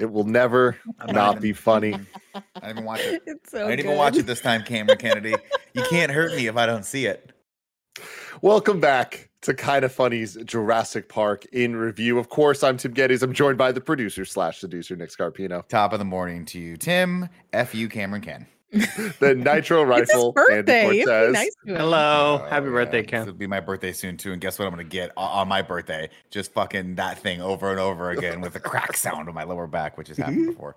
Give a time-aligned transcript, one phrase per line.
[0.00, 1.94] It will never I'm not even- be funny.
[2.34, 3.22] I didn't even watch it.
[3.26, 5.34] It's so I didn't even watch it this time, Cameron Kennedy.
[5.74, 7.32] You can't hurt me if I don't see it.
[8.40, 12.18] Welcome back to Kinda Funny's Jurassic Park in review.
[12.18, 13.22] Of course, I'm Tim Gettys.
[13.22, 16.76] I'm joined by the producer slash seducer Nick Scarpino, Top of the morning to you,
[16.78, 17.28] Tim.
[17.52, 18.46] F you, Cameron Ken.
[18.72, 20.84] The Nitro It's his Rifle, birthday.
[20.86, 21.32] Andy Cortez.
[21.32, 21.76] nice to him.
[21.76, 23.22] Hello, happy Oh, birthday, yeah, Ken.
[23.22, 26.08] It'll be my birthday soon too, and guess what I'm gonna get on my birthday?
[26.30, 29.66] Just fucking that thing over and over again with the crack sound on my lower
[29.66, 30.76] back, which has happened before.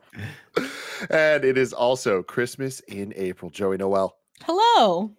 [1.09, 3.51] And it is also Christmas in April.
[3.51, 4.15] Joey Noelle.
[4.43, 5.11] Hello.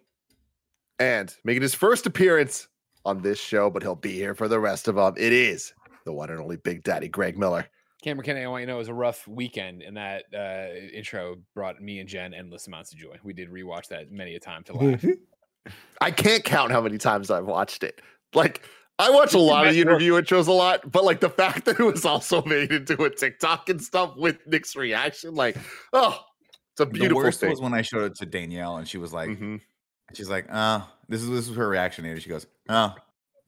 [0.97, 2.67] And making his first appearance
[3.05, 5.13] on this show, but he'll be here for the rest of them.
[5.15, 5.73] It is
[6.05, 7.67] the one and only Big Daddy Greg Miller.
[8.05, 10.67] Cameron Kennedy, I want you to know it was a rough weekend, and that uh,
[10.95, 13.17] intro brought me and Jen endless amounts of joy.
[13.23, 15.03] We did rewatch that many a time to laugh.
[15.99, 17.99] I can't count how many times I've watched it.
[18.35, 18.61] Like,
[18.99, 21.79] I watch a lot of the interview intros a lot, but like the fact that
[21.79, 25.57] it was also made into a TikTok and stuff with Nick's reaction, like,
[25.91, 26.19] oh,
[26.73, 26.85] it's a beautiful.
[26.85, 27.49] The beautiful worst thing.
[27.49, 29.61] was when I showed it to Danielle, and she was like, Mhm.
[30.13, 32.05] she's like, oh, this is this was her reaction.
[32.05, 32.93] And she goes, oh,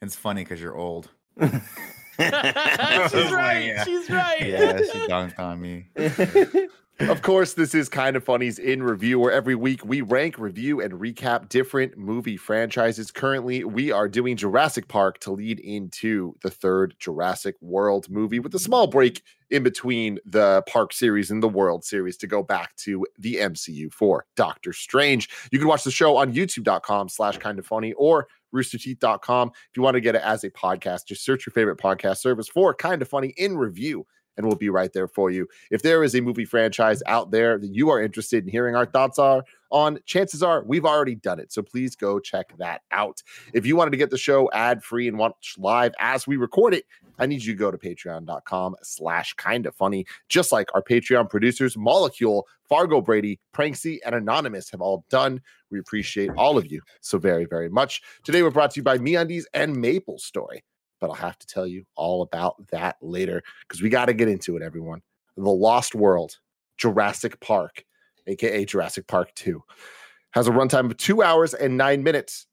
[0.02, 1.12] it's funny because you're old.
[3.12, 3.66] She's like, right.
[3.66, 3.84] yeah.
[3.84, 4.42] She's right.
[4.42, 5.90] Yeah, she dunked on me.
[7.00, 10.94] Of course, this is Kinda Funny's in review, where every week we rank, review, and
[10.94, 13.12] recap different movie franchises.
[13.12, 18.56] Currently, we are doing Jurassic Park to lead into the third Jurassic World movie with
[18.56, 19.22] a small break
[19.52, 23.94] in between the Park series and the World series to go back to the MCU
[23.94, 25.30] for Doctor Strange.
[25.52, 29.50] You can watch the show on youtube.com slash kind of funny or roosterteeth.com.
[29.50, 32.48] If you want to get it as a podcast, just search your favorite podcast service
[32.48, 35.48] for Kinda Funny in review and we'll be right there for you.
[35.72, 38.86] If there is a movie franchise out there that you are interested in hearing our
[38.86, 41.52] thoughts are on, chances are we've already done it.
[41.52, 43.22] So please go check that out.
[43.54, 46.74] If you wanted to get the show ad free and watch live as we record
[46.74, 46.86] it,
[47.20, 50.06] I need you to go to patreon.com slash kind of funny.
[50.30, 55.42] Just like our Patreon producers, Molecule, Fargo Brady, Pranksy, and Anonymous have all done.
[55.72, 58.02] We appreciate all of you so very, very much.
[58.24, 60.64] Today we're brought to you by MeUndies and Maple Story
[61.00, 64.28] but I'll have to tell you all about that later because we got to get
[64.28, 65.02] into it, everyone.
[65.36, 66.40] The Lost World,
[66.78, 67.86] Jurassic Park,
[68.26, 69.62] aka Jurassic Park 2,
[70.32, 72.48] has a runtime of two hours and nine minutes.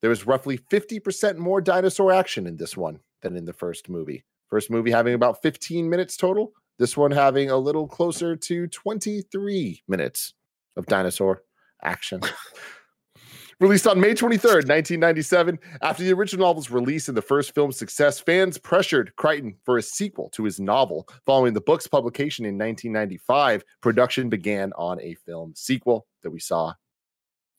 [0.00, 4.24] There is roughly 50% more dinosaur action in this one than in the first movie.
[4.48, 9.82] First movie having about 15 minutes total, this one having a little closer to 23
[9.88, 10.34] minutes
[10.76, 11.42] of dinosaur
[11.82, 12.20] action.
[13.60, 18.18] Released on May 23rd, 1997, after the original novel's release and the first film's success,
[18.18, 21.06] fans pressured Crichton for a sequel to his novel.
[21.26, 26.72] Following the book's publication in 1995, production began on a film sequel that we saw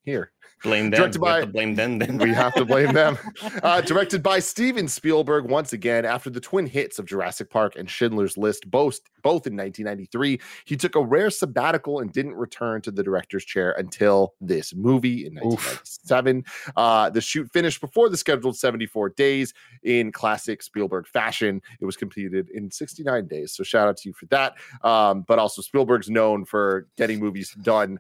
[0.04, 0.32] here.
[0.64, 1.00] blame them.
[1.12, 1.98] Directed We have by- to blame them.
[2.00, 3.18] Then We have to blame them.
[3.62, 7.90] Uh, directed by Steven Spielberg once again after the twin hits of Jurassic Park and
[7.90, 10.40] Schindler's List, both, both in 1993.
[10.66, 15.26] He took a rare sabbatical and didn't return to the director's chair until this movie
[15.26, 16.44] in 1997.
[16.76, 19.54] Uh, the shoot finished before the scheduled 74 days
[19.84, 21.62] in classic Spielberg fashion.
[21.80, 23.54] It was completed in 69 days.
[23.54, 24.56] So shout out to you for that.
[24.84, 28.00] Um, but also, Spielberg's known for getting movies done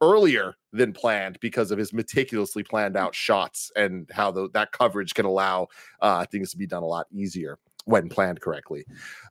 [0.00, 5.14] earlier than planned because of his meticulously planned out shots and how the, that coverage
[5.14, 5.68] can allow
[6.00, 7.58] uh, things to be done a lot easier
[7.88, 8.84] when planned correctly.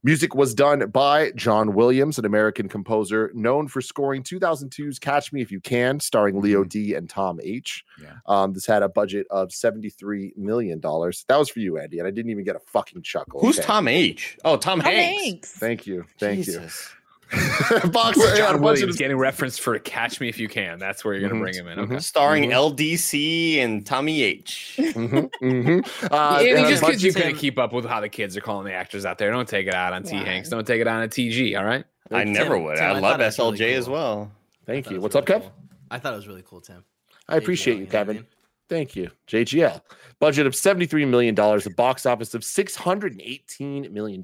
[0.04, 5.42] Music was done by John Williams, an American composer known for scoring 2002's Catch Me
[5.42, 7.84] If You Can, starring Leo D and Tom H.
[8.02, 8.14] Yeah.
[8.26, 10.82] Um, this had a budget of $73 million.
[10.82, 13.42] That was for you, Andy, and I didn't even get a fucking chuckle.
[13.42, 13.68] who's okay?
[13.68, 14.40] Tom H?
[14.44, 15.24] Oh, Tom, Tom Hanks.
[15.24, 15.52] Hanks.
[15.52, 16.06] Thank you.
[16.20, 16.90] Thank Jesus.
[16.92, 16.97] you.
[17.92, 20.80] Box had a John budget Williams of- getting referenced for "Catch Me If You Can."
[20.80, 21.78] That's where you're gonna Mhm, bring him in.
[21.80, 21.84] mhm.
[21.92, 22.00] Okay.
[22.00, 22.54] Starring Mhm.
[22.54, 24.76] LDC and Tommy H.
[24.78, 25.88] Mhm, mhm.
[26.12, 28.42] Uh, Yeah, it just because you budget- couldn't keep up with how the kids are
[28.42, 29.30] calling the actors out there.
[29.32, 30.24] Don't take it out on T Why?
[30.24, 30.50] Hanks.
[30.50, 31.56] Don't take it out on TG.
[31.58, 31.84] All right.
[32.12, 32.78] I Tim, never would.
[32.78, 34.32] Tim, I, I love thought it was really SLJ as well.
[34.66, 34.96] Thank you.
[34.96, 35.44] it was What's up, really Kev?
[35.44, 35.54] cool.
[35.92, 36.84] I thought it was really cool, Tim.
[37.28, 38.26] I appreciate you, know Kevin.
[38.70, 39.82] Thank you, JGL.
[40.20, 44.22] Budget of $73 million, a box office of $618 million.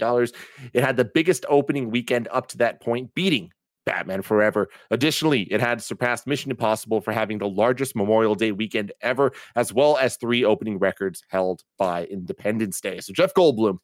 [0.73, 3.51] It had the biggest opening weekend up to that point, beating
[3.85, 4.69] Batman Forever.
[4.91, 9.73] Additionally, it had surpassed Mission Impossible for having the largest Memorial Day weekend ever, as
[9.73, 12.99] well as three opening records held by Independence Day.
[12.99, 13.77] So, Jeff Goldblum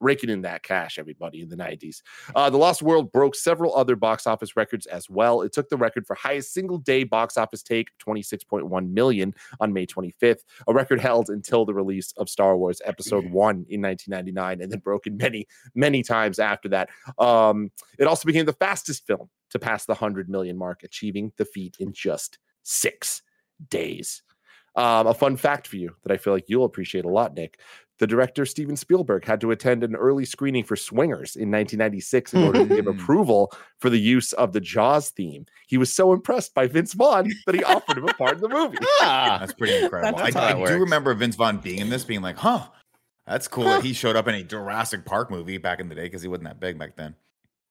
[0.00, 2.02] raking in that cash, everybody, in the 90s.
[2.34, 5.42] Uh, the Lost World broke several other box office records as well.
[5.42, 9.86] It took the record for highest single day box office take, 26.1 million on May
[9.86, 14.70] 25th, a record held until the release of Star Wars Episode 1 in 1999, and
[14.70, 16.88] then broken many, many times after that.
[17.18, 21.44] Um, it also became the fastest film to pass the 100 million mark, achieving the
[21.44, 23.22] feat in just six
[23.70, 24.22] days.
[24.74, 27.58] Um, a fun fact for you that I feel like you'll appreciate a lot, Nick.
[27.98, 32.42] The director Steven Spielberg had to attend an early screening for Swingers in 1996 in
[32.44, 33.00] order to give Mm.
[33.00, 35.46] approval for the use of the Jaws theme.
[35.66, 38.48] He was so impressed by Vince Vaughn that he offered him a part in the
[38.48, 38.76] movie.
[39.00, 40.18] Ah, That's pretty incredible.
[40.18, 42.66] That's I, I do remember Vince Vaughn being in this, being like, huh,
[43.26, 46.04] that's cool that he showed up in a Jurassic Park movie back in the day
[46.04, 47.14] because he wasn't that big back then.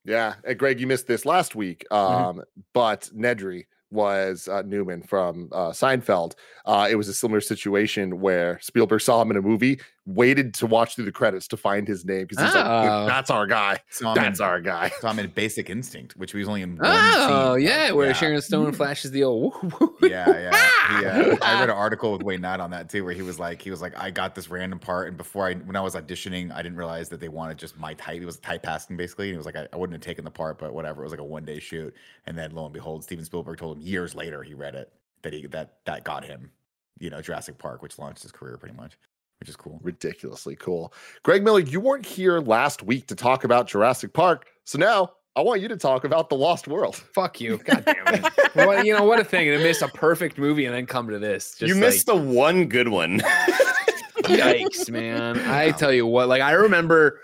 [0.04, 1.86] Yeah, and Greg, you missed this last week.
[1.92, 2.42] Um,
[2.74, 6.34] but Nedry was uh, Newman from uh, Seinfeld.
[6.66, 10.68] Uh, it was a similar situation where Spielberg saw him in a movie, waited to
[10.68, 12.60] watch through the credits to find his name because he's Oh.
[12.60, 13.80] like, "That's our guy.
[13.90, 16.78] So That's in, our guy." so I'm in Basic Instinct, which he was only in
[16.78, 17.66] one Oh scene.
[17.66, 18.14] yeah, where yeah.
[18.14, 19.56] Sharon Stone flashes the old.
[19.64, 20.08] woo, woo, woo.
[20.10, 21.00] Yeah, yeah.
[21.00, 23.40] He, uh, I read an article with Wayne Knight on that too, where he was
[23.40, 25.96] like, he was like, I got this random part, and before I, when I was
[25.96, 28.22] auditioning, I didn't realize that they wanted just my type.
[28.22, 29.30] It was typecasting basically.
[29.30, 31.02] And he was like, I, I wouldn't have taken the part, but whatever.
[31.02, 31.96] It was like a one day shoot,
[32.28, 34.92] and then lo and behold, Steven Spielberg told him years later he read it
[35.24, 36.52] that he that that got him,
[37.00, 38.98] you know, Jurassic Park, which launched his career pretty much,
[39.40, 39.80] which is cool.
[39.84, 40.94] Ridiculously cool.
[41.24, 45.42] Greg Miller, you weren't here last week to talk about Jurassic Park, so now I
[45.42, 46.96] want you to talk about The Lost World.
[46.96, 47.58] Fuck you.
[47.58, 48.34] God damn it.
[48.54, 51.20] what, you know what a thing to miss a perfect movie and then come to
[51.20, 51.56] this.
[51.56, 53.20] Just you missed the one good one.
[54.24, 55.38] Yikes, man.
[55.40, 57.20] I tell you what, like I remember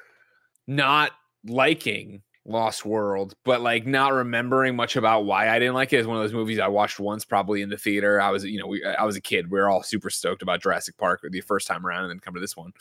[0.67, 1.11] not
[1.45, 5.97] liking Lost World, but like not remembering much about why I didn't like it.
[5.97, 8.19] It's one of those movies I watched once, probably in the theater.
[8.19, 9.51] I was, you know, we, I was a kid.
[9.51, 12.33] We were all super stoked about Jurassic Park the first time around, and then come
[12.33, 12.73] to this one.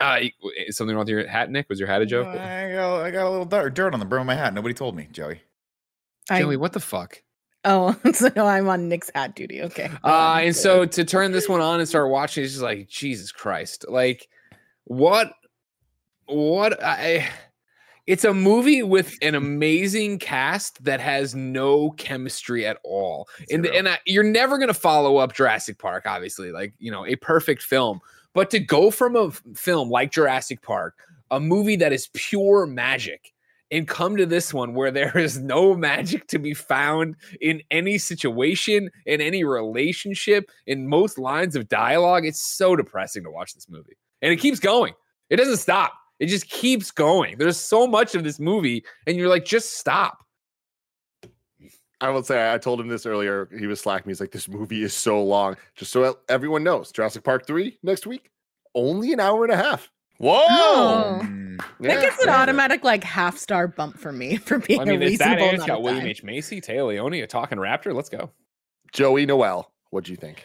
[0.00, 0.20] Uh,
[0.66, 1.68] is something wrong with your hat, Nick?
[1.68, 2.26] Was your hat a joke?
[2.26, 4.54] I got, I got a little dirt, dirt on the brim of my hat.
[4.54, 5.42] Nobody told me, Joey.
[6.30, 7.22] I- Joey, what the fuck?
[7.66, 9.62] oh, so I'm on Nick's hat duty.
[9.62, 9.90] Okay.
[10.02, 13.32] Uh, and so to turn this one on and start watching, it's just like Jesus
[13.32, 14.28] Christ, like
[14.84, 15.32] what,
[16.26, 17.28] what I.
[18.06, 23.76] It's a movie with an amazing cast that has no chemistry at all, and Zero.
[23.76, 27.62] and I, you're never gonna follow up Jurassic Park, obviously, like you know, a perfect
[27.62, 28.00] film.
[28.34, 30.98] But to go from a film like Jurassic Park,
[31.30, 33.32] a movie that is pure magic,
[33.70, 37.98] and come to this one where there is no magic to be found in any
[37.98, 42.26] situation, in any relationship, in most lines of dialogue.
[42.26, 43.96] It's so depressing to watch this movie.
[44.22, 44.94] And it keeps going.
[45.30, 45.92] It doesn't stop.
[46.24, 47.36] It just keeps going.
[47.36, 50.24] There's so much of this movie, and you're like, just stop.
[52.00, 53.46] I will say, I told him this earlier.
[53.58, 54.12] He was slacking me.
[54.12, 58.06] He's like, "This movie is so long." Just so everyone knows, Jurassic Park three next
[58.06, 58.30] week,
[58.74, 59.90] only an hour and a half.
[60.16, 60.44] Whoa!
[60.48, 61.20] Oh.
[61.22, 65.02] Mm, That gets an automatic like half star bump for me for being I mean,
[65.02, 66.08] a it's that reasonable amount got of William time.
[66.08, 66.22] H.
[66.24, 67.94] Macy, Téa Leoni, a talking raptor.
[67.94, 68.30] Let's go.
[68.92, 70.44] Joey Noelle, what'd you think?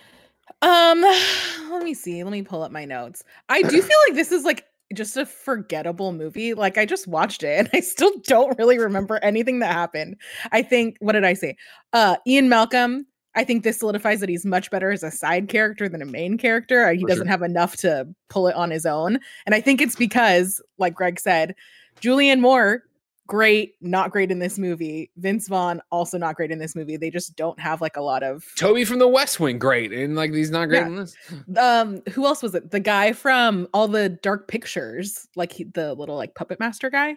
[0.62, 1.02] Um,
[1.72, 2.24] let me see.
[2.24, 3.24] Let me pull up my notes.
[3.50, 6.54] I do feel like this is like just a forgettable movie.
[6.54, 10.16] Like I just watched it and I still don't really remember anything that happened.
[10.52, 11.56] I think what did I say?
[11.94, 13.06] Uh Ian Malcolm.
[13.36, 16.38] I think this solidifies that he's much better as a side character than a main
[16.38, 16.84] character.
[16.86, 17.32] Uh, He For doesn't sure.
[17.32, 19.20] have enough to pull it on his own.
[19.46, 21.54] And I think it's because, like Greg said,
[22.02, 22.84] Julianne Moore,
[23.30, 25.12] great, not great in this movie.
[25.16, 26.98] Vince Vaughn, also not great in this movie.
[26.98, 29.94] They just don't have like a lot of Toby from the West Wing, great.
[29.94, 30.88] And like, he's not great Yeah.
[30.88, 31.16] in this.
[31.58, 35.94] um who else was it the guy from all the dark pictures like he, the
[35.94, 37.16] little like puppet master guy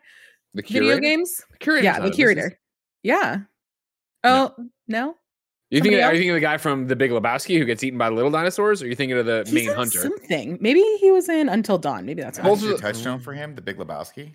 [0.55, 2.59] The video games The curator's yeah the in this, is curator
[3.03, 3.39] yeah
[4.25, 4.55] oh
[4.87, 5.17] no,
[5.71, 7.83] You think Somebody are you thinking of the guy from The Big Lebowski who gets
[7.83, 9.99] eaten by little dinosaurs, or are you thinking of the He's main in hunter?
[10.01, 12.51] something maybe he was in until dawn maybe that's Can why.
[12.51, 14.33] I Both just of a touchstone for him, the Big Lebowski?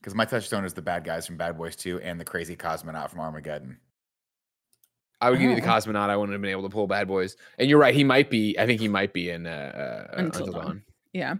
[0.00, 3.10] Because my touchstone is the bad guys from Bad Boys 2 and the crazy cosmonaut
[3.10, 3.78] from Armageddon.
[5.20, 5.66] I would give you the Oh.
[5.66, 6.08] cosmonaut.
[6.08, 7.36] I wouldn't have been able to pull Bad Boys.
[7.58, 7.94] And you're right.
[7.94, 8.56] He might be.
[8.58, 10.64] I think he might be in uh, uh, Until Until, Dawn.
[10.64, 10.82] Dawn.
[11.12, 11.34] yeah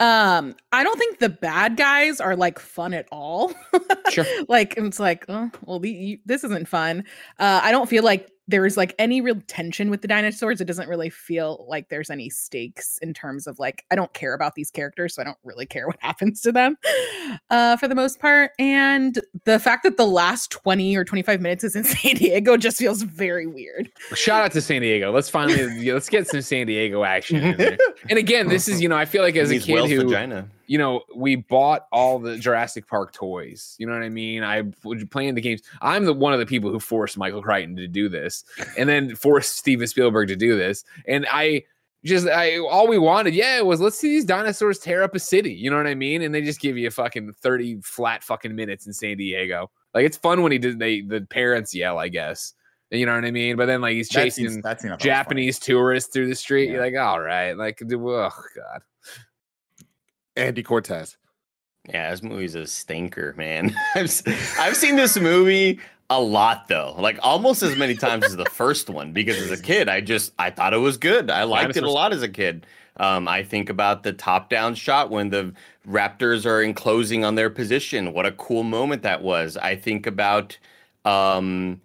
[0.00, 3.54] um i don't think the bad guys are like fun at all
[4.10, 4.26] Sure.
[4.48, 7.04] like it's like oh well the, you, this isn't fun
[7.38, 10.88] uh i don't feel like there's like any real tension with the dinosaurs it doesn't
[10.88, 14.70] really feel like there's any stakes in terms of like i don't care about these
[14.70, 16.76] characters so i don't really care what happens to them
[17.50, 21.64] uh for the most part and the fact that the last 20 or 25 minutes
[21.64, 23.90] is in San Diego just feels very weird.
[24.14, 25.12] Shout out to San Diego.
[25.12, 27.36] Let's finally let's get some San Diego action.
[27.36, 27.78] in there.
[28.10, 30.48] And again, this is you know I feel like as a kid who vagina.
[30.66, 33.76] You know we bought all the Jurassic Park toys.
[33.78, 34.42] You know what I mean?
[34.42, 35.62] I was playing the games.
[35.80, 38.44] I'm the one of the people who forced Michael Crichton to do this,
[38.78, 40.84] and then forced Steven Spielberg to do this.
[41.06, 41.64] And I
[42.04, 45.52] just I all we wanted, yeah, was let's see these dinosaurs tear up a city.
[45.52, 46.22] You know what I mean?
[46.22, 49.70] And they just give you a fucking 30 flat fucking minutes in San Diego.
[49.94, 52.52] Like it's fun when he did they the parents yell, I guess.
[52.90, 53.56] You know what I mean?
[53.56, 54.96] But then like he's chasing that thought was funny.
[54.98, 56.70] Japanese tourists through the street.
[56.70, 58.82] You're like, all right, like, oh god.
[60.36, 61.16] Andy Cortez.
[61.88, 63.74] Yeah, this movie's a stinker, man.
[63.94, 64.22] I've, s-
[64.58, 68.88] I've seen this movie a lot though, like almost as many times as the first
[68.90, 69.12] one.
[69.12, 71.30] Because as a kid, I just I thought it was good.
[71.30, 72.66] I liked it a lot as a kid.
[72.96, 75.52] Um, I think about the top-down shot when the
[75.88, 78.12] Raptors are enclosing on their position.
[78.12, 79.56] What a cool moment that was.
[79.56, 80.56] I think about,
[81.04, 81.80] um,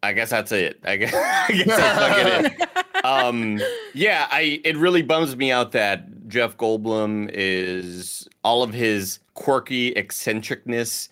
[0.00, 0.78] I guess that's it.
[0.84, 2.68] I guess, I guess that's fucking it
[3.04, 3.60] um
[3.94, 9.96] yeah i it really bums me out that jeff goldblum is all of his quirky
[9.96, 11.08] eccentricness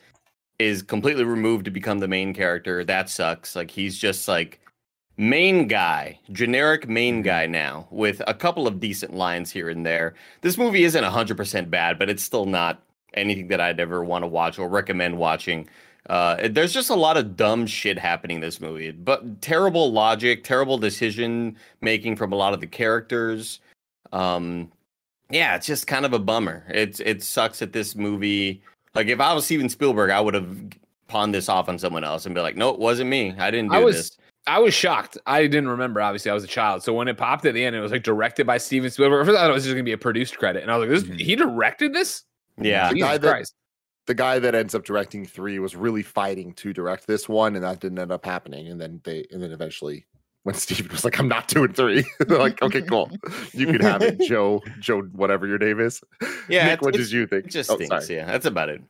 [0.58, 2.84] is completely removed to become the main character.
[2.84, 3.54] That sucks.
[3.54, 4.60] Like he's just like
[5.18, 10.14] main guy generic main guy now with a couple of decent lines here and there.
[10.42, 12.82] This movie isn't 100% bad but it's still not
[13.14, 15.68] anything that i'd ever want to watch or recommend watching.
[16.10, 20.44] Uh, there's just a lot of dumb shit happening in this movie, but terrible logic,
[20.44, 23.58] terrible decision making from a lot of the characters.
[24.12, 24.70] Um,
[25.30, 26.64] yeah, it's just kind of a bummer.
[26.68, 28.62] It's it sucks that this movie.
[28.94, 30.56] Like if I was Steven Spielberg, I would have
[31.08, 33.34] pawned this off on someone else and be like, "No, it wasn't me.
[33.38, 34.18] I didn't do I was this."
[34.48, 35.18] I was shocked.
[35.26, 36.00] I didn't remember.
[36.00, 36.82] Obviously, I was a child.
[36.84, 39.28] So when it popped at the end, it was like directed by Steven Spielberg.
[39.28, 41.10] I thought it was just gonna be a produced credit, and I was like, "This
[41.10, 41.20] Mhm.
[41.20, 42.22] he directed this?
[42.60, 43.54] Yeah, The Jesus guy that- Christ!"
[44.06, 47.64] The guy that ends up directing three was really fighting to direct this one, and
[47.64, 48.68] that didn't end up happening.
[48.68, 50.06] And then they, and then eventually,
[50.46, 53.10] when Steven was like, "I'm not doing three, they're like, "Okay, cool,
[53.52, 56.00] you can have it, Joe, Joe, whatever your name is."
[56.48, 57.46] Yeah, Nick, what it's- did you think?
[57.46, 58.08] it just Oh, stinks.
[58.08, 58.80] Yeah, that's about it.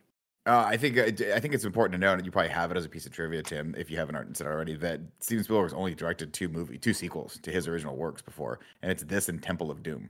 [0.45, 2.85] Uh, I think I think it's important to know, and you probably have it as
[2.85, 5.93] a piece of trivia, Tim, if you haven't already said already, that Steven Spielberg's only
[5.95, 9.69] directed two movie, two sequels to his original works before, and it's this and Temple
[9.71, 10.09] of Doom.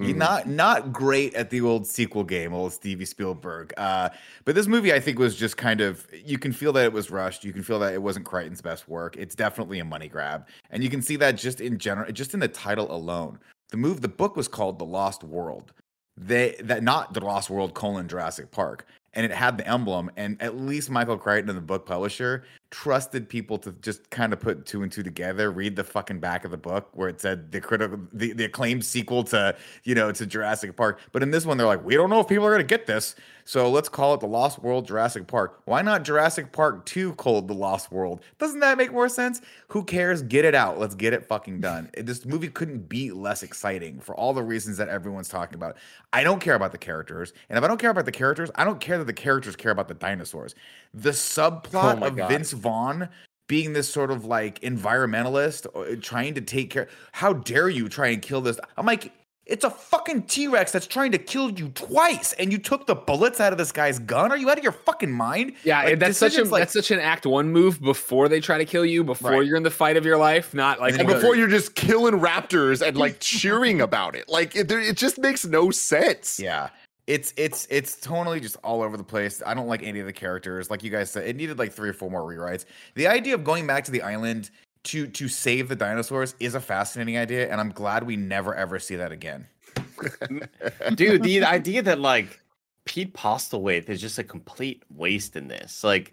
[0.00, 0.16] Mhm.
[0.16, 3.72] not not great at the old sequel game, old Stevie Spielberg.
[3.76, 4.10] Uh,
[4.44, 7.10] but this movie, I think, was just kind of you can feel that it was
[7.10, 7.44] rushed.
[7.44, 9.16] You can feel that it wasn't Crichton's best work.
[9.16, 12.40] It's definitely a money grab, and you can see that just in general, just in
[12.40, 13.40] the title alone.
[13.70, 15.72] The move, the book was called The Lost World.
[16.16, 20.10] They that not The Lost World colon Jurassic Park, and it had the emblem.
[20.16, 24.40] And at least Michael Crichton, and the book publisher, trusted people to just kind of
[24.40, 27.50] put two and two together, read the fucking back of the book where it said
[27.50, 31.00] the critical, the, the acclaimed sequel to you know to Jurassic Park.
[31.12, 33.14] But in this one, they're like, we don't know if people are gonna get this,
[33.44, 35.62] so let's call it the Lost World Jurassic Park.
[35.64, 38.20] Why not Jurassic Park Two called the Lost World?
[38.38, 39.40] Doesn't that make more sense?
[39.68, 40.20] Who cares?
[40.22, 40.78] Get it out.
[40.78, 41.90] Let's get it fucking done.
[42.08, 45.76] This movie couldn't be less exciting for all the reasons that everyone's talking about.
[46.12, 48.64] I don't care about the characters, and if I don't care about the characters, I
[48.64, 50.54] don't care that the characters care about the dinosaurs.
[50.94, 52.28] The oh subplot Oh of God.
[52.28, 53.08] Vince Vaughn
[53.48, 58.08] being this sort of like environmentalist uh, trying to take care how dare you try
[58.08, 59.10] and kill this i'm like
[59.46, 63.40] it's a fucking t-rex that's trying to kill you twice and you took the bullets
[63.40, 66.18] out of this guy's gun are you out of your fucking mind Yeah, Like, that's
[66.18, 69.02] such a like- that's such an act one move before they try to kill you,
[69.02, 69.46] before Right.
[69.46, 72.20] you're in the fight of your life, not like And And before you're just killing
[72.20, 76.38] raptors and like cheering about it, like it, it just makes no sense.
[76.38, 76.68] Yeah.
[77.08, 79.42] It's it's it's totally just all over the place.
[79.44, 80.70] I don't like any of the characters.
[80.70, 82.66] Like you guys said, it needed like three or four more rewrites.
[82.96, 84.50] The idea of going back to the island
[84.84, 88.78] to to save the dinosaurs is a fascinating idea, and I'm glad we never ever
[88.78, 89.46] see that again.
[90.94, 92.40] dude the idea that like
[92.84, 96.12] pete postlethwaite is just a complete waste in this like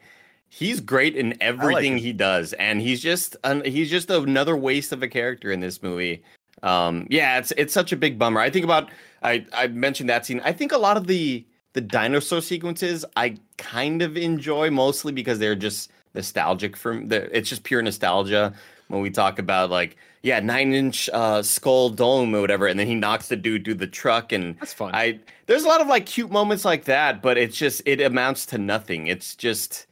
[0.49, 1.99] he's great in everything him.
[1.99, 5.81] he does and he's just an, he's just another waste of a character in this
[5.83, 6.23] movie
[6.65, 8.89] um yeah it's it's such a big bummer i think about
[9.23, 13.35] i i mentioned that scene i think a lot of the the dinosaur sequences i
[13.57, 18.53] kind of enjoy mostly because they're just nostalgic from the it's just pure nostalgia
[18.87, 22.87] when we talk about like yeah nine inch uh skull dome or whatever and then
[22.87, 24.93] he knocks the dude through the truck and that's fun.
[24.93, 28.45] I there's a lot of like cute moments like that, but it's just it amounts
[28.47, 29.07] to nothing.
[29.07, 29.87] It's just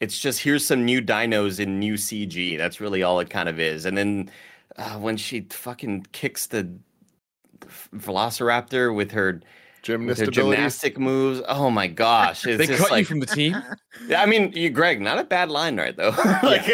[0.00, 2.56] it's just here's some new dinos in new CG.
[2.58, 3.86] That's really all it kind of is.
[3.86, 4.30] And then
[4.80, 6.70] uh, when she fucking kicks the
[7.94, 9.40] Velociraptor with her
[9.82, 10.56] Gymnast their abilities.
[10.56, 11.42] gymnastic moves.
[11.48, 12.46] Oh my gosh.
[12.46, 13.56] It's They just cut you from the team.
[14.06, 15.96] Yeah, I mean, you, Greg, not a bad line, right?
[15.96, 16.10] Though,
[16.42, 16.66] like,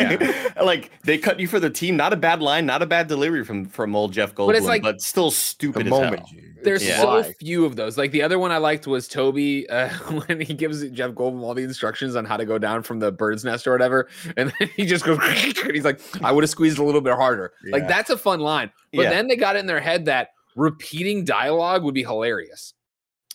[0.60, 1.96] like they cut you for the team.
[1.96, 4.56] Not a bad line, not a bad delivery from from old Jeff Goldblum, But but,
[4.56, 6.28] it's like- still The stupid as moment.
[6.28, 6.40] hell.
[6.64, 7.00] There's Yeah.
[7.00, 7.96] so few of those.
[7.96, 9.88] Like the other one I liked was Toby uh,
[10.26, 13.12] when he gives Jeff Goldblum all the instructions on how to go down from the
[13.12, 15.18] bird's nest or whatever, and then he just goes.
[15.22, 18.40] and he's like, "I would have squeezed a little bit harder." Like that's a fun
[18.40, 18.72] line.
[18.92, 19.10] But Yeah.
[19.10, 22.72] then they got it in their head that repeating dialogue would be hilarious.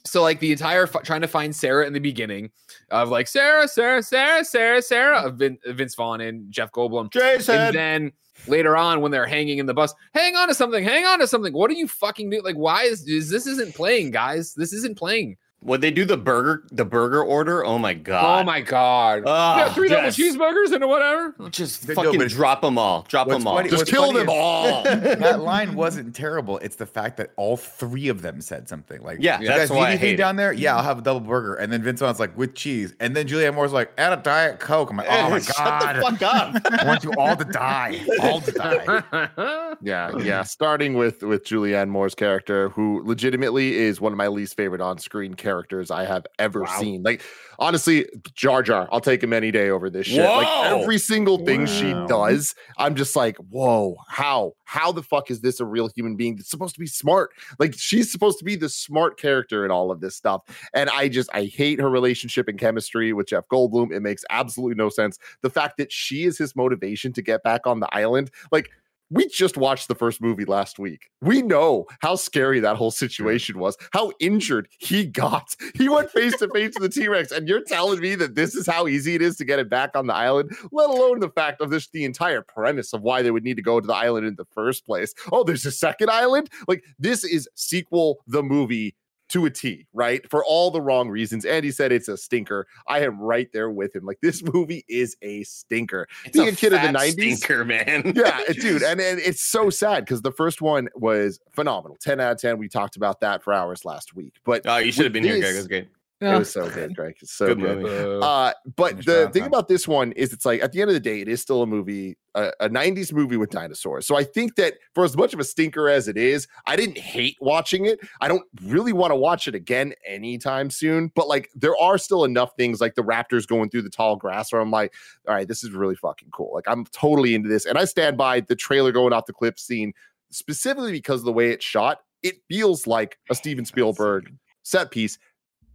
[0.05, 2.51] So like the entire f- trying to find Sarah in the beginning
[2.89, 7.11] of like Sarah, Sarah, Sarah, Sarah, Sarah of Vin- Vince Vaughn and Jeff Goldblum.
[7.11, 7.55] Jason.
[7.55, 8.11] And then
[8.47, 11.27] later on, when they're hanging in the bus, hang on to something, hang on to
[11.27, 11.53] something.
[11.53, 12.43] What are you fucking doing?
[12.43, 14.53] Like, why is, is this isn't playing, guys?
[14.55, 15.37] This isn't playing.
[15.63, 18.41] When they do the burger, the burger order, oh my god!
[18.41, 19.21] Oh my god!
[19.27, 21.35] Ah, yeah, three double cheeseburgers and whatever.
[21.51, 23.05] Just But fucking but drop them all.
[23.07, 23.57] Drop them all.
[23.57, 24.81] funny- Just kill them is- all.
[24.83, 26.57] that line wasn't terrible.
[26.59, 29.69] It's the fact that all three of them said something like, Yeah, you that's guys
[29.69, 30.17] need why I anything hate it.
[30.17, 30.51] down there?
[30.51, 33.27] Yeah, I'll have a double burger." And then Vince Vaughn's like, "With cheese." And then
[33.27, 36.21] Julianne Moore's like, "Add a diet coke." I'm like, "Oh my Shut god, the fuck
[36.23, 36.55] up.
[36.81, 39.29] I want you all to die, all to die."
[39.83, 40.43] Yeah, yeah.
[40.43, 44.97] Starting with with Julianne Moore's character, who legitimately is one of my least favorite on
[44.99, 45.50] screen characters
[45.91, 46.79] I have ever Wow.
[46.79, 47.03] seen.
[47.03, 47.21] Like,
[47.59, 50.23] honestly, Jar Jar, I'll take him any day over this shit.
[50.23, 54.53] Like every single thing she does, I'm just like, whoa, how?
[54.65, 57.31] How the fuck is this a real human being that's supposed to be smart?
[57.59, 60.43] Like, she's supposed to be the smart character in all of this stuff.
[60.73, 63.91] And I just I hate her relationship and chemistry with Jeff Goldblum.
[63.91, 65.17] It makes absolutely no sense.
[65.41, 68.69] The fact that she is his motivation to get back on the island, like
[69.11, 71.09] we just watched the first movie last week.
[71.21, 75.55] We know how scary that whole situation was, how injured he got.
[75.73, 78.53] He went face to face with the T Rex, and you're telling me that this
[78.53, 81.29] is how easy it is to get it back on the island, let alone the
[81.29, 83.93] fact of this, the entire premise of why they would need to go to the
[83.93, 85.13] island in the first place.
[85.31, 86.49] Oh, there's a second island?
[86.67, 88.95] Like, this is sequel the movie
[89.31, 90.27] to a T, right?
[90.29, 91.45] For all the wrong reasons.
[91.45, 92.67] Andy said it's a stinker.
[92.87, 94.05] I am right there with him.
[94.05, 96.07] Like, this movie is a stinker.
[96.25, 97.11] It's Being a kid of the 90s.
[97.37, 98.13] stinker, man.
[98.15, 102.33] yeah, dude, and, and it's so sad because the first one was phenomenal, ten out
[102.33, 102.57] of ten.
[102.57, 105.39] We talked about that for hours last week, but Oh, you should have been here,
[105.39, 105.53] Greg.
[105.53, 105.87] It was great.
[106.21, 107.15] It was so good, Greg.
[107.21, 107.81] It's so Good good.
[107.81, 108.23] movie.
[108.23, 110.89] Uh, Uh, but the that thing about this one is it's like at the end
[110.89, 114.05] of the day, it is still a movie, a, a 90s movie with dinosaurs.
[114.05, 116.97] So I think that for as much of a stinker as it is, I didn't
[116.97, 117.99] hate watching it.
[118.21, 121.11] I don't really want to watch it again anytime soon.
[121.15, 124.51] But like there are still enough things like the Raptors going through the tall grass
[124.53, 124.93] where I'm like,
[125.27, 126.51] all right, this is really fucking cool.
[126.53, 127.65] Like I'm totally into this.
[127.65, 129.93] And I stand by the trailer going off the cliff scene
[130.29, 131.99] specifically because of the way it's shot.
[132.23, 134.31] It feels like a Steven Spielberg
[134.63, 135.17] set piece.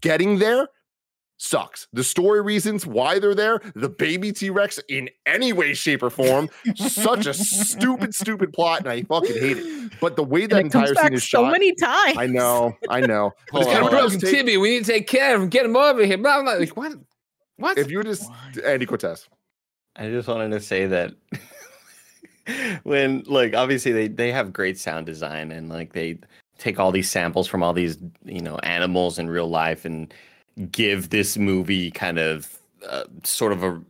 [0.00, 0.68] Getting there
[1.38, 1.86] sucks.
[1.92, 6.08] The story reasons why they're there, the baby T Rex in any way, shape, or
[6.10, 9.92] form, such a stupid, stupid plot, and I fucking hate it.
[10.00, 12.16] But the way that And it comes entire back scene is so shot, many times.
[12.16, 13.32] I know, I know.
[13.52, 14.04] But it's Hold kind on, of hold what on.
[14.04, 15.48] was broken taking- Timmy, we need to take care of him.
[15.50, 16.16] Get him over here.
[16.18, 16.52] Blah, blah.
[16.54, 16.92] Like, what?
[17.58, 17.76] What?
[17.78, 18.30] If you were just
[18.64, 19.28] Andy Cortez,
[19.94, 21.12] I just wanted to say that
[22.84, 26.18] when like obviously they they have great sound design and like they
[26.58, 30.12] take all these samples from all these you know animals in real life and
[30.70, 33.80] give this movie kind of uh, sort of a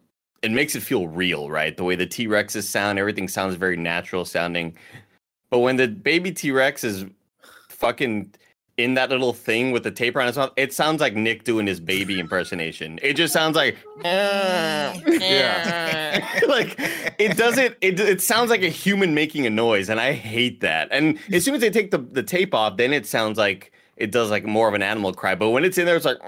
[0.43, 1.77] it makes it feel real right?
[1.77, 4.77] The way the t-rexes sound everything sounds very natural sounding.
[5.51, 7.05] But when the baby t-rex is
[7.69, 8.33] fucking
[8.77, 11.67] in that little thing with the tape around his mouth it sounds like nick doing
[11.67, 12.99] his baby impersonation.
[13.03, 15.01] It just sounds like eh.
[15.07, 16.41] Yeah.
[16.49, 16.77] like
[17.19, 20.89] it doesn't it, it sounds like a human making a noise and i hate that.
[20.91, 24.11] And as soon as they take the, the tape off then it sounds like it
[24.13, 26.19] does like more of an animal cry but when it's in there it's like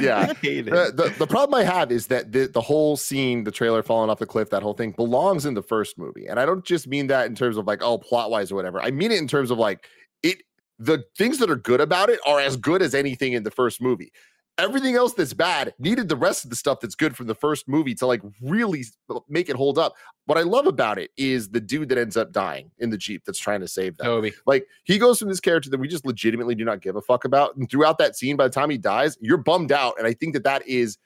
[0.00, 0.26] Yeah.
[0.30, 0.70] I hate it.
[0.70, 4.10] the, the, the problem I have is that the, the whole scene, the trailer falling
[4.10, 6.26] off the cliff, that whole thing belongs in the first movie.
[6.26, 8.80] And I don't just mean that in terms of like, oh, plot wise or whatever.
[8.80, 9.86] I mean it in terms of like,
[10.22, 10.42] it,
[10.78, 13.80] the things that are good about it are as good as anything in the first
[13.80, 14.12] movie.
[14.56, 17.66] Everything else that's bad needed the rest of the stuff that's good from the first
[17.66, 18.84] movie to like really
[19.28, 19.94] make it hold up.
[20.26, 23.24] What I love about it is the dude that ends up dying in the Jeep
[23.24, 24.06] that's trying to save them.
[24.06, 24.32] Toby.
[24.46, 27.24] Like he goes from this character that we just legitimately do not give a fuck
[27.24, 29.94] about, and throughout that scene, by the time he dies, you're bummed out.
[29.98, 30.98] And I think that that is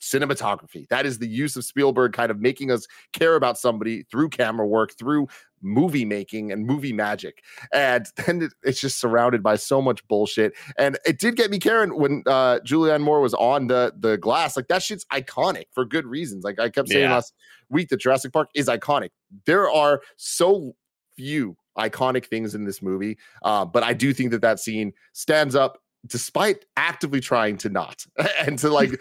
[0.00, 0.88] cinematography.
[0.88, 4.66] That is the use of Spielberg kind of making us care about somebody through camera
[4.66, 5.28] work, through
[5.62, 7.42] movie making and movie magic.
[7.72, 10.54] And then it, it's just surrounded by so much bullshit.
[10.78, 14.56] And it did get me caring when uh Julianne Moore was on the the glass.
[14.56, 16.44] Like that shit's iconic for good reasons.
[16.44, 17.14] Like I kept saying Yeah.
[17.14, 17.34] last
[17.68, 19.10] week that Jurassic Park is iconic.
[19.44, 20.74] There are so
[21.16, 23.18] few iconic things in this movie.
[23.42, 28.06] Uh, but I do think that that scene stands up despite actively trying to not
[28.40, 29.00] and to like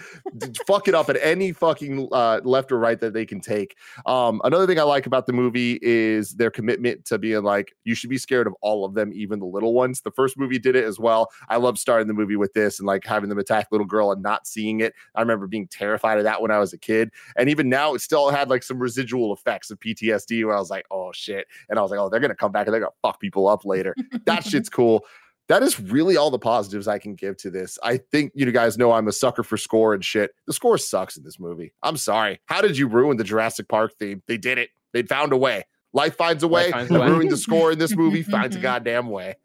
[0.68, 3.76] fuck it up at any fucking uh, left or right that they can take.
[4.06, 7.96] Um, another thing I like about the movie is their commitment to being like, you
[7.96, 10.02] should be scared of all of them, even the little ones.
[10.02, 11.30] The first movie did it as well.
[11.48, 14.22] I love starting the movie with this and like having them attack little girl and
[14.22, 14.94] not seeing it.
[15.16, 17.12] I remember being terrified of that when I was a kid.
[17.38, 20.70] And even now, it still had like some residual effects of PTSD where I was
[20.70, 21.48] like, oh shit.
[21.70, 23.20] And I was like, oh, they're going to come back and they're going to fuck
[23.20, 23.96] people up later.
[24.26, 25.06] that shit's cool
[25.50, 27.78] that is really all the positives I can give to this.
[27.84, 30.32] I think you guys know I'm a sucker for score and shit.
[30.46, 31.74] The score sucks in this movie.
[31.84, 32.40] I'm sorry.
[32.46, 34.22] How did you ruin the Jurassic Park theme?
[34.28, 34.70] They did it.
[34.94, 35.66] They found a way.
[35.92, 36.72] Life finds a way.
[36.72, 37.10] Finds a way.
[37.10, 38.22] Ruined the score in this movie.
[38.22, 39.36] finds a goddamn way.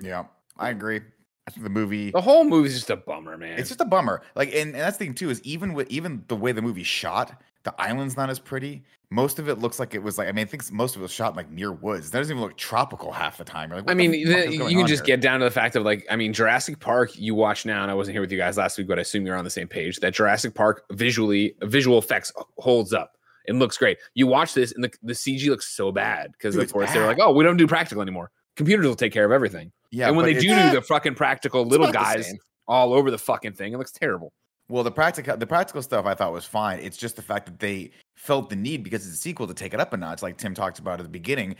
[0.00, 0.24] Yeah,
[0.56, 1.00] I agree.
[1.46, 3.58] I think The movie, the whole movie is just a bummer, man.
[3.58, 4.22] It's just a bummer.
[4.36, 6.84] Like, and, and that's the thing too is even with even the way the movie
[6.84, 8.82] shot, the island's not as pretty.
[9.10, 11.04] Most of it looks like it was like I mean, I think most of it
[11.04, 12.10] was shot like near woods.
[12.10, 13.70] That doesn't even look tropical half the time.
[13.70, 15.16] Like, I mean, the, you can just here?
[15.16, 17.16] get down to the fact of like, I mean, Jurassic Park.
[17.16, 19.26] You watch now, and I wasn't here with you guys last week, but I assume
[19.26, 20.00] you're on the same page.
[20.00, 23.16] That Jurassic Park visually, visual effects holds up.
[23.46, 23.98] and looks great.
[24.14, 27.18] You watch this, and the, the CG looks so bad because of course they're like,
[27.20, 28.30] oh, we don't do practical anymore.
[28.56, 29.72] Computers will take care of everything.
[29.90, 32.32] Yeah, and when they do do the fucking practical little guys
[32.66, 34.32] all over the fucking thing, it looks terrible.
[34.72, 36.78] Well, the practical the practical stuff I thought was fine.
[36.78, 39.74] It's just the fact that they felt the need because it's a sequel to take
[39.74, 41.56] it up a notch, like Tim talked about at the beginning.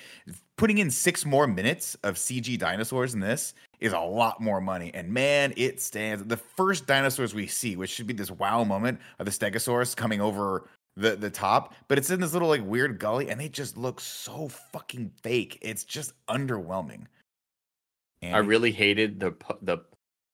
[0.57, 4.91] Putting in six more minutes of CG dinosaurs in this is a lot more money.
[4.95, 6.25] And man, it stands.
[6.25, 10.23] The first dinosaurs we see, which should be this wow moment of the Stegosaurus coming
[10.23, 13.77] over the the top, but it's in this little like weird gully, and they just
[13.77, 15.59] look so fucking fake.
[15.61, 17.05] It's just underwhelming.
[18.23, 19.81] And I really hated the the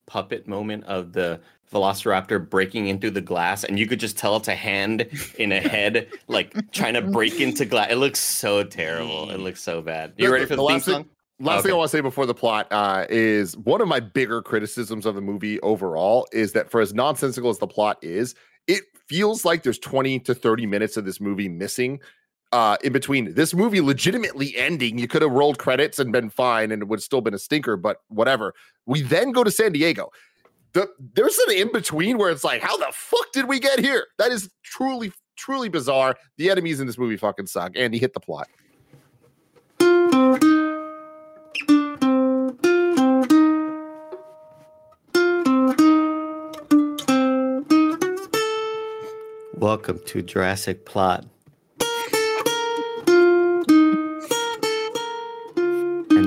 [0.09, 1.41] puppet moment of the
[1.73, 5.61] velociraptor breaking into the glass and you could just tell it's a hand in a
[5.69, 9.31] head like trying to break into glass it looks so terrible.
[9.31, 10.15] It looks so bad.
[10.17, 11.07] You ready for the, the theme song?
[11.41, 11.69] Last okay.
[11.69, 15.07] thing I want to say before the plot uh, is one of my bigger criticisms
[15.07, 18.35] of the movie overall is that for as nonsensical as the plot is,
[18.67, 22.01] it feels like there's 20 to 30 minutes of this movie missing
[22.53, 24.99] uh, in between this movie legitimately ending.
[24.99, 27.77] You could have rolled credits and been fine, and it would still been a stinker.
[27.77, 28.55] But whatever.
[28.87, 30.11] We then go to San Diego.
[30.73, 34.07] The, there's an in between where it's like, how the fuck did we get here?
[34.19, 36.17] That is truly, truly bizarre.
[36.37, 37.73] The enemies in this movie fucking suck.
[37.75, 38.49] And he hit the plot.
[49.55, 51.27] Welcome to Jurassic Plot.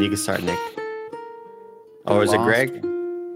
[0.01, 0.57] You can start, Nick.
[2.07, 2.69] Oh, is it Greg?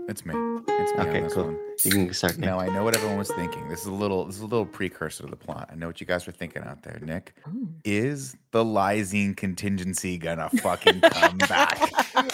[0.09, 0.33] It's me.
[0.67, 0.99] It's me.
[0.99, 1.45] Okay, cool.
[1.45, 1.59] One.
[1.83, 2.39] You can start.
[2.39, 2.49] Nick.
[2.49, 3.69] Now I know what everyone was thinking.
[3.69, 4.25] This is a little.
[4.25, 5.69] This is a little precursor to the plot.
[5.71, 6.97] I know what you guys were thinking out there.
[7.03, 7.69] Nick, Ooh.
[7.83, 11.77] is the Lysine contingency gonna fucking come back?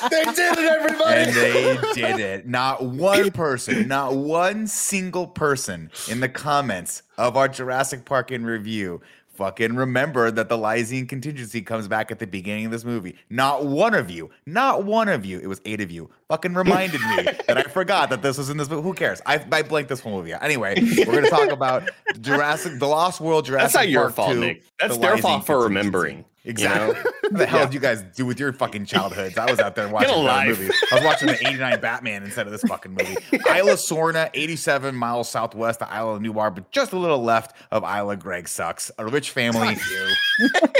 [0.09, 1.13] they did it, everybody.
[1.13, 2.47] And they did it.
[2.47, 8.45] Not one person, not one single person in the comments of our Jurassic Park in
[8.45, 9.01] review
[9.33, 13.15] fucking remember that the Lysine contingency comes back at the beginning of this movie.
[13.29, 17.01] Not one of you, not one of you, it was eight of you, fucking reminded
[17.01, 18.83] me that I forgot that this was in this movie.
[18.83, 19.21] Who cares?
[19.25, 20.41] I, I blanked this whole movie out.
[20.41, 21.89] Anyway, we're going to talk about
[22.21, 24.63] Jurassic, The Lost World, Jurassic That's not your Park fault, 2, Nick.
[24.79, 26.23] That's their fault for remembering.
[26.43, 26.87] Exactly.
[26.87, 27.11] You know?
[27.21, 27.65] what the hell yeah.
[27.65, 29.37] did you guys do with your fucking childhoods?
[29.37, 30.69] I was out there watching that movie.
[30.91, 33.15] I was watching the 89 Batman instead of this fucking movie.
[33.31, 38.17] Isla Sorna, 87 miles southwest of Isla Nublar, but just a little left of Isla
[38.17, 38.91] Greg sucks.
[38.97, 39.77] A rich family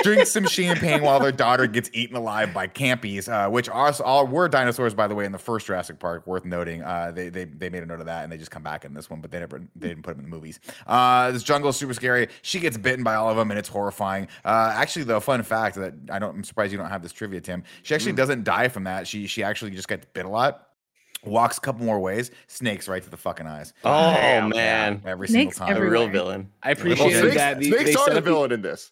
[0.03, 4.25] drinks some champagne while their daughter gets eaten alive by compies, uh, which are all
[4.25, 6.83] were dinosaurs, by the way, in the first Jurassic Park, worth noting.
[6.83, 8.93] Uh, they, they they made a note of that and they just come back in
[8.93, 10.59] this one, but they never they didn't put them in the movies.
[10.87, 12.27] Uh, this jungle is super scary.
[12.41, 14.27] She gets bitten by all of them and it's horrifying.
[14.45, 16.35] Uh, actually, though, fun fact that I don't.
[16.35, 17.63] I'm surprised you don't have this trivia, Tim.
[17.83, 18.17] She actually mm.
[18.17, 19.07] doesn't die from that.
[19.07, 20.67] She she actually just gets bit a lot.
[21.23, 23.73] Walks a couple more ways, snakes right to the fucking eyes.
[23.83, 25.83] Oh Damn, man, every snakes single time.
[25.83, 26.49] A real villain.
[26.63, 27.57] I appreciate well, that.
[27.57, 28.91] Snakes, snakes are the villain in this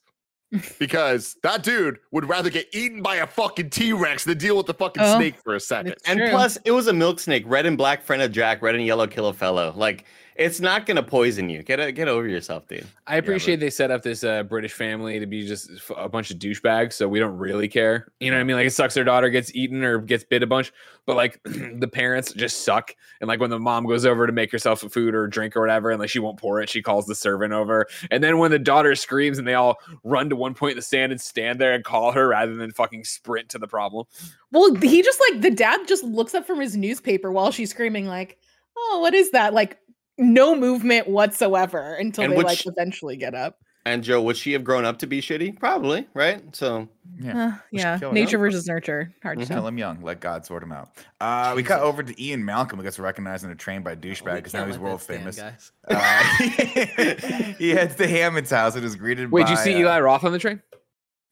[0.80, 4.66] because that dude would rather get eaten by a fucking T Rex than deal with
[4.66, 5.96] the fucking oh, snake for a second.
[6.06, 8.84] And plus, it was a milk snake, red and black friend of Jack, red and
[8.86, 9.74] yellow kill a fellow.
[9.76, 10.06] Like
[10.40, 11.62] it's not gonna poison you.
[11.64, 12.88] Get get over yourself, dude.
[13.06, 13.60] I appreciate yeah, but...
[13.60, 17.10] they set up this uh, British family to be just a bunch of douchebags, so
[17.10, 18.08] we don't really care.
[18.22, 18.56] You know what I mean?
[18.56, 20.72] Like it sucks their daughter gets eaten or gets bit a bunch,
[21.06, 22.96] but like the parents just suck.
[23.20, 25.62] And like when the mom goes over to make herself a food or drink or
[25.62, 27.88] whatever, and like she won't pour it, she calls the servant over.
[28.10, 29.76] And then when the daughter screams and they all
[30.06, 32.72] run to one point in the sand and stand there and call her rather than
[32.72, 34.06] fucking sprint to the problem.
[34.54, 38.06] Well, he just like the dad just looks up from his newspaper while she's screaming
[38.08, 38.38] like,
[38.78, 39.78] "Oh, what is that?" Like
[40.20, 43.58] no movement whatsoever until and they which, like eventually get up.
[43.86, 45.58] And Joe, would she have grown up to be shitty?
[45.60, 46.44] Probably, right?
[46.56, 46.88] So
[47.20, 47.48] Yeah.
[47.48, 48.14] Uh, yeah, kill her.
[48.14, 49.12] nature versus nurture.
[49.24, 49.66] Hard to tell.
[49.66, 50.02] him young.
[50.04, 50.90] Let God sort him out.
[51.20, 53.96] Uh, we cut over to Ian Malcolm, who gets recognized in a train by a
[53.96, 55.38] douchebag because now he's world famous.
[55.38, 55.72] guys.
[55.88, 56.24] Uh,
[57.58, 59.50] he heads to Hammond's house and is greeted Wait, by.
[59.50, 60.62] did you see uh, Eli Roth on the train?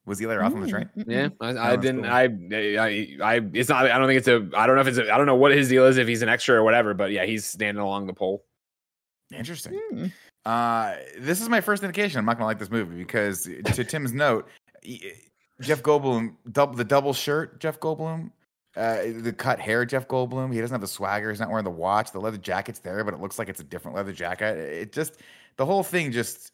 [0.06, 0.90] Was Eli Roth on the train?
[0.96, 1.28] Yeah.
[1.42, 2.04] I, I that's didn't.
[2.04, 2.12] cool.
[2.12, 2.24] I,
[2.80, 3.92] I, I, it's not.
[3.92, 4.50] I don't think it's a.
[4.58, 4.98] I don't know if it's.
[4.98, 5.98] A, I don't know what his deal is.
[5.98, 6.94] If he's an extra or whatever.
[6.94, 8.46] But yeah, he's standing along the pole.
[9.34, 9.80] Interesting.
[9.92, 10.12] Mm.
[10.46, 14.14] Uh, this is my first indication I'm not gonna like this movie because to Tim's
[14.14, 14.48] note,
[15.62, 18.32] Jeff Goldblum, double the double shirt, Jeff Goldblum,
[18.78, 20.54] uh, the cut hair, Jeff Goldblum.
[20.54, 21.30] He doesn't have the swagger.
[21.30, 22.12] He's not wearing the watch.
[22.12, 24.58] The leather jacket's there, but it looks like it's a different leather jacket.
[24.58, 25.18] It just
[25.58, 26.54] the whole thing just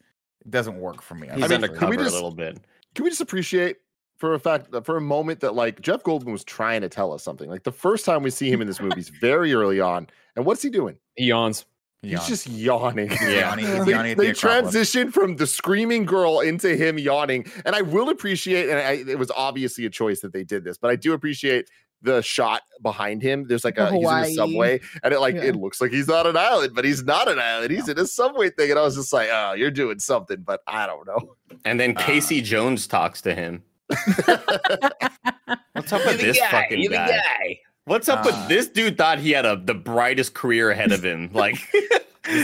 [0.50, 1.28] doesn't work for me.
[1.28, 1.48] He's sorry.
[1.48, 2.58] mean, undercover we just- a little bit.
[2.94, 3.78] Can we just appreciate
[4.16, 7.22] for a fact for a moment that like Jeff Goldblum was trying to tell us
[7.22, 7.48] something?
[7.50, 10.46] Like the first time we see him in this movie is very early on, and
[10.46, 10.96] what's he doing?
[11.16, 11.64] He yawns.
[12.04, 13.10] He's just yawning.
[13.10, 13.50] He's Yeah.
[13.50, 14.40] yawning, he's they, yawning at the they Acropolis.
[14.72, 18.68] transition from the screaming girl into him yawning, and I will appreciate.
[18.68, 21.68] And I, it was obviously a choice that they did this, but I do appreciate
[22.02, 23.46] the shot behind him.
[23.48, 24.30] There's like The a he's in Hawaii.
[24.30, 25.44] a subway, and it like Yeah.
[25.44, 27.70] it looks like he's not an island, but he's not an island.
[27.70, 30.60] He's in a subway thing, and I was just like, oh, you're doing something, but
[30.66, 31.36] I don't know.
[31.64, 33.62] And then Uh, Casey Jones talks to him.
[33.88, 37.58] What's up with this fucking You're the guy?
[37.86, 37.92] Guy.
[37.92, 38.96] What's up Uh, with this dude?
[38.98, 41.30] Thought he had a the brightest career ahead of him.
[41.34, 41.56] Like,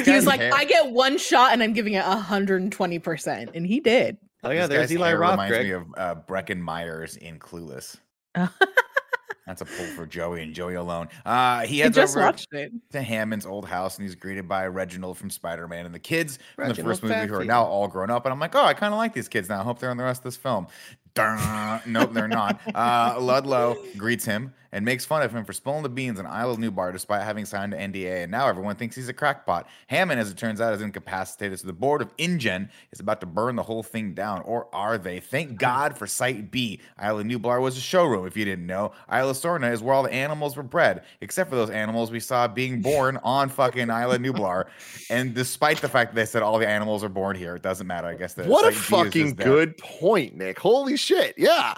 [0.05, 3.51] He was like, hair- I get one shot and I'm giving it 120%.
[3.55, 4.19] And he did.
[4.45, 5.31] oh yeah, this there's Eli hair Roth.
[5.33, 5.67] Reminds Greg.
[5.67, 7.97] me of uh, Breckin Meyers in Clueless.
[8.35, 11.09] That's a pull for Joey and Joey alone.
[11.25, 12.73] Uh, he I heads just over watched it.
[12.93, 16.39] to Hammond's old house and he's greeted by Reginald from Spider Man and the kids
[16.57, 18.27] from the first movie who are now all grown up.
[18.27, 19.61] And I'm like, oh, I kind of like these kids now.
[19.61, 20.67] I hope they're in the rest of this film.
[21.15, 21.81] Dun.
[21.87, 22.61] nope, they're not.
[22.75, 26.57] Uh, Ludlow greets him and makes fun of him for spilling the beans in Isla
[26.57, 28.23] Nublar despite having signed an NDA.
[28.23, 29.67] And now everyone thinks he's a crackpot.
[29.89, 31.59] Hammond, as it turns out, is incapacitated.
[31.61, 34.43] So the board of InGen is about to burn the whole thing down.
[34.43, 35.21] Or are they?
[35.21, 36.81] Thank God for Site B.
[37.03, 38.93] Isla Nublar was a showroom, if you didn't know.
[39.13, 42.47] Isla Sorna is where all the animals were bred, except for those animals we saw
[42.49, 44.67] being born on fucking Isla Nublar.
[45.09, 47.87] And despite the fact that they said all the animals are born here, it doesn't
[47.87, 48.07] matter.
[48.07, 50.59] I guess the what a fucking good point, Nick.
[50.59, 51.75] Holy shit, yeah.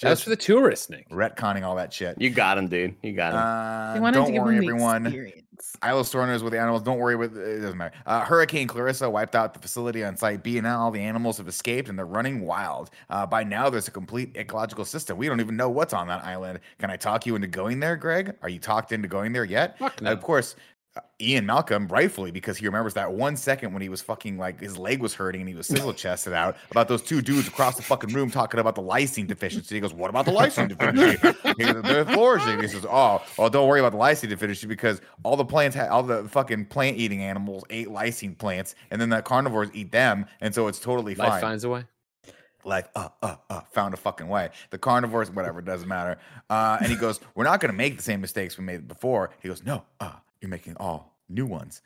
[0.00, 1.08] That's Just for the tourists, Nick.
[1.08, 2.20] retconning all that shit.
[2.20, 2.94] You got him, dude.
[3.02, 4.02] You got him.
[4.04, 5.06] Uh, don't to give worry, him everyone.
[5.06, 5.42] experience.
[5.80, 6.82] Isle of Sorna with the animals.
[6.82, 7.94] Don't worry, with it doesn't matter.
[8.04, 11.38] Uh, Hurricane Clarissa wiped out the facility on Site B, and now all the animals
[11.38, 12.90] have escaped and they're running wild.
[13.08, 15.16] Uh, by now, there's a complete ecological system.
[15.16, 16.60] We don't even know what's on that island.
[16.78, 18.34] Can I talk you into going there, Greg?
[18.42, 19.78] Are you talked into going there yet?
[19.78, 20.12] Fuck no.
[20.12, 20.56] of course.
[21.20, 24.76] Ian Malcolm, rightfully, because he remembers that one second when he was fucking like his
[24.76, 27.82] leg was hurting and he was sizzle chested out about those two dudes across the
[27.82, 29.74] fucking room talking about the lysine deficiency.
[29.74, 31.18] He goes, What about the lysine deficiency?
[31.58, 32.60] he goes, They're flourishing.
[32.60, 35.88] He says, Oh, well, don't worry about the lysine deficiency because all the plants, ha-
[35.88, 40.26] all the fucking plant eating animals ate lysine plants and then the carnivores eat them.
[40.40, 41.84] And so it's totally Life fine finds a way.
[42.64, 46.18] like uh uh uh found a fucking way the carnivores whatever it doesn't matter
[46.50, 49.30] uh and he goes we're not going to make the same mistakes we made before
[49.40, 51.82] he goes no uh you're making all new ones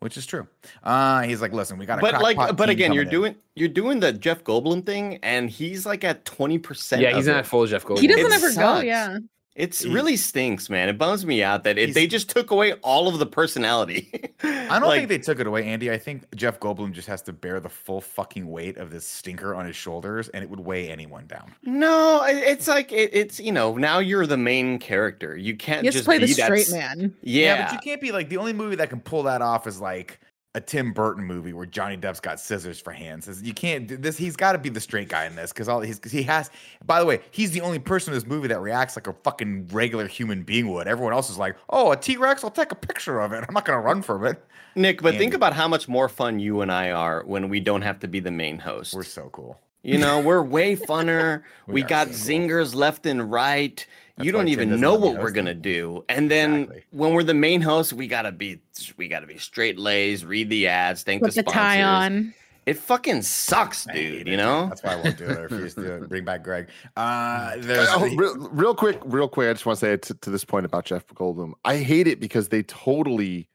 [0.00, 0.46] which is true
[0.82, 3.36] uh he's like listen we got a but like, but again, you're coming in." doing
[3.56, 7.00] you're doing the Jeff Goldblum thing, and he's like at twenty percent.
[7.00, 8.00] Yeah, he's not full Jeff Goldblum.
[8.00, 8.80] He doesn't It ever go.
[8.80, 9.18] Yeah.
[9.54, 10.88] It's He's- really stinks, man.
[10.88, 14.10] It bums me out that it, they just took away all of the personality.
[14.42, 15.92] I don't think they took it away, Andy.
[15.92, 19.54] I think Jeff Goldblum just has to bear the full fucking weight of this stinker
[19.54, 21.54] on his shoulders, and it would weigh anyone down.
[21.62, 25.36] No, it's like it, it's you know now you're the main character.
[25.36, 27.14] You can't He has to just play the be that straight s- man.
[27.22, 29.80] Yeah, but you can't be like the only movie that can pull that off is
[29.80, 30.18] like
[30.54, 33.42] a Tim Burton movie where Johnny Depp's got scissors for hands.
[33.42, 34.16] You can't do this.
[34.16, 36.50] He's got to be the straight guy in this because all he's 'cause he has.
[36.86, 39.68] By the way, he's the only person in this movie that reacts like a fucking
[39.72, 40.86] regular human being would.
[40.86, 42.44] Everyone else is like, "Oh, a T Rex!
[42.44, 43.44] I'll take a picture of it.
[43.46, 44.44] I'm not gonna run from it."
[44.76, 45.02] Nick.
[45.02, 47.98] But think about how much more fun you and I are when we don't have
[48.00, 48.94] to be the main host.
[48.94, 49.60] We're so cool.
[49.84, 51.42] You know, we're way funner.
[51.66, 52.40] We we got so cool.
[52.48, 53.86] zingers left and right.
[54.16, 56.04] That's you don't even know what we're gonna do.
[56.08, 56.84] And then Exactly.
[56.92, 58.60] when we're the main host, we gotta be
[58.96, 62.32] we gotta be straight lays, read the ads, thank Put the the tie on.
[62.64, 64.26] It fucking sucks, dude.
[64.26, 64.68] You know.
[64.68, 65.36] That's why I won't do it.
[65.36, 66.08] I refuse to do it.
[66.08, 66.68] Bring back Greg.
[66.96, 69.50] Uh, there's Oh, real, real quick, real quick.
[69.50, 71.52] I just want to say to, to this point about Jeff Goldblum.
[71.64, 73.48] I hate it because they totally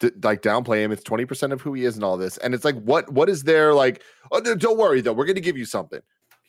[0.00, 0.90] d- like downplay him.
[0.92, 3.28] It's twenty percent of who he is and all this, and it's like, what what
[3.28, 4.02] is there like?
[4.32, 5.12] Oh, no, don't worry though.
[5.12, 6.00] We're gonna give you something.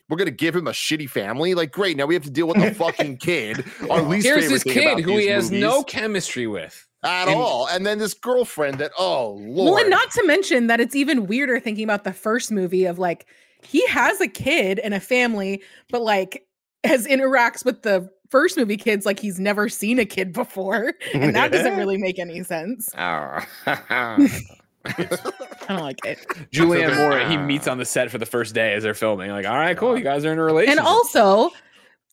[0.10, 1.54] We're gonna give him a shitty family.
[1.54, 1.96] Like, great.
[1.96, 3.64] Now we have to deal with the fucking kid.
[3.90, 6.86] Our least Here's favorite this kid who he these has no chemistry with.
[7.04, 9.74] at and- all, and then this girlfriend that oh lord.
[9.74, 13.00] Well, and not to mention that it's even weirder thinking about the first movie of
[13.00, 13.26] like
[13.64, 16.46] he has a kid and a family, but like
[16.84, 21.36] has interacts with the first movie kids like he's never seen a kid before, and
[21.36, 22.90] that doesn't really make any sense.
[22.98, 23.46] Oh.
[24.98, 26.18] I don't like it.
[26.52, 27.46] Julianne Moore, he ah.
[27.46, 29.30] meets on the set for the first day as they're filming.
[29.30, 30.80] Like, all right, cool, you guys are in a relationship.
[30.80, 31.52] And also,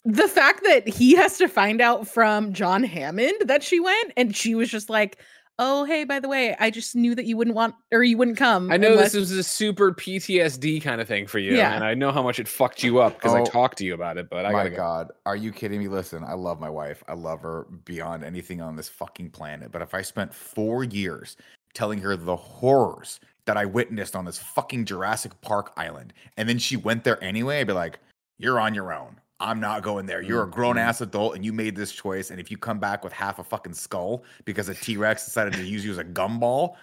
[0.04, 4.37] the fact that he has to find out from John Hammond that she went, and
[4.37, 5.18] she was just like,
[5.59, 8.37] "Oh, hey, by the way, I just knew that you wouldn't want or you wouldn't
[8.37, 11.75] come." I know unless- this was a super PTSD kind of thing for you, Yeah.
[11.75, 13.94] and I know how much it fucked you up because I Oh, talked to you
[13.94, 14.29] about it.
[14.31, 14.77] But I my gotta go.
[14.77, 15.88] God, are you kidding me?
[15.88, 17.03] Listen, I love my wife.
[17.09, 19.73] I love her beyond anything on this fucking planet.
[19.73, 21.37] But if I spent four years
[21.75, 26.59] telling her the horrors that I witnessed on this fucking Jurassic Park island, and then
[26.59, 27.99] she went there anyway, I'd be like,
[28.38, 29.21] "You're on your own.
[29.40, 30.20] I'm not going there.
[30.20, 32.31] You're a grown ass adult, and you made this choice.
[32.31, 35.53] And if you come back with half a fucking skull because a T Rex decided
[35.55, 36.74] to use you as a gumball,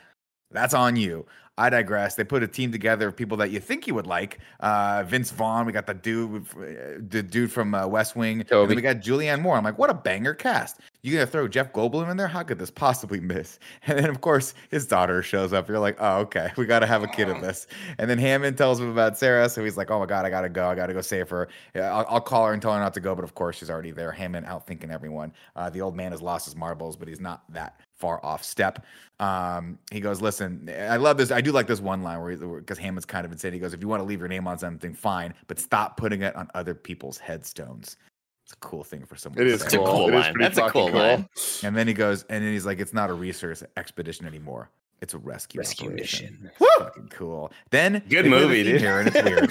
[0.51, 1.25] that's on you.
[1.57, 2.15] I digress.
[2.15, 4.39] They put a team together of people that you think you would like.
[4.59, 5.65] Uh, Vince Vaughn.
[5.65, 8.41] We got the dude, uh, the dude from uh, West Wing.
[8.41, 8.67] And Toby.
[8.67, 9.55] then we got Julianne Moore.
[9.55, 10.79] I'm like, what a banger cast.
[11.05, 12.27] You gonna throw Jeff Goldblum in there?
[12.27, 13.59] How could this possibly miss?
[13.85, 15.69] And then of course his daughter shows up.
[15.69, 17.67] You're like, oh okay, we got to have a kid in this.
[17.99, 20.49] And then Hammond tells him about Sarah, so he's like, oh my god, I gotta
[20.49, 20.67] go.
[20.67, 21.47] I gotta go save her.
[21.75, 23.13] I'll, I'll call her and tell her not to go.
[23.13, 24.11] But of course she's already there.
[24.11, 25.31] Hammond out thinking everyone.
[25.55, 28.83] Uh, the old man has lost his marbles, but he's not that far off step.
[29.19, 31.29] Um, he goes, listen, I love this.
[31.29, 33.53] I do like this one line where because Hammond's kind of insane.
[33.53, 36.23] He goes, if you want to leave your name on something, fine, but stop putting
[36.23, 37.97] it on other people's headstones.
[38.45, 39.41] It's a cool thing for someone.
[39.41, 39.63] It to is say.
[39.65, 39.85] That's a cool.
[39.87, 40.33] cool It is line.
[40.33, 40.99] pretty That's a cool cool.
[40.99, 41.29] line.
[41.63, 44.69] And then he goes, and then he's like, it's not a research expedition anymore.
[45.01, 46.25] It's a rescue, Rescue operation.
[46.41, 46.51] mission.
[46.59, 47.51] It's fucking cool.
[47.69, 48.81] Then Good they put a movie, theme dude.
[48.81, 49.43] Here and it's weird.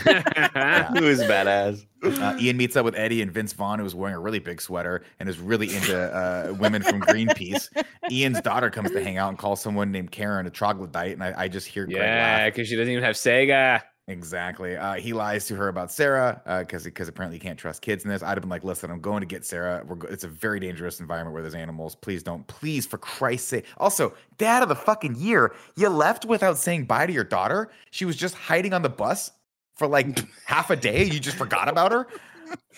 [0.97, 1.85] It was badass.
[2.03, 4.61] Uh, Ian meets up with Eddie and Vince Vaughn, who was wearing a really big
[4.61, 7.69] sweater and is really into uh, women from Greenpeace.
[8.11, 11.35] Ian's daughter comes to hang out and calls someone named Karen a troglodyte, and I,
[11.37, 13.83] I just hear yeah, because she doesn't even have Sega.
[14.07, 14.77] Exactly.
[14.77, 18.11] Uh, he lies to her about Sarah because because apparently you can't trust kids in
[18.11, 18.23] this.
[18.23, 19.83] I'd have been like, listen, I'm going to get Sarah.
[19.87, 21.95] We're go- it's a very dangerous environment where there's animals.
[21.95, 22.47] Please don't.
[22.47, 23.67] Please, for Christ's sake.
[23.79, 27.71] Also, dad of the fucking year, you left without saying bye to your daughter.
[27.93, 29.31] She was just hiding on the bus
[29.75, 31.05] for like half a day.
[31.05, 32.07] You just forgot about her.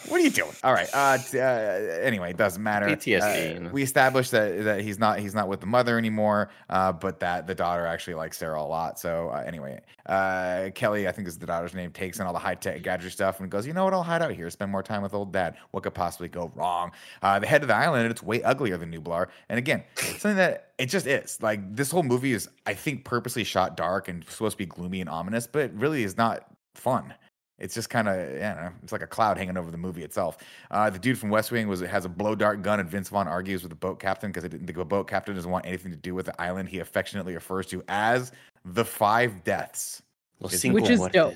[0.08, 0.52] What are you doing?
[0.62, 0.88] All right.
[0.92, 2.86] Uh, t- uh anyway, it doesn't matter.
[2.86, 3.70] PTSD, Uh.
[3.72, 6.50] We established that that he's not he's not with the mother anymore.
[6.68, 9.00] Uh, but that the daughter actually likes Sarah a lot.
[9.00, 12.38] So uh, anyway, uh, Kelly, I think is the daughter's name, takes in all the
[12.38, 13.94] high tech gadget stuff and goes, you know what?
[13.94, 15.56] I'll hide out here, spend more time with old dad.
[15.70, 16.92] What could possibly go wrong?
[17.22, 19.28] Uh, the head of the island, it's way uglier than Nublar.
[19.48, 21.38] And again, something that it just is.
[21.42, 25.00] Like this whole movie is, I think, purposely shot dark and supposed to be gloomy
[25.00, 27.14] and ominous, but it really is not fun.
[27.58, 30.38] It's just kind of, I it's like a cloud hanging over the movie itself.
[30.70, 33.26] Uh, the dude from West Wing was has a blow dart gun, and Vince Vaughn
[33.26, 35.90] argues with the boat captain because I didn't think the boat captain doesn't want anything
[35.90, 38.32] to do with the island he affectionately refers to as
[38.64, 40.02] the Five Deaths.
[40.40, 41.12] Los Which is Muertes.
[41.12, 41.34] dope.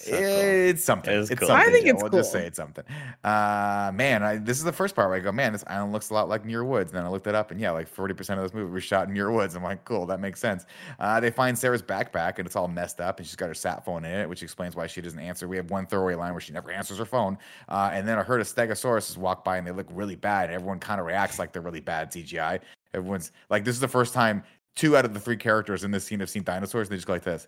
[0.00, 0.20] So cool.
[0.20, 1.12] It's something.
[1.12, 1.48] It is it's cool.
[1.48, 1.68] something.
[1.68, 2.84] I think yeah, it's We'll just say it's something.
[3.22, 6.08] Uh, man, I, this is the first part where I go, man, this island looks
[6.08, 6.90] a lot like Muir Woods.
[6.90, 8.82] And then I looked it up, and yeah, like forty percent of this movie was
[8.82, 9.54] shot in Muir Woods.
[9.54, 10.64] I'm like, cool, that makes sense.
[10.98, 13.84] Uh, they find Sarah's backpack, and it's all messed up, and she's got her sat
[13.84, 15.46] phone in it, which explains why she doesn't answer.
[15.46, 17.36] We have one throwaway line where she never answers her phone,
[17.68, 20.46] uh, and then I heard a Stegosaurus walk by, and they look really bad.
[20.46, 22.60] And everyone kind of reacts like they're really bad CGI.
[22.94, 24.42] Everyone's like, this is the first time
[24.76, 26.88] two out of the three characters in this scene have seen dinosaurs.
[26.88, 27.46] And they just go like this.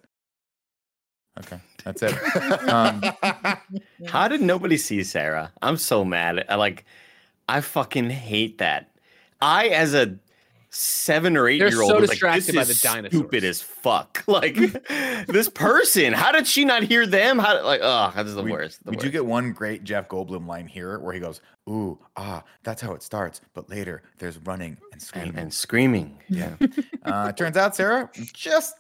[1.38, 2.14] Okay, that's it.
[2.68, 3.03] Um,
[4.07, 5.53] How did nobody see Sarah?
[5.62, 6.45] I'm so mad.
[6.49, 6.85] I like,
[7.49, 8.90] I fucking hate that.
[9.40, 10.16] I, as a
[10.75, 13.45] seven or 8 They're year old, so was like, this distracted by is the stupid
[13.45, 14.25] as fuck.
[14.33, 14.55] Like
[15.27, 17.38] this person, how did she not hear them?
[17.38, 18.83] How like, oh, this is the we, worst.
[18.85, 22.42] The we do get one great Jeff Goldblum line here where he goes, "Ooh, ah,
[22.62, 25.29] that's how it starts." But later, there's running and screaming.
[25.31, 26.18] and, and screaming.
[26.29, 26.55] yeah.
[27.05, 28.77] uh, it turns out Sarah just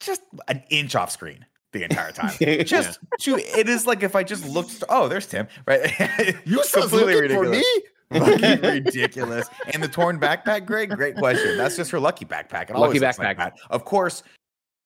[0.00, 2.32] just an inch off screen the entire time.
[2.64, 4.82] Just to it is like if I just looked.
[4.88, 5.46] Oh, there's Tim.
[5.66, 5.80] Right.
[6.44, 7.58] You Completely looking for ridiculous.
[7.58, 8.18] me?
[8.18, 9.48] Fucking ridiculous.
[9.72, 11.56] And the torn backpack, Greg, great question.
[11.56, 12.70] That's just her lucky backpack.
[12.70, 13.36] It Lucky like backpack.
[13.36, 13.56] that.
[13.70, 14.22] Of course,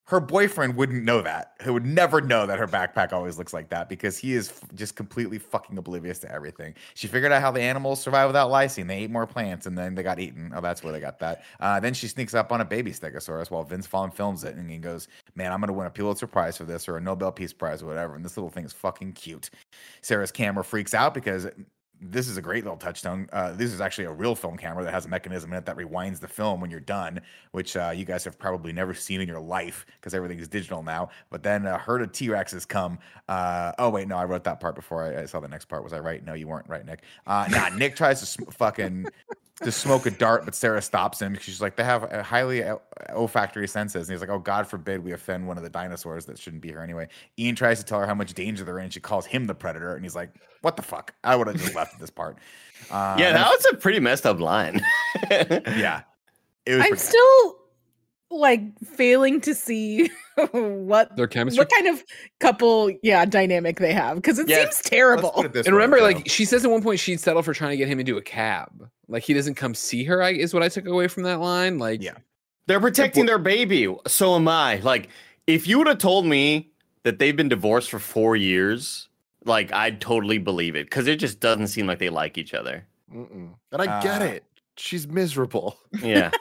[0.09, 1.53] her boyfriend wouldn't know that.
[1.63, 4.65] He would never know that her backpack always looks like that because he is f-
[4.75, 6.75] just completely fucking oblivious to everything.
[6.95, 8.89] She figured out how the animals survive without lysine.
[8.89, 10.51] They ate more plants and then they got eaten.
[10.57, 11.45] Oh, that's where they got that.
[11.61, 14.71] Uh, then she sneaks up on a baby stegosaurus while Vince Vaughn films it and
[14.71, 17.31] he goes, Man, I'm going to win a Pulitzer Prize for this or a Nobel
[17.31, 18.15] Peace Prize or whatever.
[18.15, 19.51] And this little thing is fucking cute.
[20.01, 21.47] Sarah's camera freaks out because
[22.01, 23.29] this is a great little touchstone.
[23.33, 25.77] Uh, this is actually a real film camera that has a mechanism in it that
[25.77, 27.21] rewinds the film when you're done,
[27.53, 30.83] which uh, you guys have probably never seen in your life because everything is digital
[30.83, 31.11] now.
[31.31, 32.99] But then a herd of T Rexes come.
[33.29, 35.83] Uh, oh wait, no, I wrote that part before I, I saw the next part.
[35.83, 36.25] Was I right?
[36.25, 37.03] No, you weren't right, Nick.
[37.27, 39.07] Uh, nah, Nick tries to sm- fucking
[39.63, 41.33] to smoke a dart, but Sarah stops him.
[41.33, 42.63] Because she's like, they have a highly
[43.11, 44.09] olfactory senses.
[44.09, 46.69] And he's like, oh, God forbid we offend one of the dinosaurs that shouldn't be
[46.69, 47.09] here anyway.
[47.39, 48.91] Ian tries to tell her how much danger they're in.
[48.91, 49.95] She calls him the predator.
[49.95, 50.31] And he's like,
[50.63, 51.15] what the fuck?
[51.25, 52.39] I would have just left this part.
[52.91, 54.81] Uh, yeah, that was a pretty messed up line.
[55.31, 56.03] yeah.
[56.67, 57.58] It was I'm pretty- still
[58.31, 60.11] like failing to see
[60.53, 61.61] what Their chemistry.
[61.61, 62.05] what kind of
[62.41, 65.33] couple yeah dynamic they have because it Yeah, seems terrible.
[65.43, 66.05] It and remember, though.
[66.05, 68.23] like she says at one point she'd settle for trying to get him into a
[68.23, 68.89] cab.
[69.09, 70.23] Like he doesn't come see her.
[70.23, 71.79] I is what I took away from that line.
[71.79, 72.15] Like Yeah.
[72.67, 73.93] They're protecting their baby.
[74.07, 74.77] So am I.
[74.77, 75.09] Like,
[75.47, 76.71] if you would have told me
[77.05, 79.09] that they've been divorced for four years,
[79.47, 82.87] like I'd totally believe it because it just doesn't seem like they like each other.
[83.11, 83.55] Mm-mm.
[83.73, 84.45] And I get Uh, it.
[84.77, 85.79] She's miserable.
[86.03, 86.31] Yeah.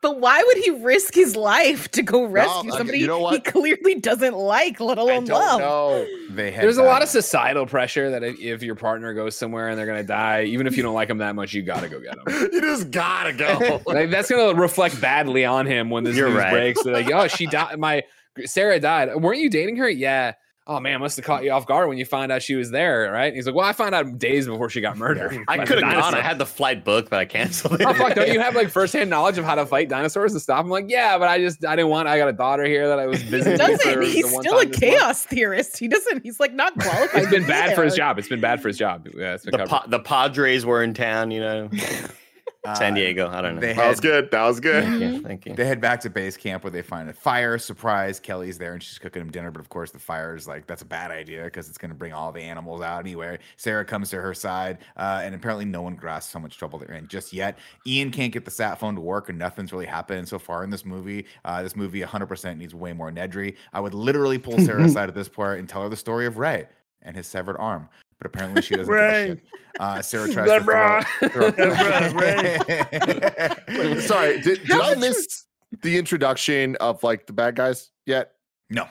[0.00, 3.40] But why would he risk his life to go rescue I- somebody you know he
[3.40, 5.58] clearly doesn't like, let I alone don't love?
[5.60, 6.06] know.
[6.30, 9.68] they had there's a lot of societal pressure that if, if your partner goes somewhere
[9.68, 11.98] and they're gonna die, even if you don't like them that much, you gotta go
[12.00, 12.48] get them.
[12.52, 13.82] You just gotta go.
[13.86, 16.50] like that's gonna reflect badly on him when this You're news right.
[16.52, 16.82] breaks.
[16.84, 17.78] They're like, oh, she died.
[17.78, 18.04] My
[18.44, 19.14] Sarah died.
[19.16, 19.88] Weren't you dating her?
[19.90, 20.34] Yeah.
[20.70, 23.10] Oh man, must have caught you off guard when you found out she was there,
[23.10, 23.28] right?
[23.28, 25.42] And he's like, well, I found out days before she got murdered.
[25.48, 26.14] I could have gone.
[26.14, 27.86] I had the flight booked, but I canceled oh, it.
[27.86, 28.14] Oh fuck!
[28.14, 30.70] Don't you have like firsthand knowledge of how to fight dinosaurs and stop them?
[30.70, 32.06] Like, yeah, but I just I didn't want.
[32.06, 33.56] I got a daughter here that I was visiting.
[33.56, 34.80] Doesn't he's still a time month.
[34.80, 35.78] chaos theorist?
[35.78, 36.22] He doesn't.
[36.22, 37.22] He's like not qualified.
[37.22, 38.18] It's been to be bad for his job.
[38.18, 39.08] It's been bad for his job.
[39.16, 39.70] Yeah, it's been the, covered.
[39.70, 41.70] pa- the Padres were in town, you know,
[42.74, 43.28] San uh, Diego.
[43.28, 43.60] I don't know.
[43.60, 44.30] They that was good.
[44.30, 44.84] That was good.
[44.84, 45.22] Thank you.
[45.22, 45.54] Thank you.
[45.54, 47.56] They head back to base camp where they find a fire.
[47.56, 49.50] Surprise, Kelly's there and she's cooking him dinner.
[49.50, 51.94] But of course, the fire is like, that's a bad idea because it's going to
[51.94, 53.38] bring all the animals out anyway.
[53.56, 56.96] Sarah comes to her side, uh, and apparently, no one grasps how much trouble they're
[56.96, 57.58] in just yet.
[57.86, 60.70] Ian can't get the sat phone to work, and nothing's really happened so far in
[60.70, 61.26] this movie.
[61.44, 63.54] Uh, this movie 100% needs way more Nedry.
[63.72, 66.66] I would literally pull Sarah aside at this and tell her the story of Ray
[67.02, 67.88] and his severed arm.
[68.20, 68.92] But apparently, she doesn't.
[68.92, 69.26] give a Ray.
[69.28, 69.40] shit.
[69.80, 71.50] Uh, Sarah tries to throw, throw
[73.68, 75.44] Wait, Sorry, did, did I miss
[75.82, 78.32] the introduction of like the bad guys yet?
[78.70, 78.86] no,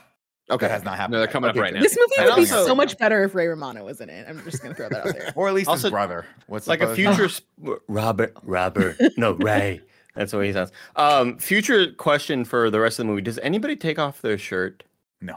[0.49, 1.11] Okay, that has not happened.
[1.13, 1.33] No, they're yet.
[1.33, 1.81] coming up right now.
[1.81, 4.25] This movie And would be also- so much better if Ray Romano was in it.
[4.29, 5.33] I'm just gonna throw that out there.
[5.35, 6.25] Or at least Also, his brother.
[6.47, 7.13] What's like a brother's name?
[7.15, 9.81] future sp- Robert Robert no Ray.
[10.15, 10.71] That's what he sounds.
[10.95, 14.83] Um, future question for the rest of the movie: Does anybody take off their shirt?
[15.21, 15.35] No.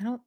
[0.00, 0.22] I don't.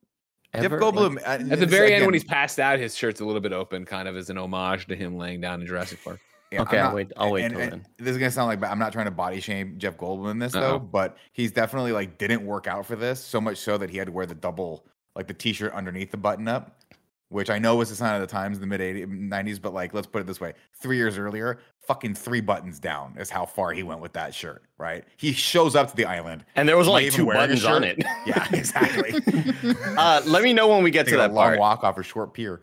[0.56, 0.80] Jeff Ever?
[0.80, 3.26] Goldblum Like- uh, At the this- very end, when he's passed out, his shirt's a
[3.26, 6.20] little bit open, kind of as an homage to him laying down in Jurassic Park.
[6.52, 7.12] yeah, okay, I'm I'll wait.
[7.16, 7.86] I'll wait and- till and then.
[7.98, 10.40] This is gonna sound like but I'm not trying to body shame Jeff Goldblum in
[10.40, 10.62] this Uh-oh.
[10.62, 13.98] though, but he's definitely like didn't work out for this so much so that he
[13.98, 14.86] had to wear the double
[15.16, 16.78] like the t-shirt underneath the button up,
[17.30, 19.74] which I know was a sign of the times in the mid 80s, 90s, but
[19.74, 23.46] like let's put it this way: three years earlier, fucking three buttons down is how
[23.46, 24.64] far he went with that shirt.
[24.78, 25.04] Right?
[25.18, 26.46] He shows up to the island.
[26.56, 28.02] And there was Am only even two buttons on it.
[28.26, 29.14] Yeah, exactly.
[29.98, 31.60] uh, let me know when we get to Taking a that long part.
[31.60, 32.62] walk off a short pier.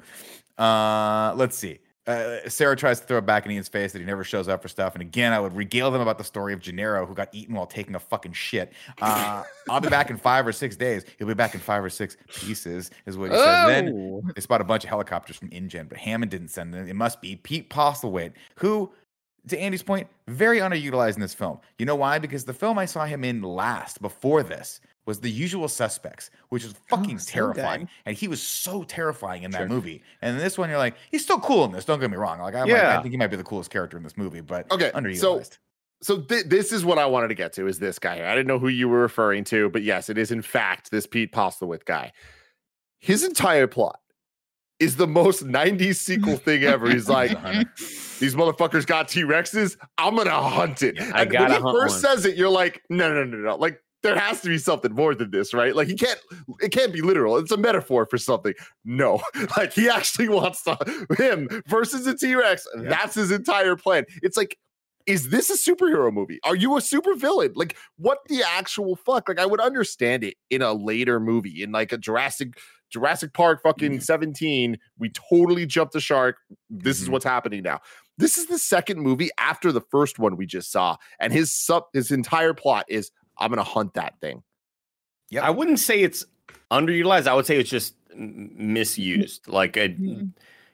[0.56, 1.78] Uh, let's see.
[2.06, 4.62] Uh, Sarah tries to throw it back in Ian's face that he never shows up
[4.62, 4.94] for stuff.
[4.94, 7.66] And again, I would regale them about the story of Gennaro who got eaten while
[7.66, 8.72] taking a fucking shit.
[9.02, 11.04] Uh, I'll be back in five or six days.
[11.18, 13.66] He'll be back in five or six pieces, is what he says.
[13.66, 14.22] Then Oh!
[14.34, 16.88] they spot a bunch of helicopters from InGen, but Hammond didn't send them.
[16.88, 18.90] It must be Pete Postlethwaite, who,
[19.46, 21.58] to Andy's point, very underutilized in this film.
[21.78, 22.18] You know why?
[22.18, 26.64] Because the film I saw him in last, before this, was The Usual Suspects, which
[26.64, 27.80] is oh, fucking so terrifying.
[27.82, 27.88] good.
[28.04, 29.68] And he was so terrifying in that Sure.
[29.68, 30.02] movie.
[30.20, 31.86] And in this one, you're like, he's still cool in this.
[31.86, 32.40] Don't get me wrong.
[32.40, 34.70] Like, I, might- I think he might be the coolest character in this movie, but
[34.70, 35.18] Okay, underutilized.
[35.20, 35.42] so-
[36.00, 38.26] So th- this is what I wanted to get to is this guy here.
[38.26, 41.06] I didn't know who you were referring to, but yes, it is in fact this
[41.06, 42.12] Pete Postlethwaite guy.
[42.98, 43.98] His entire plot
[44.80, 46.90] is the most 90s sequel thing ever.
[46.90, 47.30] He's like,
[47.76, 49.76] these motherfuckers got T-Rexes.
[49.98, 51.00] I'm gonna hunt it.
[51.00, 52.16] I And gotta when he first one.
[52.16, 53.56] says it, you're like, no, no, no, no.
[53.56, 55.74] Like there has to be something more than this, right?
[55.74, 56.20] Like he can't,
[56.60, 57.36] it can't be literal.
[57.36, 58.54] It's a metaphor for something.
[58.84, 59.20] No,
[59.56, 60.76] like he actually wants to
[61.18, 62.66] him versus a T-Rex.
[62.76, 62.88] Yeah.
[62.88, 64.04] That's his entire plan.
[64.22, 64.56] It's like,
[65.06, 66.38] is this a superhero movie?
[66.44, 67.52] Are you a supervillain?
[67.56, 69.26] Like, what the actual fuck?
[69.28, 72.58] Like, I would understand it in a later movie, in like a Jurassic
[72.90, 74.78] Jurassic Park fucking 17.
[74.98, 76.36] We totally jumped the shark.
[76.70, 77.12] This is Mhm.
[77.12, 77.80] what's happening now.
[78.16, 81.84] This is the second movie after the first one we just saw, and his sub
[81.92, 84.42] his entire plot is I'm gonna hunt that thing.
[85.30, 86.24] Yeah, I wouldn't say it's
[86.70, 87.26] underutilized.
[87.26, 89.46] I would say it's just misused.
[89.48, 90.30] Like a, Mhm.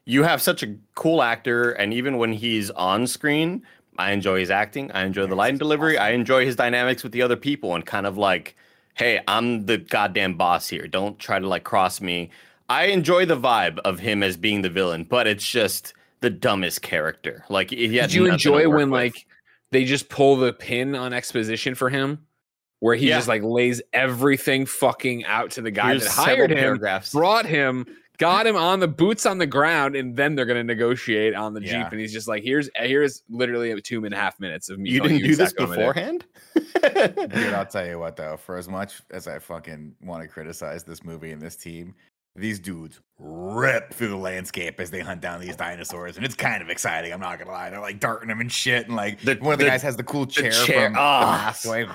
[0.07, 3.67] you have such a cool actor, and even when he's on screen,
[3.99, 4.91] I enjoy his acting.
[4.93, 5.99] I enjoy the line delivery.
[5.99, 8.57] I enjoy his dynamics with the other people, and kind of like,
[8.95, 10.87] hey, I'm the goddamn boss here.
[10.87, 12.31] Don't try to like cross me.
[12.69, 16.81] I enjoy the vibe of him as being the villain, but it's just the dumbest
[16.83, 17.45] character.
[17.51, 19.01] Like, Did you enjoy when with.
[19.01, 19.27] like
[19.73, 22.25] they just pull the pin on exposition for him,
[22.81, 23.17] where he Yeah.
[23.17, 27.13] just like lays everything fucking out to the guy Here's that hired him, paragraphs.
[27.13, 27.85] brought him,
[28.19, 31.63] got him on the boots on the ground, and then they're gonna negotiate on the
[31.63, 31.83] Yeah.
[31.85, 31.93] jeep.
[31.93, 34.91] And he's just like, "Here's here's literally a two and a half minutes of me."
[34.91, 36.19] you didn't do this exactly what I'm gonna do."
[36.55, 37.31] beforehand.
[37.35, 40.85] Dude, I'll tell you what though, for as much as I fucking want to criticize
[40.85, 41.95] this movie and this team,
[42.37, 46.61] these dudes rip through the landscape as they hunt down these dinosaurs, and it's kind
[46.63, 47.13] of exciting.
[47.13, 49.59] I'm not gonna lie; they're like darting them and shit, and like The- one of
[49.59, 51.21] the, the- guys has the cool chair, chair- from ah.
[51.21, 51.65] the mask.
[51.67, 51.89] Like,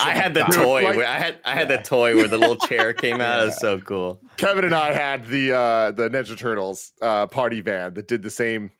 [0.00, 0.84] I had the toy.
[0.84, 1.76] Like- where- I had I had Yeah.
[1.76, 3.42] the toy where the little chair came out.
[3.42, 4.20] It was so cool.
[4.38, 8.30] Kevin and I had the uh the Ninja Turtles uh party van that did the
[8.30, 8.70] same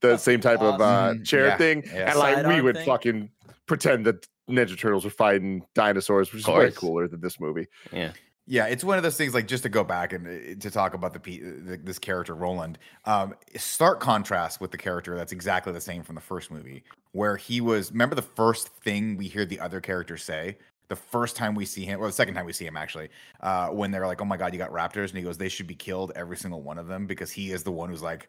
[0.00, 1.82] the same type of uh chair Yeah, thing.
[1.86, 2.10] yeah.
[2.10, 2.86] And like we would thing?
[2.86, 3.30] fucking
[3.66, 7.66] pretend that Ninja Turtles were fighting dinosaurs, which is way cooler than this movie.
[7.92, 8.12] Yeah.
[8.46, 9.34] Yeah, it's one of those things.
[9.34, 12.78] Like just to go back and uh, to talk about the, the this character Roland,
[13.04, 16.82] um, stark contrast with the character that's exactly the same from the first movie,
[17.12, 17.92] where he was.
[17.92, 20.58] Remember the first thing we hear the other character say.
[20.88, 23.10] The first time we see him, or the second time we see him, actually,
[23.40, 25.68] uh, when they're like, "Oh my god, you got raptors," and he goes, "They should
[25.68, 28.28] be killed, every single one of them," because he is the one who's like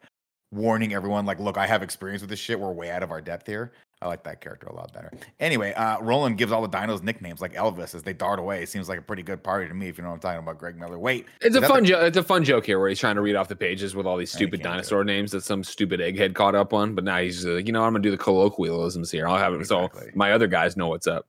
[0.52, 2.60] warning everyone, like, "Look, I have experience with this shit.
[2.60, 3.72] We're way out of our depth here."
[4.02, 5.12] I like that character a lot better.
[5.38, 8.66] Anyway, uh, Roland gives all the dinos nicknames like Elvis as they dart away.
[8.66, 10.58] Seems like a pretty good party to me, if you know what I'm talking about.
[10.58, 10.98] Greg Miller.
[10.98, 12.02] Wait, It's a fun the- joke.
[12.02, 14.16] It's a fun joke here where he's trying to read off the pages with all
[14.16, 14.64] these stupid it.
[14.64, 16.94] dinosaur names that some stupid egghead caught up on.
[16.94, 19.28] But now he's like, you know, I'm gonna do the colloquialisms here.
[19.28, 20.02] I'll have it Exactly.
[20.06, 21.26] so my other guys know what's up.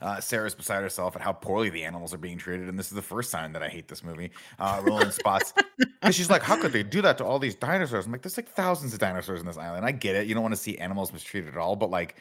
[0.00, 2.94] Uh, Sarah's beside herself at how poorly the animals are being treated, and this is
[2.94, 4.30] the first sign that I hate this movie.
[4.58, 5.52] Uh, Roland spots,
[6.02, 8.36] and she's like, "How could they do that to all these dinosaurs?" I'm like, "There's
[8.36, 9.84] like thousands of dinosaurs in this island.
[9.84, 10.26] I get it.
[10.26, 12.16] You don't want to see animals mistreated at all, but like,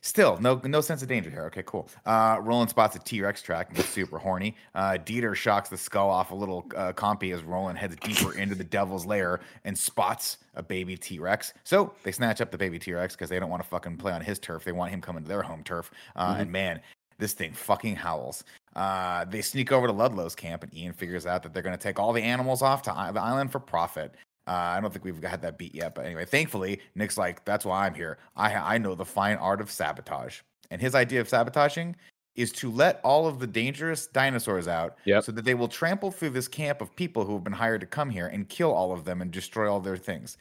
[0.00, 1.44] still, no no sense of danger here.
[1.46, 4.54] Okay, cool." Uh, Roland spots a T Rex track and gets super horny.
[4.74, 8.54] Uh, Dieter shocks the skull off a little uh, compy as Roland heads deeper into
[8.54, 11.52] the devil's lair and spots a baby T Rex.
[11.64, 14.12] So they snatch up the baby T Rex because they don't want to fucking play
[14.12, 14.64] on his turf.
[14.64, 15.90] They want him coming to their home turf.
[16.16, 16.80] Uh, And man,
[17.18, 18.44] this thing fucking howls.
[18.76, 21.82] Uh, they sneak over to Ludlow's camp, and Ian figures out that they're going to
[21.82, 24.14] take all the animals off to i- the island for profit.
[24.46, 27.64] Uh, I don't think we've had that beat yet, but anyway, thankfully, Nick's like, "That's
[27.66, 28.18] why I'm here.
[28.36, 30.40] I I know the fine art of sabotage."
[30.70, 31.96] And his idea of sabotaging
[32.36, 35.24] is to let all of the dangerous dinosaurs out, Yep.
[35.24, 37.86] so that they will trample through this camp of people who have been hired to
[37.86, 40.38] come here and kill all of them and destroy all their things.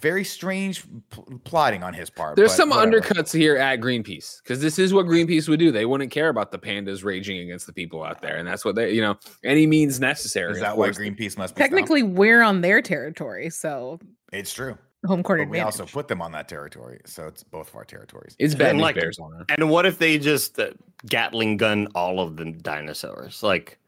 [0.00, 2.36] Very strange pl- plotting on his part.
[2.36, 3.00] There's some whatever.
[3.00, 5.70] undercuts here at Greenpeace because this is what Greenpeace would do.
[5.70, 8.74] They wouldn't care about the pandas raging against the people out there, and that's what
[8.74, 10.52] they, you know, any means necessary.
[10.52, 10.90] Is that why.
[10.90, 11.58] Greenpeace must be stopped?
[11.58, 13.98] Technically, we're on their territory, so
[14.32, 14.76] It's true.
[15.06, 17.84] home court But we also put them on that territory, so it's both of our
[17.84, 18.34] territories.
[18.38, 19.44] It's bad And, like- bears on there.
[19.56, 20.70] And what if they just uh,
[21.06, 23.42] Gatling gun all of the dinosaurs?
[23.42, 23.78] Like,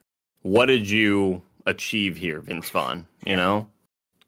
[0.42, 3.06] what did you achieve here, Vince Vaughn?
[3.24, 3.68] You know,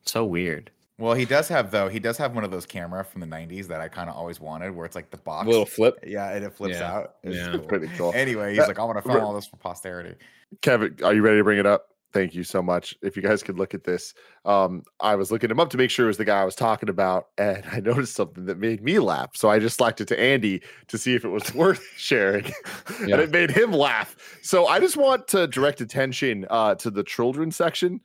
[0.04, 0.70] so weird.
[0.99, 1.88] Well, he does have though.
[1.88, 4.40] He does have one of those camera from the '90s that I kind of always
[4.40, 5.47] wanted, where it's like the box.
[5.47, 5.99] a little flip.
[6.07, 7.16] yeah, and it flips Yeah, out.
[7.22, 7.51] It's yeah.
[7.53, 7.61] cool.
[7.66, 8.12] Pretty cool.
[8.14, 10.14] Anyway, he's Uh, like, I want to film all this for posterity.
[10.62, 11.88] Kevin, are you ready to bring it up?
[12.12, 12.97] Thank you so much.
[13.03, 14.14] If you guys could look at this,
[14.47, 16.55] um, I was looking him up to make sure it was the guy I was
[16.55, 19.30] talking about, and I noticed something that made me laugh.
[19.36, 22.44] So I just slacked it to Andy to see if it was worth sharing,
[23.01, 23.16] Yeah.
[23.16, 24.16] and it made him laugh.
[24.40, 28.01] So I just want to direct attention uh, to the children section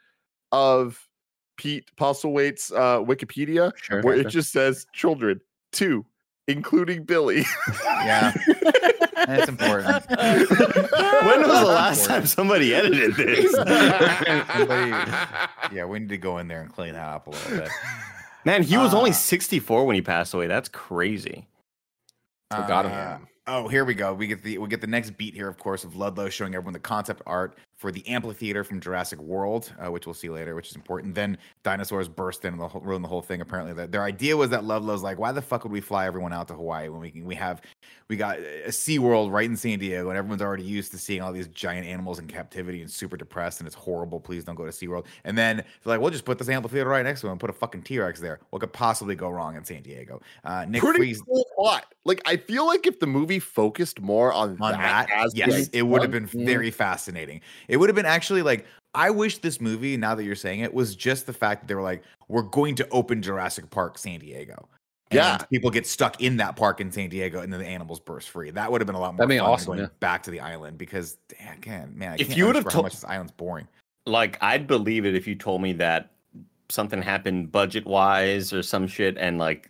[0.51, 1.07] of
[1.57, 4.01] Pete Postlethwaite's uh, Wikipedia, Sure.
[4.01, 5.39] where it just says children
[5.71, 6.05] two,
[6.47, 7.43] including Billy.
[7.83, 8.33] Yeah,
[9.15, 10.05] that's important.
[11.21, 13.51] When was the last time somebody edited this?
[13.51, 14.89] Somebody-
[15.75, 17.69] yeah, we need to go in there and clean that up a little bit.
[18.43, 20.47] Man, he was only Uh, 64 when he passed away.
[20.47, 21.47] That's crazy.
[22.49, 24.13] Forgot Uh, about Oh, here we go.
[24.15, 26.73] We get the we get the next beat here, of course, of Ludlow showing everyone
[26.73, 30.69] the concept art for the amphitheater from Jurassic World, uh, which we'll see later, which
[30.69, 31.15] is important.
[31.15, 33.41] Then dinosaurs burst in and the whole, ruin the whole thing.
[33.41, 36.33] Apparently, that their idea was that Ludlow's like, why the fuck would we fly everyone
[36.33, 37.61] out to Hawaii when we can we have
[38.07, 41.21] we got a Sea World right in San Diego, and everyone's already used to seeing
[41.21, 44.19] all these giant animals in captivity and super depressed, and it's horrible.
[44.19, 45.07] Please don't go to Sea World.
[45.23, 47.49] And then they're like, we'll just put this amphitheater right next to it and put
[47.49, 48.39] a fucking T Rex there.
[48.49, 50.21] What could possibly go wrong in San Diego?
[50.43, 51.85] Uh, Nick Pretty Freeze cool plot.
[52.03, 55.83] Like I feel like if the movie focused more on, on that, as yes, it
[55.83, 57.41] would have been very fascinating.
[57.67, 60.73] It would have been actually like I wish this movie, now that you're saying it,
[60.73, 64.19] was just the fact that they were like, we're going to open Jurassic Park San
[64.19, 64.67] Diego.
[65.11, 65.37] And Yeah.
[65.37, 68.49] people get stuck in that park in San Diego, and then the animals burst free.
[68.51, 69.87] That would have been a lot more fun than awesome, going yeah.
[69.99, 72.71] back to the island because, damn, again, man, I If can't you would have underscore
[72.71, 73.67] how told- much this island's boring.
[74.05, 76.11] Like, I'd believe it if you told me that
[76.69, 79.69] something happened budget wise or some shit and like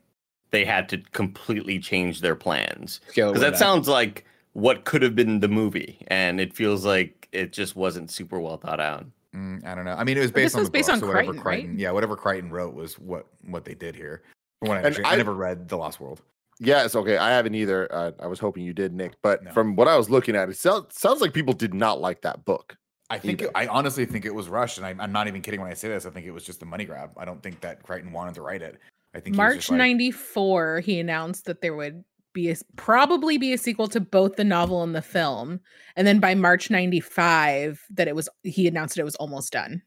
[0.51, 3.01] they had to completely change their plans.
[3.07, 5.97] Because way that sounds like what could have been the movie.
[6.07, 9.05] And it feels like it just wasn't super well thought out.
[9.35, 9.93] Mm, I don't know.
[9.93, 11.33] I mean, it was But based this on was the based book, on so whatever
[11.33, 11.79] Crichton, right?
[11.79, 14.23] Yeah, whatever Crichton wrote was what what they did here.
[14.59, 16.21] From I, I, I- never read The Lost World.
[16.59, 17.17] Yes, okay.
[17.17, 17.91] I haven't either.
[17.91, 19.13] Uh, I was hoping you did, Nick.
[19.23, 19.51] But No.
[19.51, 22.45] from what I was looking at, it sounds sounds like people did not like that
[22.45, 22.75] book.
[23.09, 25.59] I think it, I honestly think it was rushed, and I, I'm not even kidding
[25.59, 26.05] when I say this.
[26.05, 27.11] I think it was just a money grab.
[27.17, 28.79] I don't think that Crichton wanted to write it.
[29.15, 32.03] I think he was March just like, 94, he announced that there would
[32.33, 35.59] be a, probably be a sequel to both the novel and the film.
[35.95, 39.81] And then by March 95, that it was he announced that it was almost done.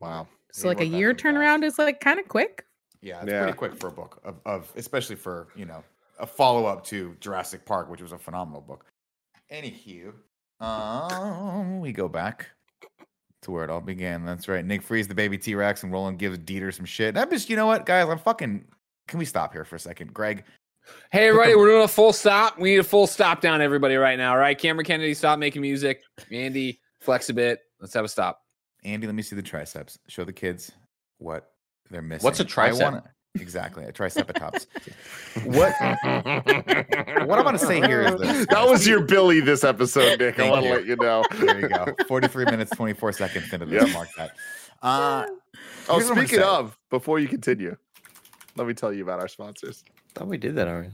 [0.00, 0.28] Wow.
[0.52, 1.36] So he like a year pretty fast.
[1.36, 2.64] turnaround is like kind of quick.
[3.00, 3.42] Yeah, it's Yeah.
[3.42, 5.84] pretty quick for a book of, of especially for you know
[6.18, 8.84] a follow up to Jurassic Park, which was a phenomenal book.
[9.52, 10.12] Anywho,
[10.60, 12.48] um, we go back
[13.42, 14.24] to where it all began.
[14.24, 14.64] That's right.
[14.64, 17.16] Nick frees the baby T Rex, and Roland gives Dieter some shit.
[17.16, 18.64] I'm just, you know what, guys, I'm fucking.
[19.06, 20.44] Can we stop here for a second, Greg?
[21.10, 22.58] Hey, everybody, we're doing a full stop.
[22.58, 24.32] We need a full stop down, everybody, right now.
[24.32, 26.02] All right, Cameron Kennedy, stop making music.
[26.30, 27.60] Andy, flex a bit.
[27.80, 28.40] Let's have a stop.
[28.84, 29.98] Andy, let me see the triceps.
[30.08, 30.70] Show the kids
[31.18, 31.50] what
[31.90, 32.24] they're missing.
[32.24, 32.82] What's a tricep?
[32.82, 34.66] wanna- exactly, a triceratops.
[35.44, 35.72] what?
[35.80, 38.46] What I'm want to say here is this.
[38.50, 40.38] That was your Billy this episode, Nick.
[40.38, 41.24] I want to let you know.
[41.38, 41.86] There you go.
[42.06, 43.84] 43 minutes, 24 seconds into this.
[43.84, 43.92] Yep.
[43.94, 44.30] Mark that.
[44.82, 45.26] Uh,
[45.88, 47.74] Oh, I'm gonna speaking of, before you continue,
[48.56, 49.84] let me tell you about our sponsors.
[50.14, 50.90] Thought we did that already.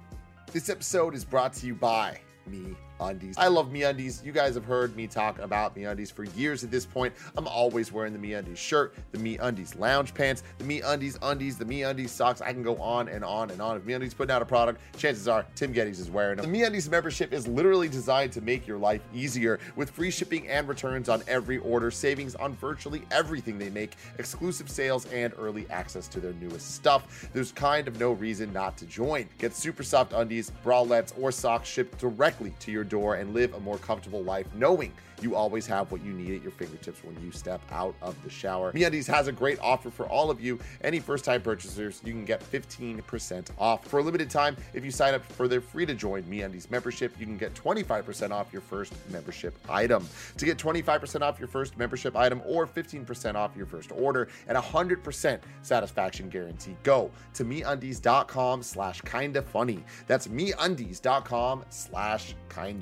[0.53, 3.34] This episode is brought to you by Me Undies.
[3.38, 4.22] I love Me Undies.
[4.24, 7.12] You guys have heard me talk about Me Undies for years at this point.
[7.36, 11.18] I'm always wearing the Me Undies shirt, the Me Undies lounge pants, the Me Undies
[11.22, 12.40] undies, the Me Undies socks.
[12.40, 13.76] I can go on and on and on.
[13.76, 16.47] If Me Undies putting out a product, chances are Tim Gettys is wearing them.
[16.47, 20.49] The Me Undies membership is literally designed to make your life easier with free shipping
[20.49, 25.66] and returns on every order, savings on virtually everything they make, exclusive sales, and early
[25.70, 27.28] access to their newest stuff.
[27.32, 29.28] There's kind of no reason not to join.
[29.38, 33.61] Get super soft undies, bralettes, or socks shipped directly to your door and live a
[33.61, 34.93] more comfortable life knowing
[35.24, 38.30] you always have what you need at your fingertips when you step out of the
[38.30, 38.72] shower.
[38.72, 40.59] MeUndies has a great offer for all of you.
[40.82, 43.87] Any first-time purchasers, you can get 15% off.
[43.87, 47.39] For a limited time, if you sign up for their free-to-join MeUndies membership, you can
[47.39, 50.07] get 25% off your first membership item.
[50.37, 54.59] To get 25% off your first membership item or 15% off your first order and
[54.59, 59.85] 100% satisfaction guarantee, go to MeUndies.com slash kinda funny.
[60.07, 62.74] That's MeUndies.com slash kinda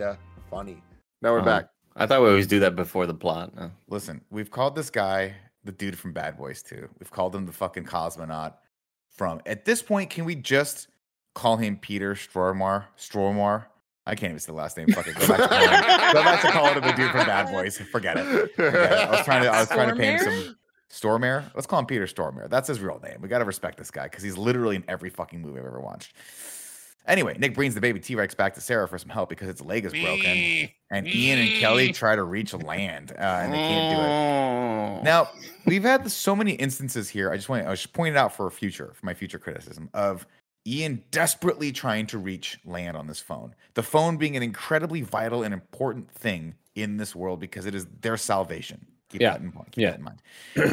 [0.51, 0.83] funny.
[1.21, 1.45] Now we're Oh.
[1.45, 1.67] back.
[1.95, 3.55] I thought we always do that before the plot.
[3.55, 3.71] No.
[3.89, 5.35] Listen, we've called this guy
[5.65, 6.89] the dude from Bad Boys 2.
[6.99, 8.55] We've called him the fucking cosmonaut
[9.11, 9.41] from.
[9.47, 10.89] At this point, can we just
[11.35, 12.85] call him Peter Stromar?
[12.99, 13.67] Stromar?
[14.07, 14.89] I can't even say the last name.
[14.89, 17.53] Fucking go back to calling him, go back to calling him the dude from Bad
[17.53, 17.79] Boys.
[17.79, 18.53] Forget it.
[18.57, 19.09] Forget it.
[19.09, 19.49] I was trying to.
[19.51, 20.57] I was trying to pay him some.
[20.91, 21.45] Stormare?
[21.55, 22.51] Let's call him Peter Stormare.
[22.51, 23.19] That's his real name.
[23.23, 25.81] We got to respect this guy because he's literally in every fucking movie I've ever
[25.81, 26.15] watched.
[27.07, 29.61] Anyway, Nick brings the baby T Rex back to Sarah for some help because its
[29.61, 30.69] leg is broken.
[30.91, 35.05] And Ian and Kelly try to reach land uh, and they can't do it.
[35.05, 35.31] Now,
[35.67, 37.33] we've had so many instances here.
[37.33, 39.39] I just want to, I was just pointing out for a future, for my future
[39.39, 40.27] criticism of
[40.67, 43.55] Ian desperately trying to reach land on this phone.
[43.75, 47.87] The phone being an incredibly vital and important thing in this world because it is
[48.01, 48.87] their salvation.
[49.13, 49.31] Keep Yeah.
[49.33, 49.67] that in mind.
[49.73, 49.91] Keep Yeah.
[49.91, 50.19] that in mind.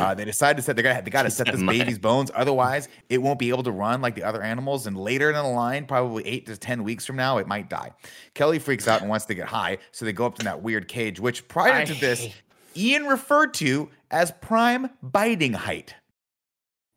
[0.01, 2.87] Uh, they decided to set they got they got to set this baby's bones, otherwise
[3.09, 4.87] it won't be able to run like the other animals.
[4.87, 7.91] And later in the line, probably eight to ten weeks from now, it might die.
[8.33, 10.87] Kelly freaks out and wants to get high, so they go up to that weird
[10.87, 12.27] cage, which prior I to this,
[12.75, 15.93] Ian referred to as prime biting height.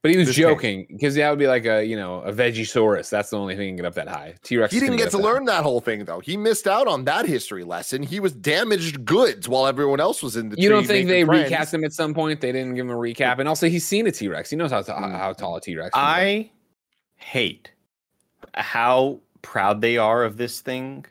[0.03, 3.09] But he was This joking because that would be like a you know a Vegisaurus.
[3.09, 4.35] That's the only thing that can get up that high.
[4.43, 4.75] T Rex.
[4.75, 6.19] He didn't get to learn that whole thing though.
[6.19, 8.03] He missed out on that history lesson.
[8.03, 10.61] He was damaged goods while everyone else was in the.
[10.61, 11.53] You don't think they making friends.
[11.53, 12.41] recapped him at some point?
[12.41, 14.51] They didn't give him a recap, and also he's seen a T Rex.
[14.51, 15.41] He knows how t- how mm-hmm.
[15.41, 15.91] tall a T Rex.
[15.95, 16.51] I
[17.15, 17.71] hate
[18.55, 21.07] how proud they are of this thing.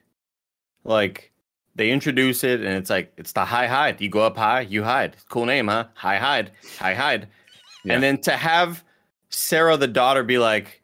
[0.83, 1.31] Like
[1.75, 4.01] they introduce it and it's like it's the high hide.
[4.01, 5.15] You go up high, you hide.
[5.29, 5.85] Cool name, huh?
[5.93, 7.27] High hide, high hide.
[7.83, 7.93] Yeah.
[7.95, 8.83] And then to have
[9.29, 10.81] Sarah the daughter be like,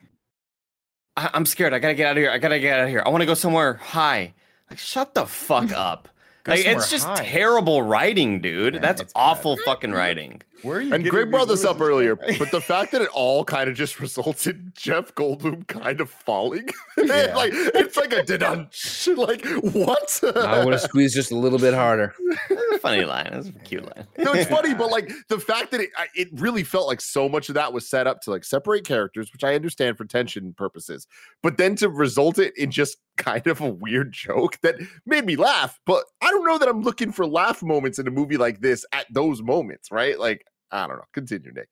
[1.16, 1.74] I- I'm scared.
[1.74, 2.32] I gotta get out of here.
[2.32, 3.04] I gotta get out of here.
[3.06, 4.34] I want to go somewhere high.
[4.70, 6.10] Like, shut the fuck up.
[6.46, 7.24] Like, it's just high.
[7.26, 8.76] terrible writing, dude.
[8.76, 9.20] Yeah, That's it's bad.
[9.20, 10.42] awful fucking writing.
[10.64, 13.10] Where are you And getting Greg brought this up earlier, but the fact that it
[13.14, 17.34] all kind of just results in Jeff Goldblum kind of falling, Yeah.
[17.36, 18.70] like it's like a dun
[19.18, 20.20] like what?
[20.36, 22.14] I want to squeeze just a little bit harder.
[22.50, 23.30] That's a funny line.
[23.32, 24.08] That's a cute line.
[24.18, 27.50] no, it's funny, but like the fact that it, it really felt like so much
[27.50, 31.08] of that was set up to like separate characters, which I understand for tension purposes,
[31.44, 35.36] but then to result it in just kind of a weird joke that made me
[35.36, 35.80] laugh.
[35.86, 38.86] But I don't know that I'm looking for laugh moments in a movie like this
[38.94, 40.20] at those moments, right?
[40.20, 41.04] Like, I don't know.
[41.14, 41.70] Continue, Nick.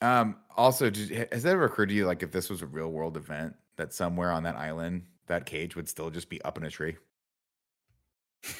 [0.00, 2.88] Um, also, did, has that ever occurred to you, like, if this was a real
[2.88, 6.64] world event, that somewhere on that island, that cage would still just be up in
[6.64, 6.96] a tree?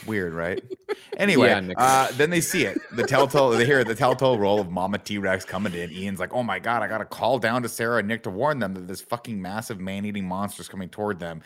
[0.07, 0.63] Weird, right?
[1.19, 2.79] Anyway, Yeah, uh, then they see it.
[2.97, 5.93] The telltale, they hear the telltale roll of Mama T Rex coming in.
[5.93, 8.61] Ian's like, "Oh my god, I gotta call down to Sarah and Nick to warn
[8.61, 11.43] them that this fucking massive man-eating monster is coming toward them."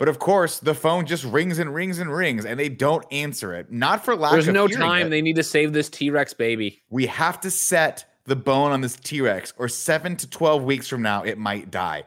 [0.00, 3.52] But of course, the phone just rings and rings and rings, and they don't answer
[3.52, 3.70] it.
[3.70, 5.08] Not for lack There's of no time.
[5.08, 5.10] it.
[5.10, 6.80] They need to save this T Rex baby.
[6.88, 10.88] We have to set the bone on this T Rex, or seven to 12 weeks
[10.88, 12.04] from now, it might die.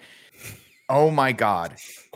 [0.90, 1.76] Oh my God.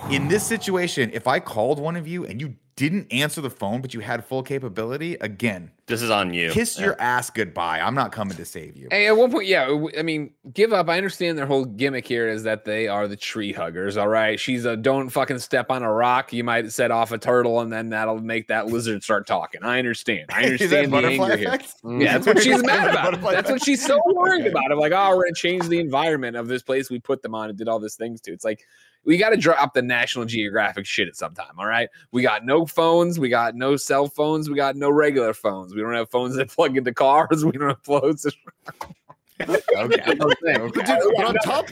[0.09, 3.81] In this situation, if I called one of you and you didn't answer the phone,
[3.81, 6.51] but you had full capability, again, This is on you.
[6.51, 6.85] kiss Yeah.
[6.85, 7.79] your ass goodbye.
[7.81, 8.87] I'm not coming to save you.
[8.91, 9.67] Hey, at one point, yeah,
[9.97, 10.87] I mean, give up.
[10.87, 13.97] I understand their whole gimmick here is that they are the tree huggers.
[13.97, 16.31] All right, she's a don't fucking step on a rock.
[16.31, 19.63] You might set off a turtle, and then that'll make that lizard start talking.
[19.63, 20.25] I understand.
[20.29, 21.47] I understand the butterfly anger here.
[21.47, 21.73] effect?
[21.83, 23.05] Yeah, that's what she's mad about.
[23.05, 24.49] Butterfly That's what she's so worried Okay.
[24.51, 24.71] about.
[24.71, 27.49] I'm like, oh, we're gonna change the environment of this place we put them on
[27.49, 28.31] and did all these things to.
[28.31, 28.59] It's like
[29.05, 31.53] we got to drop the National Geographic shit at some time.
[31.57, 35.33] All right, we got no phones, we got no cell phones, we got no regular
[35.33, 35.73] phones.
[35.73, 37.43] We don't have phones that plug into cars.
[37.45, 38.23] We don't have phones.
[38.23, 38.33] that-
[39.39, 39.61] Okay.
[39.75, 40.17] I'm.
[40.17, 41.69] But, dude, but on top,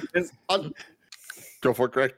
[0.50, 0.74] on,
[1.62, 2.14] go for it, Greg.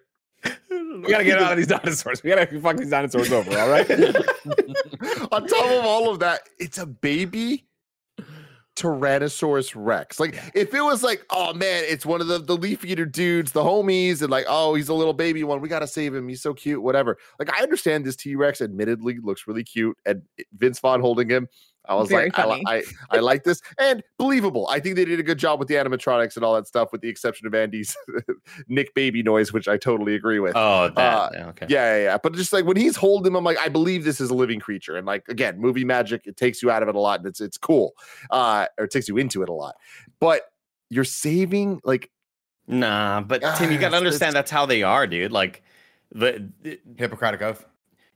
[0.69, 2.21] We gotta get out of these dinosaurs.
[2.23, 3.57] We gotta fuck these dinosaurs over.
[3.57, 3.89] All right.
[3.89, 7.66] on top of all of that, it's a baby
[8.77, 10.19] Tyrannosaurus Rex.
[10.19, 13.51] Like, if it was like, oh man, it's one of the, the leaf eater dudes,
[13.51, 15.61] the homies, and like, oh, he's a little baby one.
[15.61, 16.29] We got to save him.
[16.29, 17.17] He's so cute, whatever.
[17.39, 20.21] Like, I understand this T Rex admittedly looks really cute, and
[20.57, 21.47] Vince Vaughn holding him.
[21.89, 22.61] I was Very like, I.
[22.67, 24.67] I, I like this and believable.
[24.69, 27.01] I think they did a good job with the animatronics and all that stuff, with
[27.01, 27.95] the exception of Andy's
[28.67, 30.53] Nick baby noise, which I totally agree with.
[30.55, 30.99] Oh, that.
[30.99, 31.65] Uh, yeah, okay.
[31.69, 32.17] Yeah, yeah, yeah.
[32.21, 34.59] But just like when he's holding him, I'm like, I believe this is a living
[34.59, 34.97] creature.
[34.97, 37.41] And like again, movie magic, it takes you out of it a lot, and it's
[37.41, 37.93] it's cool.
[38.31, 39.75] Uh, or it takes you into it a lot.
[40.19, 40.41] But
[40.89, 42.09] you're saving like
[42.69, 45.31] Nah, but Tim, you Ah, got it's- to understand that's how they are, dude.
[45.31, 45.63] Like,
[46.11, 47.65] the, the- Hippocratic oath.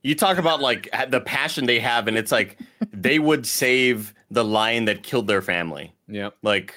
[0.03, 2.57] You talk about like the passion they have, and it's like
[2.91, 5.93] they would save the lion that killed their family.
[6.07, 6.75] Yeah, Like,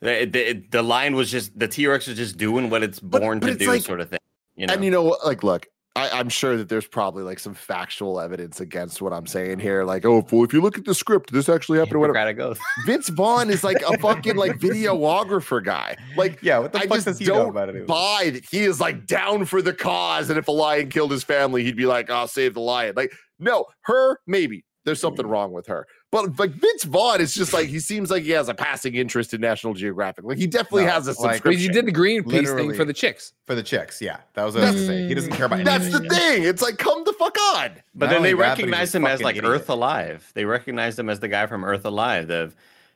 [0.00, 3.38] the the, the lion was just the T Rex was just doing what it's born
[3.40, 4.18] but to it's do, like- sort of thing.
[4.56, 5.24] You know, and you know what?
[5.24, 9.26] Like, look, I, I'm sure that there's probably like some factual evidence against what I'm
[9.26, 9.84] saying here.
[9.84, 12.40] Like, oh, well, if you look at the script, this actually happened or whatever.
[12.42, 12.58] Oath.
[12.86, 15.96] Vince Vaughn is like a fucking like videographer guy.
[16.16, 17.86] Like, Yeah, what the I fuck just does he know don't about it?
[17.86, 20.30] buy that he is like down for the cause.
[20.30, 22.94] And if a lion killed his family, he'd be like, I'll save the lion.
[22.96, 24.64] Like, no, her, maybe.
[24.84, 25.32] There's something mm-hmm.
[25.32, 25.86] wrong with her.
[26.10, 29.32] But like Vince Vaughn is just like he seems like he has a passing interest
[29.32, 30.24] in National Geographic.
[30.24, 31.52] Like he definitely No, has a subscription.
[31.52, 33.32] But you did the Greenpeace thing for the chicks.
[33.46, 34.18] For the chicks, yeah.
[34.34, 35.08] That was what I was gonna say.
[35.08, 36.12] He doesn't care about any That's of the it.
[36.12, 36.42] thing.
[36.44, 37.70] It's like come the fuck on.
[37.94, 39.52] But Not then only they that, but he's recognized a him as like idiot.
[39.52, 40.30] Earth Alive.
[40.34, 42.28] They recognize him as the guy from Earth Alive.
[42.28, 42.52] The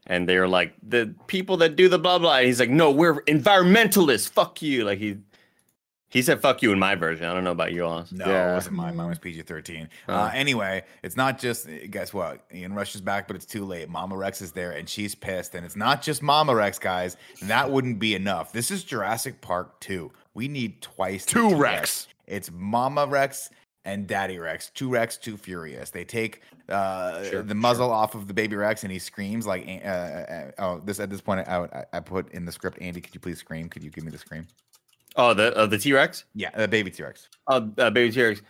[0.08, 2.38] and they're like the people that do the blah blah.
[2.38, 4.28] And he's like, no, we're environmentalists.
[4.28, 4.84] Fuck you.
[4.84, 5.18] Like he
[6.08, 7.26] he said fuck you in my version.
[7.26, 8.06] I don't know about you all.
[8.12, 8.52] No, Yeah.
[8.52, 8.96] it wasn't mine.
[8.96, 9.88] Mine was PG 13.
[10.08, 10.14] Oh.
[10.14, 12.44] Uh, anyway, it's not just, guess what?
[12.54, 13.88] Ian Rush is back, but it's too late.
[13.88, 15.54] Mama Rex is there and she's pissed.
[15.54, 17.16] And it's not just Mama Rex, guys.
[17.40, 18.52] And that wouldn't be enough.
[18.52, 20.10] This is Jurassic Park 2.
[20.34, 21.60] We need twice Two T-Rex.
[21.60, 22.08] Rex.
[22.26, 23.50] It's Mama Rex
[23.84, 24.70] and Daddy Rex.
[24.74, 25.90] Two Rex, too furious.
[25.90, 29.66] They take uh, Sure, the muzzle off of the baby Rex and he screams like,
[29.84, 33.00] uh, uh, oh, this at this point, I, I, I put in the script, Andy,
[33.00, 33.68] could you please scream?
[33.68, 34.46] Could you give me the scream?
[35.16, 36.24] Oh, the uh, the T Rex.
[36.34, 37.28] Yeah, the baby T Rex.
[37.48, 38.42] Oh, uh, baby T Rex.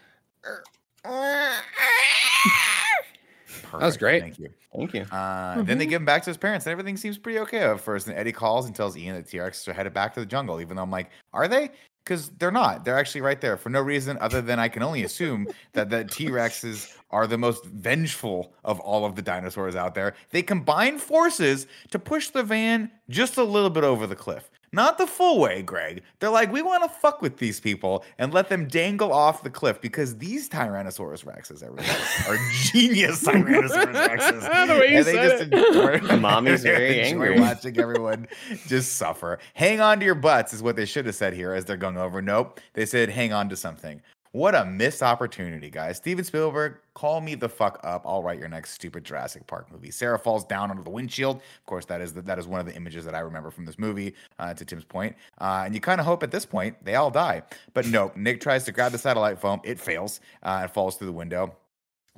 [3.72, 4.22] That was great.
[4.22, 4.50] Thank you.
[4.74, 5.02] Thank you.
[5.02, 7.80] Uh, Then they give him back to his parents, and everything seems pretty okay at
[7.80, 8.06] first.
[8.08, 10.60] And Eddie calls and tells Ian that T Rex are headed back to the jungle,
[10.60, 11.70] even though I'm like, are they?
[12.04, 12.84] Because they're not.
[12.84, 16.04] They're actually right there for no reason other than I can only assume that the
[16.04, 20.14] T Rexes are the most vengeful of all of the dinosaurs out there.
[20.30, 24.50] They combine forces to push the van just a little bit over the cliff.
[24.72, 26.02] Not the full way, Greg.
[26.20, 29.50] They're like, we want to fuck with these people and let them dangle off the
[29.50, 31.62] cliff because these Tyrannosaurus Rexes
[32.28, 34.66] are genius Tyrannosaurus Rexes.
[34.66, 36.02] The way you And they said just enjoy, it.
[36.20, 37.38] Mommy's very angry.
[37.38, 38.26] watching everyone
[38.66, 39.38] just suffer.
[39.54, 41.96] Hang on to your butts is what they should have said here as they're going
[41.96, 42.20] over.
[42.20, 42.60] Nope.
[42.74, 44.02] They said hang on to something.
[44.36, 45.96] What a missed opportunity, guys.
[45.96, 48.02] Steven Spielberg, call me the fuck up.
[48.04, 49.90] I'll write your next stupid Jurassic Park movie.
[49.90, 51.36] Sarah falls down under the windshield.
[51.36, 53.64] Of course, that is the, that is one of the images that I remember from
[53.64, 54.12] this movie.
[54.38, 57.10] Uh, to Tim's point, uh, and you kind of hope at this point they all
[57.10, 59.58] die, but nope, Nick tries to grab the satellite phone.
[59.64, 61.56] It fails uh, and falls through the window.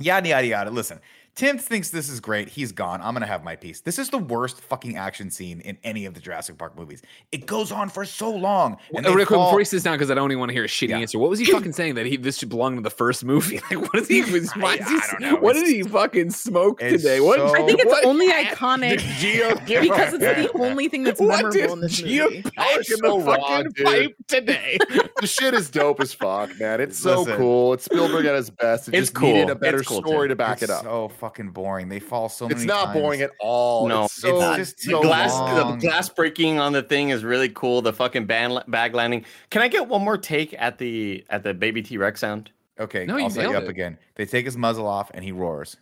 [0.00, 0.70] Yada yada yada.
[0.72, 0.98] Listen,
[1.38, 2.48] Tim thinks this is great.
[2.48, 3.00] He's gone.
[3.00, 3.80] I'm gonna have my piece.
[3.80, 7.00] This is the worst fucking action scene in any of the Jurassic Park movies.
[7.30, 8.76] It goes on for so long.
[8.92, 10.54] And they real quick, fall- before he sits down, because I don't even want to
[10.54, 10.98] hear a shitty Yeah.
[10.98, 11.16] answer.
[11.20, 13.60] What was he fucking saying that he this should belong to the first movie?
[13.70, 14.22] Like, what is he?
[14.32, 15.36] Was, why I- is he I don't know.
[15.36, 17.20] What It's- did he fucking smoke today?
[17.20, 17.38] What?
[17.38, 18.58] so- I think it's what only happened?
[18.58, 18.98] iconic
[19.80, 22.42] because it's the only thing that's What memorable did in this Gia movie.
[22.42, 23.86] pack in so the wrong, fucking dude.
[23.86, 24.78] pipe today?
[25.20, 26.80] the shit is dope as fuck, man.
[26.80, 27.36] It's so Listen.
[27.36, 27.74] cool.
[27.74, 28.88] It's Spielberg at his best.
[28.88, 29.50] It It's just needed cool.
[29.52, 30.30] a better It's cool, story Tim.
[30.30, 30.82] to back It's it up.
[30.82, 31.88] So fucking boring.
[31.88, 32.98] They fall so it's many not times.
[33.00, 33.86] boring at all.
[33.88, 35.78] No, it's so it's just the so glass, long.
[35.78, 37.82] the glass breaking on the thing is really cool.
[37.82, 39.24] The fucking band, bag landing.
[39.50, 42.50] Can I get one more take at the at the baby T Rex sound?
[42.80, 43.68] Okay, No, you I'll set you up it.
[43.68, 43.98] again.
[44.14, 45.76] They take his muzzle off and he roars.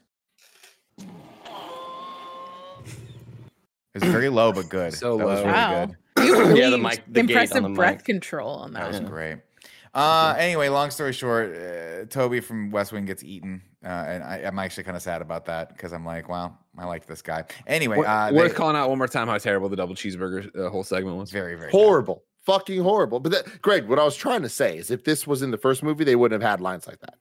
[3.94, 4.92] It's very low but good.
[4.92, 5.44] So that was low.
[5.46, 5.86] really Wow.
[5.86, 5.96] good.
[6.26, 8.04] You have Yeah, the mic- the gate impressive on the breath mic.
[8.04, 9.02] control on That that.
[9.02, 9.38] was great.
[9.96, 14.42] Uh, anyway, long story short, uh, Toby from West Wing gets eaten, uh, and I,
[14.44, 17.44] I'm actually kind of sad about that because I'm like, wow, I like this guy.
[17.66, 20.68] Anyway, uh, worth they- calling out one more time how terrible the double cheeseburger uh,
[20.68, 21.30] whole segment was.
[21.30, 23.20] very, very horrible, fucking horrible.
[23.20, 25.58] But that, Greg, what I was trying to say is, if this was in the
[25.58, 27.14] first movie, they wouldn't have had lines like that.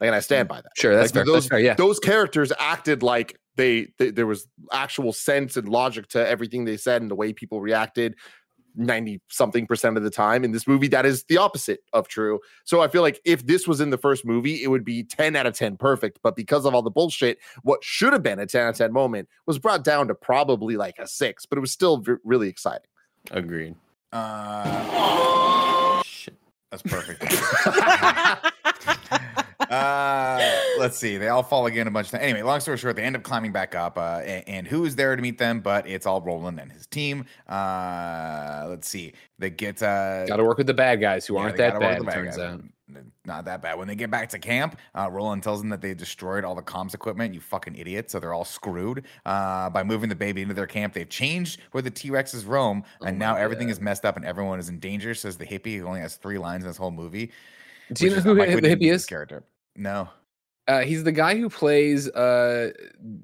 [0.00, 0.72] Like, and I stand by that.
[0.76, 1.24] Sure, that's Like, fair.
[1.26, 1.58] those that's fair.
[1.60, 1.74] Yeah.
[1.74, 6.76] those characters acted like they, they there was actual sense and logic to everything they
[6.78, 8.16] said and the way people reacted
[8.76, 12.40] 90 something percent of the time in this movie that is the opposite of true
[12.64, 15.36] so i feel like if this was in the first movie it would be 10
[15.36, 18.46] out of 10 perfect but because of all the bullshit what should have been a
[18.46, 21.60] 10 out of 10 moment was brought down to probably like a 6 but it
[21.60, 22.86] was still v- really exciting
[23.30, 23.74] Agreed.
[24.12, 26.34] Uh, Shit.
[26.70, 27.24] that's perfect.
[29.74, 31.16] uh, let's see.
[31.16, 32.22] They all fall again a bunch of times.
[32.24, 33.98] Anyway, long story short, they end up climbing back up.
[33.98, 35.60] Uh, and, and who is there to meet them?
[35.60, 37.24] But it's all Roland and his team.
[37.48, 39.12] Uh, let's see.
[39.38, 42.00] They get uh, Got to work with the bad guys who Yeah, aren't that bad.
[42.00, 42.46] It bad turns guys.
[42.54, 42.60] out.
[43.24, 43.78] Not that bad.
[43.78, 46.62] When they get back to camp, uh, Roland tells them that they destroyed all the
[46.62, 47.32] comms equipment.
[47.34, 48.12] You fucking idiots!
[48.12, 50.92] So they're all screwed uh, by moving the baby into their camp.
[50.92, 54.24] They've changed where the T Rexes roam, Oh and now everything is messed up and
[54.24, 55.14] everyone is in danger.
[55.14, 57.32] Says the hippie who only has three lines in this whole movie.
[57.94, 59.06] Do you know is- who like, the hippie is?
[59.06, 59.42] Character.
[59.76, 60.08] No.
[60.66, 62.70] Uh, he's the guy who plays uh,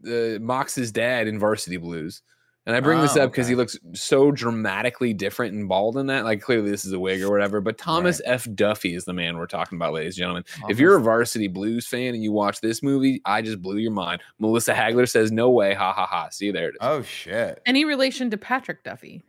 [0.07, 2.23] uh, Mox's dad in Varsity Blues.
[2.67, 6.07] And I bring this Oh, up because he looks so dramatically different and bald in
[6.09, 6.25] that.
[6.25, 7.63] Like clearly this is a wig or whatever.
[7.63, 8.47] But Thomas F.
[8.55, 10.45] Duffy is the man we're talking about, ladies and gentlemen.
[10.69, 13.91] If you're a Varsity Blues fan and you watch this movie, I just blew your
[13.93, 14.21] mind.
[14.39, 16.79] Melissa Hagler says, "No way, ha ha ha." See, there it is.
[16.83, 17.61] Oh shit!
[17.65, 19.23] Any relation to Patrick Duffy?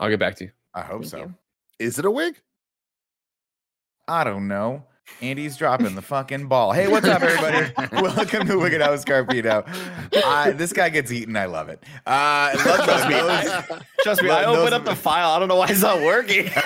[0.00, 0.50] I'll get back to you.
[0.74, 1.18] I hope Thank so.
[1.18, 1.34] you.
[1.78, 2.40] is it a wig
[4.08, 4.84] I don't know.
[5.22, 6.72] Andy's dropping the fucking ball.
[6.72, 7.72] Hey, what's up, everybody?
[8.02, 9.64] Welcome to Wicked House Carpino.
[10.24, 11.36] Uh, this guy gets eaten.
[11.36, 11.82] I love it.
[12.06, 14.30] Uh, love Trust me, I, trust me.
[14.30, 15.30] I opened up the file.
[15.30, 16.48] I don't know why it's not working.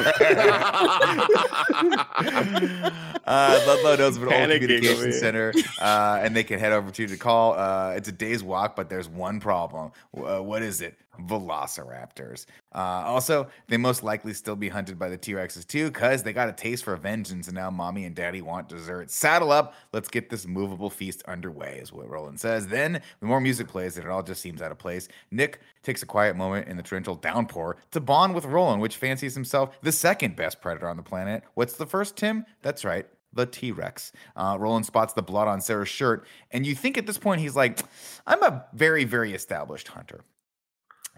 [3.26, 7.02] uh, Ludlow knows of an old communication center, uh, and they can head over to
[7.02, 7.54] you to call.
[7.54, 9.92] Uh, it's a day's walk, but there's one problem.
[10.16, 10.96] Uh, what is it?
[11.26, 12.46] Velociraptors.
[12.74, 16.32] Uh, also, they most likely still be hunted by the T Rexes too, because they
[16.32, 19.10] got a taste for vengeance, and now mommy and daddy want dessert.
[19.10, 19.74] Saddle up.
[19.92, 22.66] Let's get this movable feast underway, is what Roland says.
[22.66, 25.08] Then, the more music plays, and it all just seems out of place.
[25.30, 29.34] Nick takes a quiet moment in the torrential downpour to bond with Roland, which fancies
[29.34, 31.42] himself the second best predator on the planet.
[31.54, 32.44] What's the first, Tim?
[32.62, 33.06] That's right.
[33.32, 34.10] The T Rex.
[34.34, 37.54] Uh, Roland spots the blood on Sarah's shirt, and you think at this point he's
[37.54, 37.78] like,
[38.26, 40.24] I'm a very, very established hunter.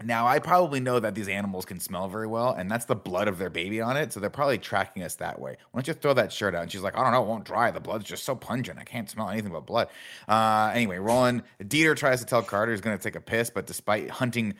[0.01, 3.27] Now, I probably know that these animals can smell very well, and that's the blood
[3.27, 4.11] of their baby on it.
[4.11, 5.51] So they're probably tracking us that way.
[5.71, 6.63] Why don't you throw that shirt out?
[6.63, 7.71] And she's like, I don't know, it won't dry.
[7.71, 8.79] The blood's just so pungent.
[8.79, 9.89] I can't smell anything but blood.
[10.27, 13.67] Uh, anyway, Roland, Dieter tries to tell Carter he's going to take a piss, but
[13.67, 14.55] despite hunting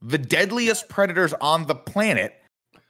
[0.00, 2.40] the deadliest predators on the planet,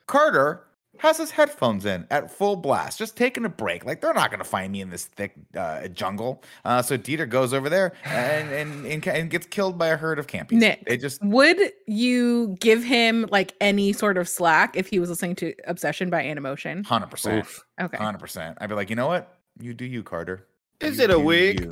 [0.06, 0.67] Carter
[0.98, 3.84] has his headphones in at full blast, just taking a break.
[3.84, 6.42] Like they're not going to find me in this thick uh, jungle.
[6.64, 10.18] Uh, so Dieter goes over there and, and and and gets killed by a herd
[10.18, 10.52] of compies.
[10.52, 15.08] Nick, They just Would you give him like any sort of slack if he was
[15.10, 16.84] listening to Obsession by Animotion?
[16.86, 17.46] hundred percent,
[17.80, 17.96] Okay.
[17.96, 18.58] hundred percent.
[18.60, 19.34] I'd be like, you know what?
[19.60, 20.46] You do you, Carter.
[20.80, 21.60] Is You it a do wig?
[21.60, 21.68] you."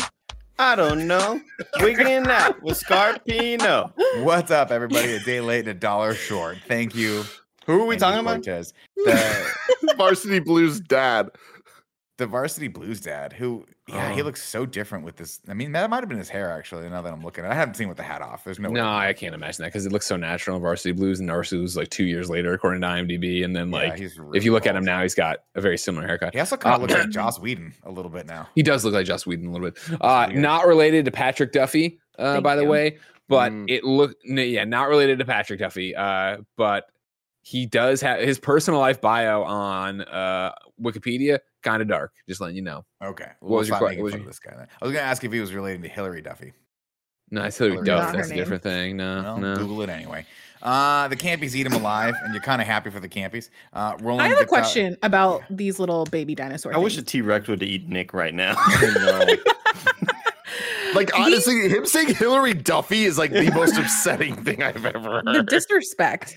[0.58, 1.38] I don't know.
[1.80, 3.92] Wigging out with Scarpino.
[4.22, 5.12] What's up, everybody?
[5.12, 6.56] A day late and a dollar short.
[6.66, 7.24] Thank you.
[7.66, 8.34] Who are we Andy talking about?
[8.36, 8.72] Cortez.
[8.96, 11.30] The varsity blues dad
[12.18, 15.38] the varsity blues dad who Yeah, he Uh, looks so different with this.
[15.50, 16.88] I mean, that might have been his hair actually.
[16.88, 17.52] Now that I'm looking, at it.
[17.52, 18.42] I haven't seen with the hat off.
[18.42, 18.70] There's no.
[18.70, 18.74] way.
[18.76, 21.58] No, I can't imagine that because it looks so natural in Varsity Blues, and Varsity
[21.58, 23.44] Blues like two years later, according to IMDb.
[23.44, 24.00] And then Yeah, like,
[24.34, 26.32] if you look at him now, he's got a very similar haircut.
[26.32, 28.48] he also kind of Uh, looks like Joss Whedon a little bit now.
[28.54, 29.78] He does look like Joss Whedon a little bit.
[30.00, 32.68] Uh, not related to Patrick Duffy, uh, by the you.
[32.68, 32.98] way,
[33.28, 33.66] but Mm.
[33.68, 35.94] it look n- yeah, not related to Patrick Duffy.
[35.94, 36.86] Uh, but
[37.48, 40.50] he does have his personal life bio on uh
[40.82, 42.12] Wikipedia, kind of dark.
[42.28, 42.84] Just letting you know.
[43.02, 43.98] Okay, What we'll was your question?
[44.02, 44.54] what was your- this guy.
[44.56, 44.66] Then.
[44.82, 46.52] I was gonna ask if he was related to Hillary Duffy.
[47.30, 48.04] No, it's Hillary Hillary Duff.
[48.06, 48.14] Duff.
[48.16, 48.38] That's a name.
[48.38, 48.96] different thing.
[48.96, 49.56] No, Well, no.
[49.56, 50.26] Google it anyway.
[50.60, 53.50] Uh, the compies eat him alive, and you're kind of happy for the compies.
[53.72, 56.74] Uh, Roland I have a gets out- question about these little baby dinosaurs.
[56.74, 57.10] I wish a things.
[57.12, 58.54] T Rex would eat Nick right now.
[60.96, 65.26] Like honestly, him saying Hillary Duffy is like the most upsetting thing I've ever heard.
[65.26, 66.36] the disrespect.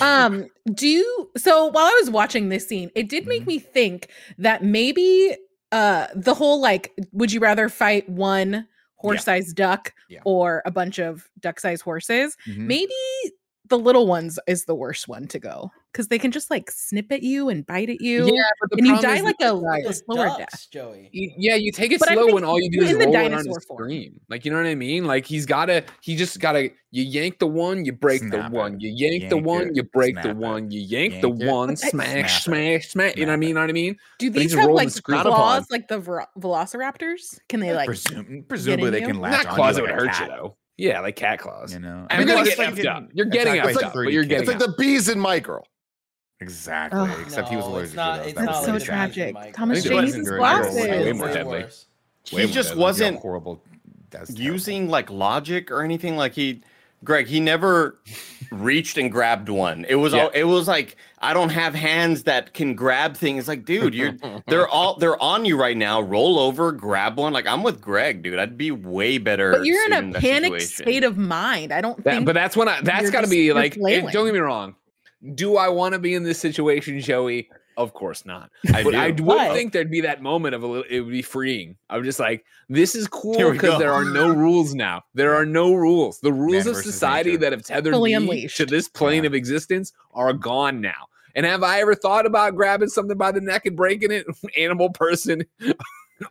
[0.00, 3.28] Um, do you so while I was watching this scene, it did Mm-hmm.
[3.28, 5.36] make me think that maybe
[5.72, 10.20] uh the whole like would you rather fight one horse-sized duck Yeah.
[10.24, 12.36] or a bunch of duck-sized horses?
[12.48, 12.56] Mhm.
[12.58, 12.94] Maybe
[13.68, 17.10] the little ones is the worst one to go because they can just like snip
[17.12, 18.26] at you and bite at you.
[18.26, 20.66] Yeah, but the and you die like a, like a slower ducks, death.
[20.70, 21.08] Joey.
[21.12, 23.54] You- yeah, you take it But slow when all you do is roll around dinosaur
[23.54, 24.20] and scream.
[24.28, 25.04] Like you know what I mean?
[25.06, 26.70] Like he's gotta, he just gotta.
[26.90, 28.50] You yank the one, you break Snap the it.
[28.52, 28.80] one.
[28.80, 30.36] You yank, the one, it, you break the it.
[30.36, 30.70] one.
[30.70, 32.30] You yank, Yank the it, one, But smash, Snap it.
[32.30, 33.16] smash, smash.
[33.16, 33.50] You know what I mean?
[33.50, 33.54] it.
[33.54, 33.96] Know what I mean?
[34.18, 36.00] Do these have like claws like the
[36.38, 37.38] velociraptors?
[37.50, 37.88] Can they like
[38.48, 40.56] presumably they can latch Not onto claws you that would hurt you though.
[40.78, 41.74] Yeah, like cat claws.
[41.74, 43.10] You know, I mean, you're unless gonna they get effed can up.
[43.12, 45.40] You're getting attack by effed up, but you're getting It's like the bees in my
[45.40, 45.66] girl.
[46.40, 47.00] Exactly.
[47.00, 48.26] Oh, Except he was No, allergic it's not- to those.
[48.28, 49.12] it's That That's was so really bad.
[49.12, 49.54] tragic.
[49.54, 50.74] Thomas I think J it uses glasses.
[50.76, 51.58] Way Way more deadly.
[51.62, 51.86] worse.
[52.32, 52.82] Way he more just deadly.
[52.82, 53.62] wasn't horrible.
[54.10, 56.16] That's using like logic or anything.
[56.16, 56.62] Like he,
[57.04, 57.98] Greg, he never
[58.50, 59.86] reached and grabbed one.
[59.88, 60.24] It was Yeah.
[60.24, 60.28] all.
[60.30, 63.46] It was like I don't have hands that can grab things.
[63.48, 66.00] Like, dude, you're they're all they're on you right now.
[66.00, 67.32] Roll over, grab one.
[67.32, 68.38] Like I'm with Greg, dude.
[68.38, 69.52] I'd be way better.
[69.52, 70.84] But you're in a that panicked situation.
[70.84, 71.72] state of mind.
[71.72, 72.80] I don't That- think but that's when I.
[72.82, 73.76] That's you're got to be like.
[73.76, 74.74] Eh, it- don't get me wrong.
[75.34, 77.48] Do I want to be in this situation, Joey?
[77.78, 78.50] Of course not.
[78.74, 78.96] I but do.
[78.98, 80.84] I would But- think there'd be that moment of a little.
[80.90, 81.76] It would be freeing.
[81.88, 85.04] I'm just like, this is cool because there are no rules now.
[85.14, 86.18] There are no rules.
[86.20, 87.40] The rules of society nature.
[87.42, 88.56] that have tethered Fully me unleashed.
[88.58, 89.28] to this plane Yeah.
[89.28, 91.06] of existence are gone now.
[91.36, 94.26] And have I ever thought about grabbing something by the neck and breaking it?
[94.58, 95.44] Animal person,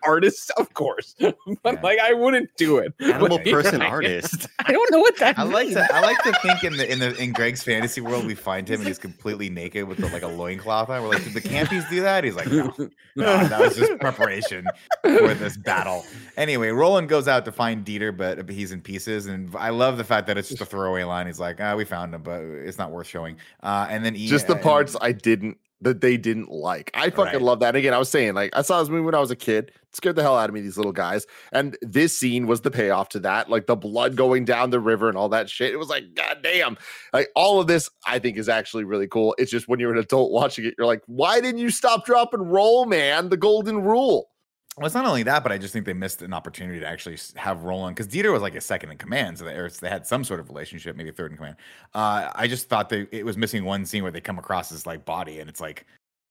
[0.04, 1.16] artist, of course.
[1.20, 1.36] but
[1.66, 1.80] Yeah.
[1.82, 2.94] like, I wouldn't do it.
[3.02, 4.48] Animal But- person artist.
[4.60, 5.76] I don't know what that I like means.
[5.78, 8.68] to I like to think in the in the in Greg's fantasy world we find
[8.70, 11.02] him and he's completely naked with the, like a loincloth on.
[11.02, 12.24] We're like, did the compies do that?
[12.24, 12.74] He's like, no,
[13.16, 14.66] no, that was just preparation
[15.04, 16.06] for this battle.
[16.36, 19.26] Anyway, Roland goes out to find Dieter, but he's in pieces.
[19.28, 21.28] And I love the fact that it's just a throwaway line.
[21.28, 23.38] He's like, ah, we found him, but it's not worth showing.
[23.64, 26.90] Uh, and then he, Just the and- parts I didn't that they didn't like.
[26.94, 27.42] I fucking Right.
[27.42, 27.76] love that.
[27.76, 29.72] Again, I was saying, like, I saw this movie when I was a kid.
[29.76, 31.28] It scared the hell out of me, these little guys.
[31.52, 33.50] And this scene was the payoff to that.
[33.50, 35.72] Like the blood going down the river and all that shit.
[35.74, 36.78] It was like, God damn.
[37.14, 39.36] Like all of this, I think, is actually really cool.
[39.38, 42.34] It's just when you're an adult watching it, you're like, why didn't you stop, drop,
[42.34, 43.30] and roll, man?
[43.30, 44.30] The golden rule.
[44.78, 47.18] Well, it's not only that, but I just think they missed an opportunity to actually
[47.36, 50.06] have Roland because Dieter was like a second in command, so they, or they had
[50.06, 51.56] some sort of relationship, maybe third in command.
[51.96, 54.86] Uh, I just thought they it was missing one scene where they come across his
[54.86, 55.88] like body, and it's like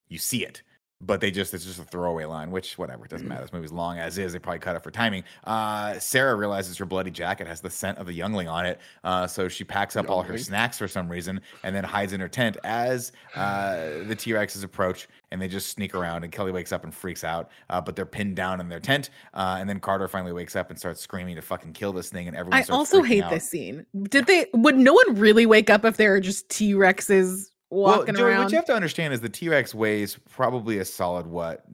[0.09, 0.63] you see it,
[1.01, 3.43] but they just it's just a throwaway line, which whatever, it doesn't matter.
[3.43, 4.33] This movie's long as is.
[4.33, 5.25] They probably cut it for timing.
[5.45, 9.27] Uh, Sarah realizes her bloody jacket has the scent of the youngling on it, uh,
[9.27, 12.29] so she packs up all her snacks for some reason and then hides in her
[12.29, 13.77] tent as uh,
[14.07, 16.25] the T Rexes approach and they just sneak around.
[16.25, 19.11] And Kelly wakes up and freaks out, uh, but they're pinned down in their tent.
[19.35, 22.29] Uh, and then Carter finally wakes up and starts screaming to fucking kill this thing.
[22.29, 23.31] And everyone I also hate out.
[23.31, 23.85] this scene.
[24.05, 24.47] Did they?
[24.55, 28.45] Would no one really wake up if there were just T Rexes walking Joey, around?
[28.45, 31.65] What you have to understand is the T Rex weighs probably a solid what,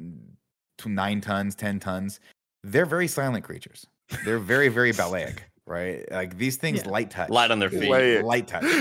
[0.84, 2.20] nine tons, ten tons.
[2.64, 3.86] They're very silent creatures.
[4.24, 6.10] They're very, very balletic, right?
[6.10, 6.90] Like these things Yeah.
[6.90, 7.28] light touch.
[7.30, 7.90] Light on their feet.
[7.90, 8.64] Lay- Light touch.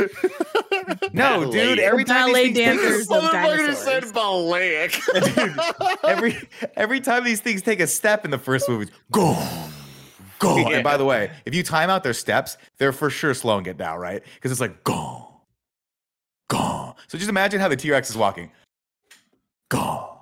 [1.14, 1.78] No, dude.
[1.80, 4.12] Every The time ballet these things take a dancers of dinosaurs.
[4.12, 5.98] balaic.
[6.04, 9.38] every every time these things take a step in the first movie, it's go,
[10.40, 10.58] go.
[10.58, 13.78] And by the way, if you time out their steps, they're for sure slowing it
[13.78, 14.24] down, right?
[14.36, 15.31] Because it's like go, go.
[17.12, 18.52] So just imagine how the T Rex is walking,
[19.70, 20.20] go,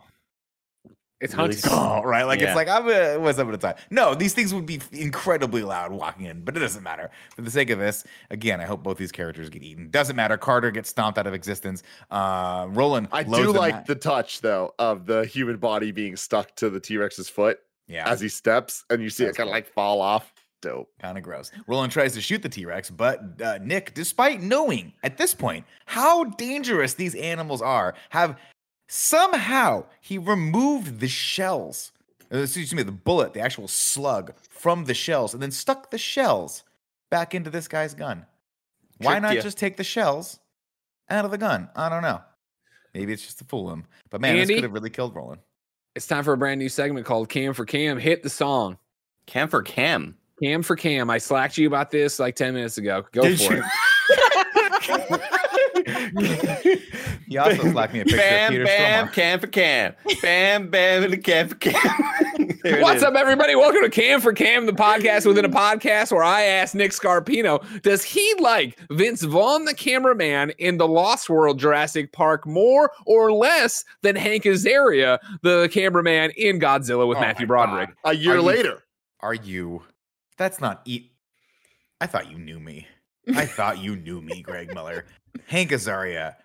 [1.21, 1.69] It's Really hunting.
[1.69, 2.23] go, right?
[2.23, 2.47] Like Yeah.
[2.47, 3.75] it's like I'm a, what's up at a time.
[3.91, 7.11] No, these things would be incredibly loud walking in, but it doesn't matter.
[7.35, 9.91] For the sake of this, again, I hope both these characters get eaten.
[9.91, 10.35] Doesn't matter.
[10.35, 11.83] Carter gets stomped out of existence.
[12.09, 16.15] Uh, Roland, I loads do like ma- the touch though of the human body being
[16.15, 18.09] stuck to the T Rex's foot yeah.
[18.09, 19.53] as he steps, and you see That's it kind cool.
[19.53, 20.33] of like fall off.
[20.61, 20.89] Dope.
[20.99, 21.51] Kind of gross.
[21.67, 25.65] Roland tries to shoot the T Rex, but uh, Nick, despite knowing at this point
[25.85, 28.37] how dangerous these animals are, have
[28.87, 31.91] somehow he removed the shells
[32.31, 35.97] uh, excuse me, the bullet, the actual slug from the shells, and then stuck the
[35.97, 36.63] shells
[37.09, 38.25] back into this guy's gun.
[38.99, 39.41] Why Tricked not ya.
[39.41, 40.39] just take the shells
[41.09, 41.69] out of the gun?
[41.75, 42.21] I don't know.
[42.93, 43.85] Maybe it's just to fool him.
[44.09, 45.41] But man, this could have really killed Roland.
[45.95, 47.97] It's time for a brand new segment called Cam for Cam.
[47.97, 48.77] Hit the song.
[49.25, 50.17] Cam for Cam.
[50.41, 51.09] Cam for Cam.
[51.09, 53.05] I slacked you about this like 10 minutes ago.
[53.11, 53.63] Go Did for you?
[53.63, 53.65] it.
[57.29, 59.13] He also slacked me a picture of Bam, Peter bam, Stormare.
[59.13, 59.93] Cam for Cam.
[60.23, 61.75] Bam, bam, and a Cam for Cam.
[62.63, 63.55] There What's up, everybody?
[63.55, 67.63] Welcome to Cam for Cam, the podcast within a podcast where I asked Nick Scarpino,
[67.83, 73.31] does he like Vince Vaughn, the cameraman in the Lost World Jurassic Park, more or
[73.31, 77.89] less than Hank Azaria, the cameraman in Godzilla with Oh Matthew Broderick?
[78.03, 78.11] God.
[78.11, 78.83] A year Are you- later.
[79.21, 79.83] Are you?
[80.39, 81.11] That's not eat.
[82.01, 82.87] I thought you knew me.
[83.35, 85.05] I thought you knew me, Greg Miller.
[85.45, 86.35] Hank Azaria,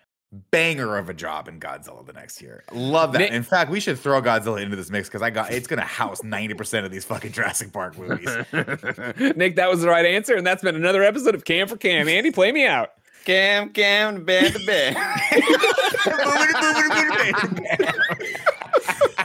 [0.51, 2.63] banger of a job in Godzilla the next year.
[2.73, 3.19] Love that.
[3.19, 5.81] Nick- in fact, we should throw Godzilla into this mix because I got it's gonna
[5.83, 8.27] house 90% of these fucking Jurassic Park movies.
[9.35, 12.07] Nick, that was the right answer, and that's been another episode of Cam for Cam.
[12.07, 12.89] Andy, play me out.
[13.23, 14.93] Cam, Cam, bam, the bam.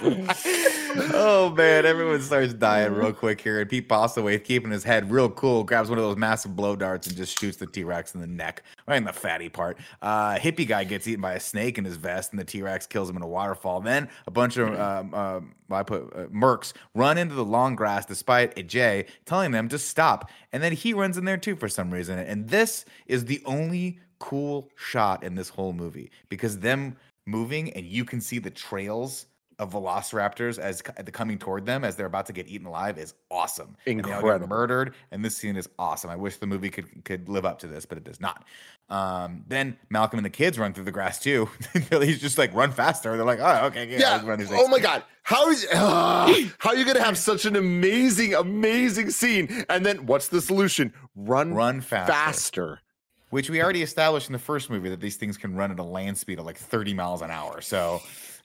[0.03, 3.61] Oh man, everyone starts dying real quick here.
[3.61, 7.07] And Pete Postlethwaite, keeping his head real cool, grabs one of those massive blow darts
[7.07, 9.78] and just shoots the T Rex in the neck, right in the fatty part.
[10.01, 12.86] Uh, hippie guy gets eaten by a snake in his vest, and the T Rex
[12.86, 13.80] kills him in a waterfall.
[13.80, 18.07] Then a bunch of um, um, I put uh, mercs run into the long grass
[18.07, 21.90] despite Ajay telling them to stop, and then he runs in there too for some
[21.90, 22.18] reason.
[22.18, 26.96] And this is the only cool shot in this whole movie because them
[27.26, 29.26] moving and you can see the trails
[29.61, 33.12] of velociraptors as the coming toward them as they're about to get eaten alive is
[33.30, 33.76] awesome.
[33.86, 34.48] And they all get Incredible.
[34.48, 36.08] murdered, and this scene is awesome.
[36.11, 38.44] I wish the movie could could live up to this, but it does not.
[38.88, 41.48] Um, then Malcolm and the kids run through the grass too.
[41.90, 43.14] He's just like run faster.
[43.16, 44.22] They're like, oh, okay, yeah.
[44.24, 44.36] Yeah.
[44.52, 45.04] Oh my God.
[45.22, 49.64] How is ah, how are you gonna have such an amazing, amazing scene?
[49.68, 50.94] And then what's the solution?
[51.14, 52.12] Run, Run faster.
[52.12, 52.80] faster.
[53.28, 55.84] Which we already established in the first movie that these things can run at a
[55.84, 57.61] land speed of like 30 miles an hour.
[57.61, 58.02] So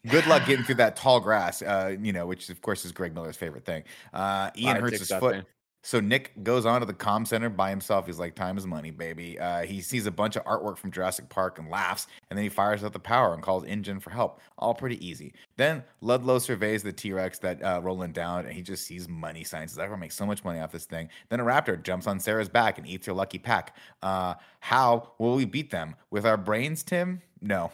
[0.08, 3.14] good luck getting through that tall grass, uh, you know, which of course is Greg
[3.14, 3.84] Miller's favorite thing.
[4.14, 5.36] Uh, Ian hurts his foot.
[5.36, 5.46] thing.
[5.86, 8.08] So Nick goes on to the comm center by himself.
[8.08, 11.30] He's like, "Time is money, baby." Uh, he sees a bunch of artwork from Jurassic
[11.30, 14.42] Park and laughs, and then he fires out the power and calls InGen for help.
[14.58, 15.32] All pretty easy.
[15.58, 19.44] Then Ludlow surveys the T Rex that uh, rolling down, and he just sees money
[19.44, 19.74] signs.
[19.74, 22.08] He's like, "I'm gonna make so much money off this thing." Then a raptor jumps
[22.08, 23.76] on Sarah's back and eats her lucky pack.
[24.02, 27.22] Uh, how will we beat them with our brains, Tim?
[27.42, 27.72] No,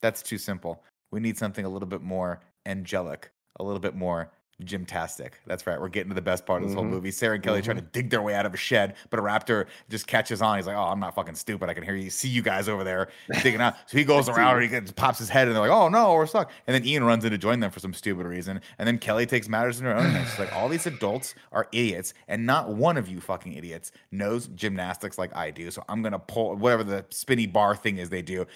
[0.00, 0.84] that's too simple.
[1.12, 4.32] We need something a little bit more angelic, a little bit more
[4.62, 5.32] gymtastic.
[5.46, 5.80] That's right.
[5.80, 6.90] We're getting to the best part of this whole Mhm.
[6.90, 7.10] movie.
[7.10, 9.66] Sarah and Kelly trying to dig their way out of a shed, but a raptor
[9.90, 10.56] just catches on.
[10.56, 11.68] He's like, "Oh, I'm not fucking stupid.
[11.68, 12.10] I can hear you.
[12.10, 13.08] See you guys over there
[13.42, 15.70] digging out." So he goes around and he gets, pops his head, and they're like,
[15.70, 18.26] "Oh no, we're stuck." And then Ian runs in to join them for some stupid
[18.26, 20.30] reason, and then Kelly takes matters in her own hands.
[20.30, 24.48] She's like, "All these adults are idiots, and not one of you fucking idiots knows
[24.48, 25.70] gymnastics like I do.
[25.70, 28.46] So I'm gonna pull whatever the spinny bar thing is they do,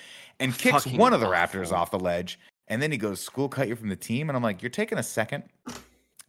[0.41, 2.39] and kicks Fucking one of the raptors off the ledge."
[2.69, 4.99] And then he goes, "School cut you from the team," and I'm like, "You're taking
[4.99, 5.45] a second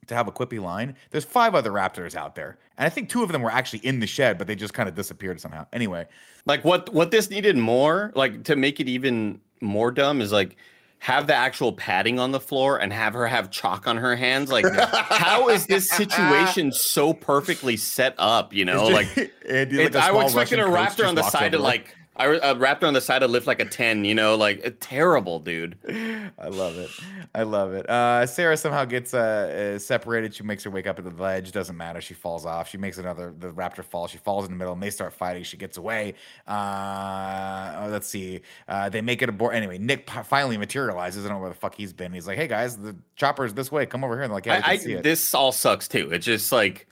[0.07, 0.95] to have a quippy line.
[1.11, 3.99] There's five other Raptors out there, and I think two of them were actually in
[3.99, 5.67] the shed, but they just kind of disappeared somehow.
[5.73, 6.07] Anyway,
[6.45, 10.55] Like what what this needed more, like to make it even more dumb is like
[10.99, 14.51] have the actual padding on the floor and have her have chalk on her hands.
[14.51, 18.53] Like how is this situation so perfectly set up?
[18.53, 21.59] You know, like it, like a I was expecting a raptor on the side to
[21.59, 24.03] like I a raptor on the side to lift like a ten.
[24.03, 25.77] You know, like uh, terrible, dude.
[26.39, 26.89] I love it.
[27.35, 27.87] I love it.
[27.89, 30.33] Uh, Sarah somehow gets uh, uh, separated.
[30.33, 31.51] She makes her wake up at the ledge.
[31.51, 32.01] Doesn't matter.
[32.01, 32.69] She falls off.
[32.69, 33.33] She makes another.
[33.37, 34.11] The raptor falls.
[34.11, 35.43] She falls in the middle, and they start fighting.
[35.43, 36.15] She gets away.
[36.47, 38.41] Uh, oh, let's see.
[38.67, 39.53] Uh, they make it abort.
[39.53, 41.23] Anyway, Nick p- finally materializes.
[41.23, 42.13] I don't know where the fuck he's been.
[42.13, 43.85] He's like, "Hey guys, the chopper's this way.
[43.85, 46.09] Come over here." And they're like, "Yeah, I, I see it." this all sucks too.
[46.11, 46.87] It's just like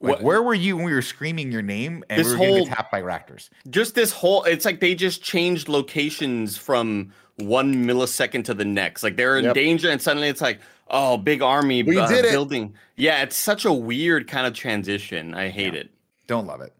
[0.00, 2.68] Like, where were you when we were screaming your name and This we were getting
[2.68, 3.48] attacked by raptors?
[3.70, 9.02] just this whole it's like they just changed locations from one millisecond to the next
[9.02, 9.54] like they're in Yep.
[9.54, 12.30] danger and suddenly it's like oh big army We uh, did it.
[12.30, 15.80] building yeah it's such a weird kind of transition i hate Yeah.
[15.80, 15.90] it
[16.26, 16.72] Don't love it.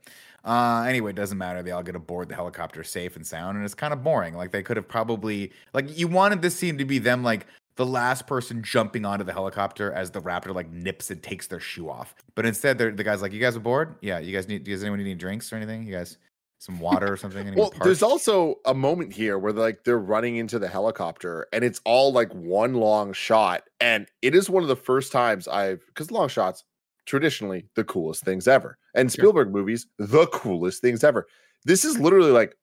[0.44, 1.60] Uh, anyway, it doesn't matter.
[1.60, 4.34] They all get aboard the helicopter safe and sound, and it's kind of boring.
[4.36, 7.86] Like they could have probably like you wanted this scene to be them like the
[7.86, 11.88] last person jumping onto the helicopter as the raptor like nips and takes their shoe
[11.88, 12.14] off.
[12.34, 13.96] But instead, the guy's like, "You guys aboard?
[14.00, 14.64] Yeah, you guys need.
[14.64, 15.86] Does anyone need any drinks or anything?
[15.86, 16.18] You guys
[16.58, 17.54] some water or something?
[17.56, 21.80] Well, there's also a moment here where like they're running into the helicopter and it's
[21.84, 23.64] all like one long shot.
[23.80, 26.64] And it is one of the first times I've because long shots
[27.04, 28.78] traditionally the coolest things ever.
[28.94, 31.26] And Spielberg movies, the coolest things ever.
[31.64, 32.56] This is literally like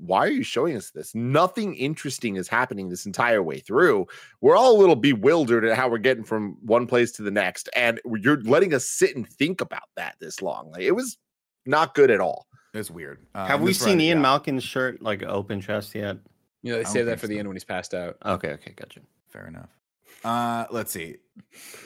[0.00, 1.14] why are you showing us this?
[1.14, 4.06] Nothing interesting is happening this entire way through.
[4.40, 7.68] We're all a little bewildered at how we're getting from one place to the next,
[7.76, 10.70] and you're letting us sit and think about that this long.
[10.72, 11.18] Like it was
[11.66, 12.46] not good at all.
[12.72, 13.18] It's weird.
[13.34, 14.22] Uh, Have we seen run- Ian yeah.
[14.22, 16.18] Malcolm's shirt like open chest yet?
[16.62, 18.16] You know, they I don't save that think for the end when he's passed out.
[18.24, 19.00] Okay, okay, gotcha.
[19.28, 19.70] Fair enough.
[20.24, 21.16] Uh, let's see.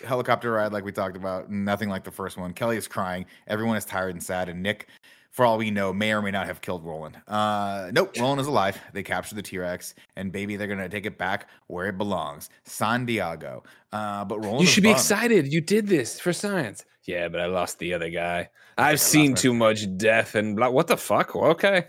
[0.05, 2.53] Helicopter ride, like we talked about, nothing like the first one.
[2.53, 3.27] Kelly is crying.
[3.47, 4.49] Everyone is tired and sad.
[4.49, 4.89] And Nick,
[5.35, 7.17] for all we know, may or may not have killed Roland.
[7.27, 8.81] Uh, nope, Roland is alive.
[8.93, 12.51] They captured the T Rex, and baby, they're gonna take it back where it belongs,
[12.63, 13.65] San Diego.
[13.93, 15.01] Uh, but Roland, You should be bummed.
[15.01, 15.53] excited.
[15.53, 16.85] You did this for science.
[17.03, 18.49] Yeah, but I lost the other guy.
[18.79, 20.71] I've seen too much death and blah.
[20.71, 21.35] What the fuck?
[21.35, 21.85] Well, okay.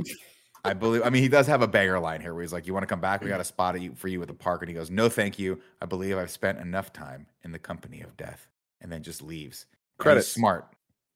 [0.63, 1.03] I believe.
[1.05, 2.88] I mean, he does have a banger line here where he's like, "You want to
[2.88, 3.22] come back?
[3.22, 5.61] We got a spot for you at the park." And he goes, "No, thank you.
[5.81, 8.47] I believe I've spent enough time in the company of death."
[8.81, 9.67] And then just leaves.
[9.99, 10.67] Credit smart.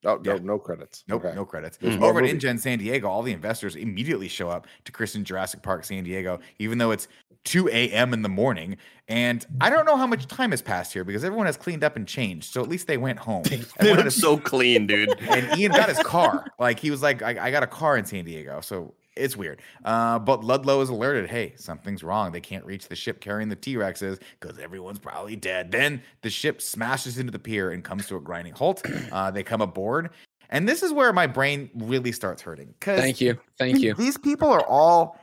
[0.06, 0.40] Oh no, Yeah.
[0.42, 1.04] no credits.
[1.08, 1.36] Nope, Okay.
[1.36, 1.82] no credits.
[1.82, 2.30] More Over at.
[2.30, 6.40] InGen San Diego, all the investors immediately show up to christen Jurassic Park San Diego,
[6.58, 7.08] even though it's
[7.46, 8.14] 2 a.m.
[8.14, 8.78] in the morning.
[9.08, 11.96] And I don't know how much time has passed here because everyone has cleaned up
[11.96, 12.52] and changed.
[12.54, 13.44] So at least they went home.
[13.80, 15.10] They look so clean, dude.
[15.22, 16.46] and Ian got his car.
[16.60, 18.62] Like he was like, I, I got a car in San Diego.
[18.62, 19.62] So it's weird.
[19.84, 21.30] Uh, but Ludlow is alerted.
[21.30, 22.32] Hey, something's wrong.
[22.32, 25.72] They can't reach the ship carrying the T Rexes because everyone's probably dead.
[25.72, 28.86] Then the ship smashes into the pier and comes to a grinding halt.
[29.12, 30.12] Uh, they come aboard.
[30.50, 32.76] And this is where my brain really starts hurting.
[32.82, 33.40] Thank you.
[33.58, 33.94] Thank you.
[33.96, 35.20] these people are all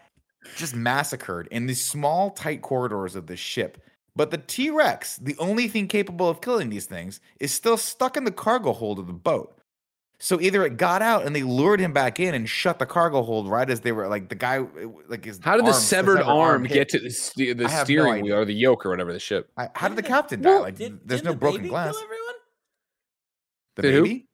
[0.57, 3.83] just massacred in these small, tight corridors of the ship.
[4.17, 8.17] But the T Rex, the only thing capable of killing these things, is still stuck
[8.17, 9.56] in the cargo hold of the boat.
[10.19, 13.23] So either it got out and they lured him back in and shut the cargo
[13.23, 14.65] hold right as they were like the guy,
[15.09, 15.39] like his.
[15.43, 17.85] How did the arm- severed arm hit- get to the, ste- the I have no
[17.85, 19.51] steering wheel or the yoke or whatever the ship?
[19.59, 20.49] I- How did the Didn't it- captain die?
[20.51, 21.93] Well, Like, Did- there's no the broken baby glass.
[21.95, 22.35] Kill everyone?
[23.77, 24.03] The Did who?
[24.05, 24.27] baby?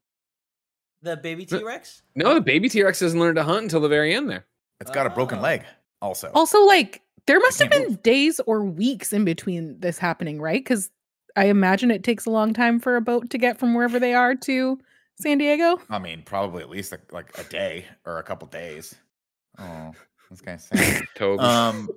[1.03, 2.03] The baby T Rex.
[2.15, 4.47] No, the baby T Rex doesn't learn to hunt until the very end there.
[4.81, 5.43] It's got a broken Oh.
[5.43, 5.65] leg.
[6.01, 10.41] Also, Also, like there must have can't been days or weeks in between this happening,
[10.41, 10.61] right?
[10.63, 10.91] Because
[11.37, 14.15] I imagine it takes a long time for a boat to get from wherever they
[14.15, 14.79] are to
[15.23, 15.81] San Diego.
[15.89, 18.94] I mean, probably at least like, like a day or a couple days.
[19.59, 19.93] Oh,
[20.31, 21.05] this guy's sad.
[21.15, 21.43] Toby.
[21.43, 21.89] Um,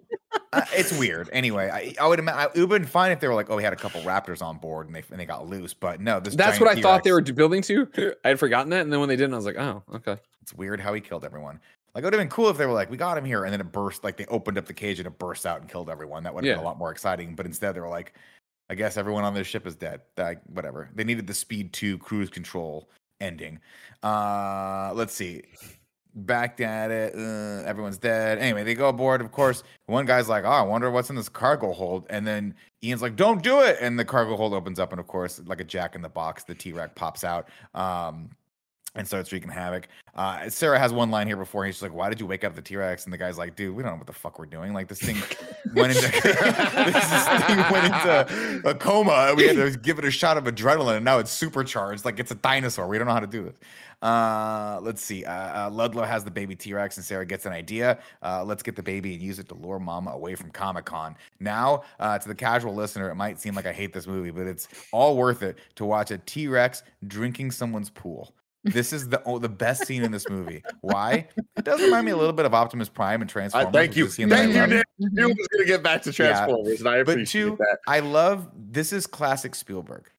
[0.54, 1.30] uh, it's weird.
[1.34, 3.58] Anyway, I, I would imagine it would have been fine if they were like, oh,
[3.58, 5.74] we had a couple raptors on board and they and they got loose.
[5.74, 8.16] But no, this That's giant what I thought they were building to.
[8.24, 10.18] I had forgotten that, and then when they didn't, I was like, oh, okay.
[10.42, 11.60] It's weird how he killed everyone.
[11.94, 13.54] Like it would have been cool if they were like, we got him here, and
[13.54, 14.04] then it burst.
[14.04, 16.24] Like they opened up the cage and it burst out and killed everyone.
[16.24, 17.36] That would have been a lot more exciting.
[17.36, 18.14] But instead, they were like,
[18.70, 20.02] I guess everyone on this ship is dead.
[20.18, 20.90] Like whatever.
[20.94, 22.90] They needed the speed two cruise control
[23.20, 23.60] ending.
[24.04, 25.44] Uh, let's see.
[26.18, 27.14] Back at it.
[27.14, 28.38] Uh, everyone's dead.
[28.40, 29.20] Anyway, they go aboard.
[29.20, 32.56] Of course, one guy's like, "Oh, I wonder what's in this cargo hold." And then
[32.84, 35.60] Ian's like, "Don't do it!" And the cargo hold opens up, and of course, like
[35.60, 37.50] a jack in the box, the T Rex pops out.
[37.74, 38.30] Um,
[38.96, 39.88] and starts wreaking havoc.
[40.16, 41.66] Uh, Sarah has one line here before.
[41.66, 43.56] He's just like, "Why did you wake up the T Rex?" And the guy's like,
[43.56, 44.74] "Dude, we don't know what the fuck we're doing.
[44.74, 45.18] Like this thing
[45.74, 49.34] went into this thing went into a coma.
[49.36, 52.06] We had to give it a shot of adrenaline, and now it's supercharged.
[52.06, 52.88] Like it's a dinosaur.
[52.88, 53.56] We don't know how to do this."
[54.02, 55.26] Uh, let's see.
[55.26, 58.00] Uh, uh, Ludlow has the baby T Rex, and Sarah gets an idea.
[58.22, 61.16] Uh, let's get the baby and use it to lure Mama away from Comic Con.
[61.40, 64.48] Now, uh, to the casual listener, it might seem like I hate this movie, but
[64.48, 68.34] it's all worth it to watch a T Rex drinking someone's pool.
[68.66, 70.64] This is the oh, the best scene in this movie.
[70.82, 71.28] Why?
[71.56, 73.72] It does remind me a little bit of Optimus Prime and I, Transformers.
[73.74, 74.06] thank you.
[74.06, 74.68] is that Thank you.
[74.68, 74.86] Nick.
[74.98, 76.16] You was gonna get back to Yeah.
[76.16, 77.78] Transformers, and I But appreciate two, that.
[77.88, 80.10] I love this is classic Spielberg.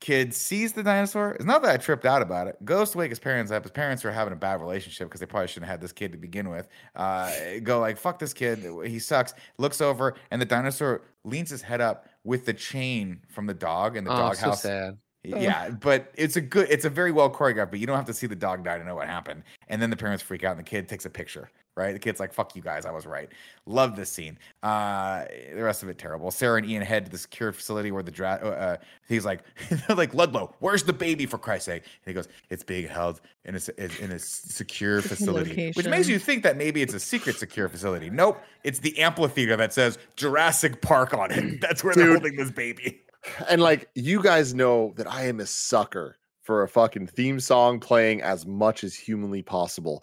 [0.00, 1.32] Kid sees the dinosaur.
[1.32, 2.64] It's not that I tripped out about it.
[2.64, 3.64] Goes to wake his parents up.
[3.64, 6.12] His parents are having a bad relationship because they probably shouldn't have had this kid
[6.12, 6.68] to begin with.
[6.94, 7.32] Uh,
[7.64, 8.64] go like fuck this kid.
[8.86, 9.34] He sucks.
[9.58, 13.96] Looks over and the dinosaur leans his head up with the chain from the dog
[13.96, 14.62] and the oh, doghouse.
[14.62, 14.98] so sad.
[15.36, 18.14] Yeah, but it's a good, it's a very well choreographed, but you don't have to
[18.14, 19.42] see the dog die to know what happened.
[19.68, 21.92] And then the parents freak out and the kid takes a picture, right?
[21.92, 23.28] The kid's like, fuck you guys, I was right.
[23.66, 24.38] Love this scene.
[24.62, 25.24] Uh,
[25.54, 26.30] the rest of it terrible.
[26.30, 28.76] Sarah and Ian head to the secure facility where the dra- uh, uh,
[29.08, 29.40] he's like,
[29.86, 31.82] they're like, Ludlow, where's the baby for Christ's sake?
[31.84, 36.08] And he goes, it's being held in a, s- in a secure facility, which makes
[36.08, 38.08] you think that maybe it's a secret secure facility.
[38.10, 41.60] Nope, it's the amphitheater that says Jurassic Park on it.
[41.60, 43.02] That's where they're holding this baby.
[43.48, 47.78] And like you guys know that I am a sucker for a fucking theme song
[47.80, 50.02] playing as much as humanly possible.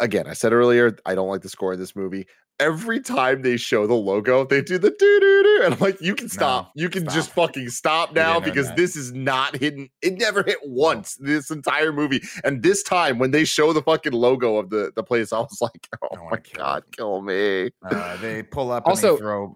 [0.00, 2.26] Again, I said earlier, I don't like the score of this movie.
[2.58, 6.00] Every time they show the logo, they do the doo doo doo, and I'm like,
[6.00, 6.72] you can stop.
[6.74, 8.76] No, you can just fucking stop now because that.
[8.76, 9.90] this is not hidden.
[10.00, 12.22] It never hit once this entire movie.
[12.44, 15.58] And this time, when they show the fucking logo of the the place, I was
[15.60, 17.68] like, oh my god, kill me.
[17.84, 19.54] Uh, they pull up and Also- throw.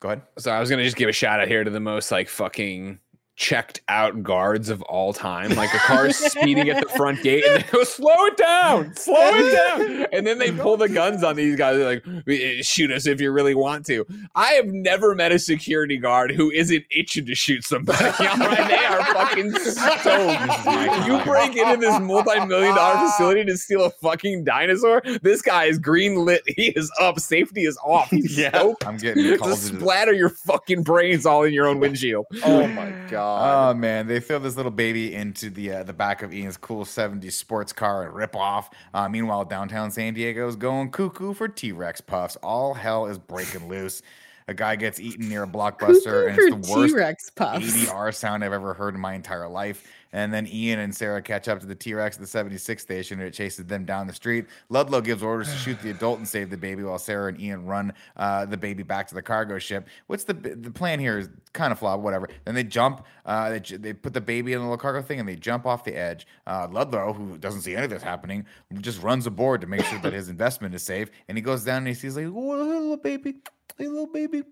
[0.00, 0.22] Go ahead.
[0.38, 3.00] So I was gonna just give a shout out here to the most like fucking
[3.36, 5.50] checked out guards of all time.
[5.54, 8.94] Like a car is speeding at the front gate and they go, slow it down,
[8.96, 10.06] slow it down.
[10.12, 11.76] And then they pull the guns on these guys.
[11.76, 14.06] They're like, uh, shoot us if you really want to.
[14.34, 18.04] I have never met a security guard who isn't itching to shoot somebody.
[18.20, 21.06] All right, they are fucking stoked.
[21.06, 25.02] you break into this multi-million dollar facility to steal a fucking dinosaur.
[25.22, 26.42] This guy is green lit.
[26.46, 27.20] He is up.
[27.20, 28.08] Safety is off.
[28.10, 28.48] He's Yeah.
[28.50, 32.26] stoked I'm getting called to into splatter your fucking brains all in your own windshield.
[32.44, 33.25] Oh my god.
[33.26, 36.84] Oh man, they throw this little baby into the uh, the back of Ian's cool
[36.84, 38.70] '70s sports car and rip off.
[38.94, 42.36] Uh, meanwhile, downtown San Diego is going cuckoo for T-Rex puffs.
[42.36, 44.02] All hell is breaking loose.
[44.48, 47.66] A guy gets eaten near a blockbuster, and it's the worst T-Rex puffs.
[47.66, 49.84] ADR sound I've ever heard in my entire life.
[50.12, 53.18] And then Ian and Sarah catch up to the T Rex at the 76 station,
[53.18, 54.46] and it chases them down the street.
[54.68, 57.66] Ludlow gives orders to shoot the adult and save the baby, while Sarah and Ian
[57.66, 59.88] run uh, the baby back to the cargo ship.
[60.06, 61.18] What's the the plan here?
[61.18, 62.28] Is kind of flawed, whatever.
[62.44, 65.28] Then they jump, uh, they, they put the baby in the little cargo thing, and
[65.28, 66.26] they jump off the edge.
[66.46, 68.44] Uh, Ludlow, who doesn't see any of this happening,
[68.80, 71.10] just runs aboard to make sure that his investment is safe.
[71.28, 73.36] And he goes down and he sees like, oh, little baby,
[73.78, 74.42] hey, little baby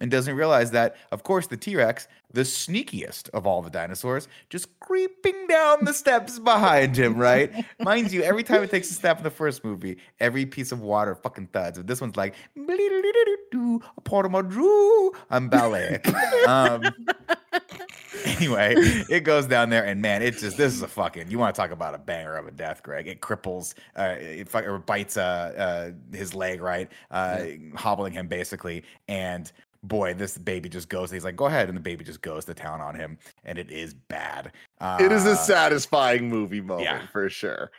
[0.00, 4.28] and doesn't realize that, of course, the T Rex, the sneakiest of all the dinosaurs,
[4.48, 7.52] just creeping down the steps behind him, right?
[7.80, 10.80] Mind you, every time it takes a step in the first movie, every piece of
[10.80, 11.78] water fucking thuds.
[11.78, 15.12] But this one's like, "Bleedoo-doo-doo-doo, a part of my drew.
[15.30, 16.00] I'm ballet.
[16.46, 16.84] Um,
[18.24, 21.30] anyway, it goes down there, and man, it just this is a fucking.
[21.30, 23.08] You want to talk about a banger of a death, Greg?
[23.08, 27.44] It cripples, uh, it fuck- or bites uh, uh, his leg, right, uh,
[27.74, 29.50] hobbling him basically, and.
[29.82, 31.10] Boy, this baby just goes.
[31.10, 33.70] He's like, "Go ahead," and the baby just goes to town on him, and it
[33.70, 34.52] is bad.
[34.80, 37.06] Uh, it is a satisfying movie moment yeah.
[37.06, 37.70] for sure.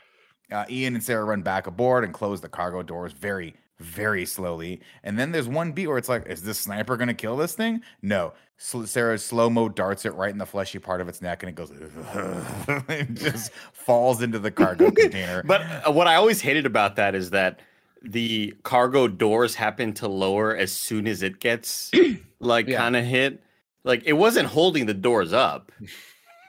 [0.51, 4.81] uh, Ian and Sarah run back aboard and close the cargo doors very, very slowly.
[5.03, 7.53] And then there's one beat where it's like, is this sniper going to kill this
[7.53, 7.81] thing?
[8.01, 8.33] No.
[8.57, 11.55] Sarah slow mo darts it right in the fleshy part of its neck and it
[11.55, 11.71] goes,
[12.89, 15.41] it just falls into the cargo container.
[15.43, 17.59] But uh, what I always hated about that is that
[18.03, 21.91] the cargo doors happen to lower as soon as it gets
[22.39, 22.77] like Yeah.
[22.77, 23.43] kind of hit.
[23.83, 25.71] Like it wasn't holding the doors up.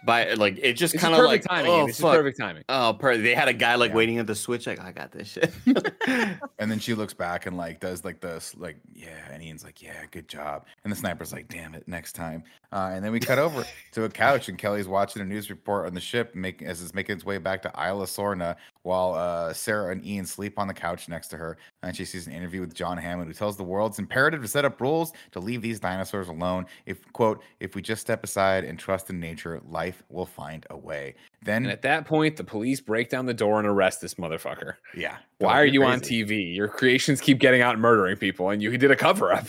[0.05, 1.71] By like it just kind just of perfect like timing.
[1.71, 2.17] oh This is fuck.
[2.17, 2.65] perfect timing.
[2.69, 3.97] Oh, per- they had a guy like Yeah.
[3.99, 4.67] waiting at the switch.
[4.67, 5.53] Like I got this shit.
[6.59, 9.09] And then she looks back and like does like this, like, yeah.
[9.33, 10.67] And Ian's like, yeah, good job.
[10.85, 12.43] And the sniper's like, damn it, next time.
[12.73, 15.87] Uh, and then we cut over to a couch and Kelly's watching a news report
[15.87, 19.53] on the ship making as it's making its way back to Isla Sorna while uh,
[19.53, 21.57] Sarah and Ian sleep on the couch next to her.
[21.83, 24.49] And she sees an interview with John Hammond who tells the world it's imperative to
[24.49, 26.67] set up rules to leave these dinosaurs alone.
[26.87, 30.77] If quote, if we just step aside and trust in nature, life will find a
[30.77, 31.15] way.
[31.45, 34.75] Then And at that point, the police break down the door and arrest this motherfucker.
[34.97, 35.19] yeah.
[35.39, 36.01] Why are get you on.
[36.01, 36.55] TV?
[36.55, 39.47] Your creations keep getting out and murdering people, and you did a cover up.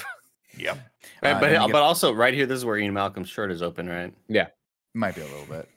[0.58, 0.78] Yep.
[1.24, 3.52] Right, Uh, but then but get- also right here, this is where Ian Malcolm's shirt
[3.52, 4.14] is open, right?
[4.28, 4.48] Yeah.
[4.94, 5.68] Might be a little bit.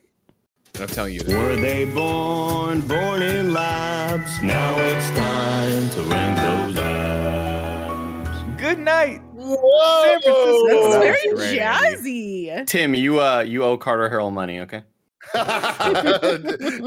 [0.80, 1.20] I'm telling you.
[1.20, 1.34] This.
[1.34, 4.42] Were they born, born in labs?
[4.42, 8.60] Now it's time to rank those labs.
[8.60, 9.20] Good night.
[9.34, 10.18] Whoa!
[10.24, 10.96] That's
[11.32, 12.66] very jazzy.
[12.66, 14.82] Tim, you uh you owe Carter Harrell money, okay?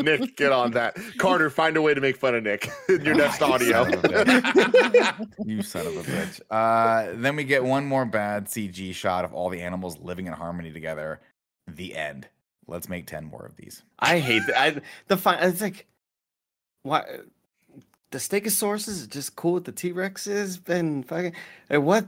[0.02, 0.98] Nick, get on that.
[1.18, 3.84] Carter, find a way to make fun of Nick in your next Ah, you audio.
[3.84, 5.28] son of a bitch.
[5.46, 6.42] you son of a bitch.
[6.50, 10.34] Uh, then we get one more bad CG shot of all the animals living in
[10.34, 11.20] harmony together.
[11.68, 12.28] The end.
[12.70, 13.84] Let's make 10 more of these.
[14.00, 14.58] I hate that.
[14.58, 15.40] I the fine.
[15.42, 15.86] It's like
[16.84, 17.04] why
[18.12, 20.64] the Stegosaurus is just cool with the T Rexes.
[20.64, 21.34] Been fucking
[21.70, 22.06] what?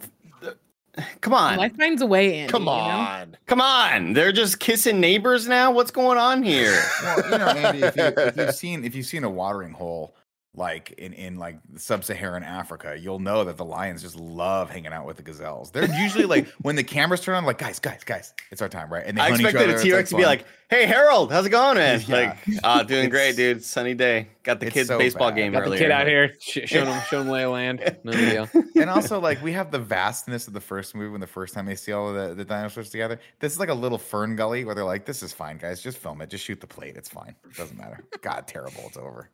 [1.22, 2.50] Come on, Life finds a way in.
[2.50, 2.72] Come you know?
[2.72, 3.38] on.
[3.46, 4.12] come on!
[4.12, 5.72] They're just kissing neighbors now.
[5.72, 6.84] What's going on here?
[7.02, 10.14] Well, you know, Andy, if, you, if you've seen if you've seen a watering hole
[10.54, 15.06] like in, in like sub-Saharan Africa, you'll know that the lions just love hanging out
[15.06, 15.72] with the gazelles.
[15.72, 18.92] They're usually like when the cameras turn on, like guys, guys, guys, it's our time,
[18.92, 19.04] right?
[19.06, 20.86] And they I hunt each expected other, a it's, T Rex to be like, "Hey
[20.86, 22.16] Harold, how's it going, man?" Yeah.
[22.16, 23.64] Like, ah, doing great, dude.
[23.64, 24.28] Sunny day.
[24.44, 25.38] Got the kids' so baseball bad.
[25.38, 27.98] game Got the kid out here, sh- showing him, showing him lay land.
[28.04, 28.50] No deal.
[28.76, 31.66] and also like we have the vastness of the first movie when the first time
[31.66, 33.22] they see all of the, the dinosaurs together.
[33.40, 35.82] This is like a little fern gully where they're like, "This is fine, guys.
[35.82, 36.30] Just film it.
[36.30, 36.98] Just shoot the plate.
[36.98, 37.36] It's fine.
[37.46, 38.84] It doesn't matter." God, terrible.
[38.88, 39.30] It's over.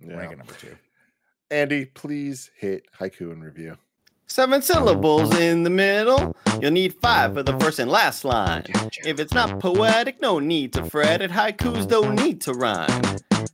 [0.00, 0.16] Yeah.
[0.16, 0.76] Rank it number two.
[1.50, 3.76] Andy, please hit haiku and review.
[4.26, 6.36] Seven syllables in the middle.
[6.60, 8.64] You'll need five for the first and last line.
[9.04, 11.30] If it's not poetic, no need to fret it.
[11.30, 12.88] Haikus don't need to rhyme.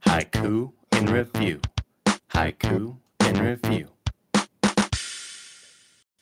[0.05, 1.61] Haiku in review.
[2.31, 3.89] Haiku in review.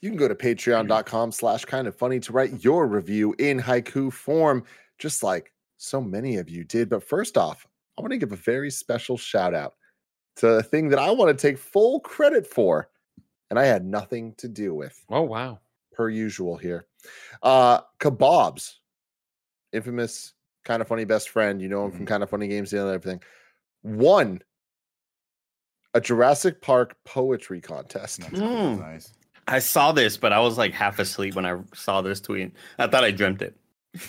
[0.03, 4.13] You can go to patreon.com slash kind of funny to write your review in haiku
[4.13, 4.65] form,
[4.99, 6.91] just like so many of you did.
[6.91, 7.67] But first off,
[7.97, 9.75] I want to give a very special shout out
[10.37, 12.89] to a thing that I want to take full credit for,
[13.51, 15.59] and I had nothing to do with, Oh wow.
[15.93, 16.87] per usual here.
[17.43, 18.75] Uh kebabs
[19.73, 20.35] infamous,
[20.65, 21.61] kind of funny best friend.
[21.61, 21.97] You know him Mm-hmm.
[21.99, 23.23] from kind of funny games and everything.
[23.83, 24.43] Won
[25.95, 28.21] a Jurassic Park poetry contest.
[28.21, 28.79] That's Mm.
[28.81, 29.13] nice.
[29.49, 32.53] I saw this, but I was like half asleep when I saw this tweet.
[32.79, 33.57] I thought I dreamt it.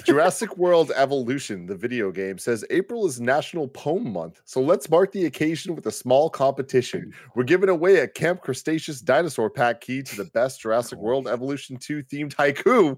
[0.06, 4.42] Jurassic World Evolution, the video game, says April is National Poem Month.
[4.46, 7.14] So let's mark the occasion with a small competition.
[7.36, 11.78] We're giving away a Camp Cretaceous dinosaur pack key to the best Jurassic World Evolution
[11.78, 12.98] 2 themed haiku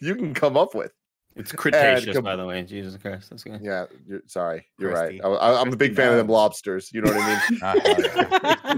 [0.00, 0.92] you can come up with.
[1.36, 2.62] It's Cretaceous, com- by the way.
[2.62, 3.60] Jesus Christ, that's good.
[3.62, 5.20] Yeah, you're, sorry, you're Christy.
[5.20, 5.36] right.
[5.40, 6.90] I, am a big fan of them lobsters.
[6.92, 7.60] You know what I mean?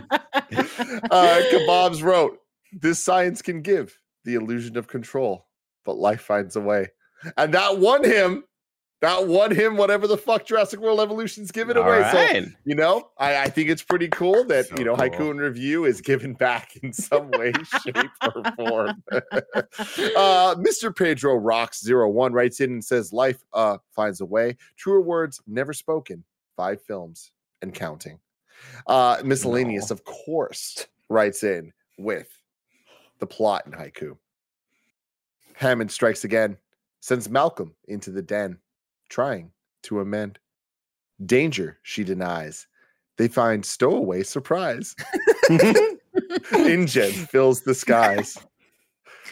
[0.10, 0.20] Ah,
[1.10, 2.38] uh, Kebabs wrote,
[2.72, 5.46] "This science can give the illusion of control,
[5.84, 6.88] but life finds a way."
[7.36, 8.44] And that won him.
[9.02, 12.08] That won him whatever the fuck Jurassic World Evolution's given All away.
[12.10, 15.08] So you know, I, I think it's pretty cool that So you know cool.
[15.10, 17.52] Haiku and Review is given back in some way,
[17.84, 19.02] shape, or form.
[19.12, 20.96] uh, Mr.
[20.96, 24.56] Pedro Rocks Zero One writes in and says, "Life uh finds a way.
[24.78, 26.24] Truer words never spoken.
[26.56, 28.18] Five films and counting."
[28.86, 32.28] Uh, miscellaneous, of course, writes in with
[33.18, 34.16] the plot in haiku.
[35.54, 36.56] Hammond strikes again,
[37.00, 38.58] sends Malcolm into the den,
[39.08, 39.50] trying
[39.84, 40.38] to amend.
[41.24, 42.66] Danger, she denies.
[43.16, 44.94] They find stowaway surprise.
[46.52, 48.38] InGen fills the skies.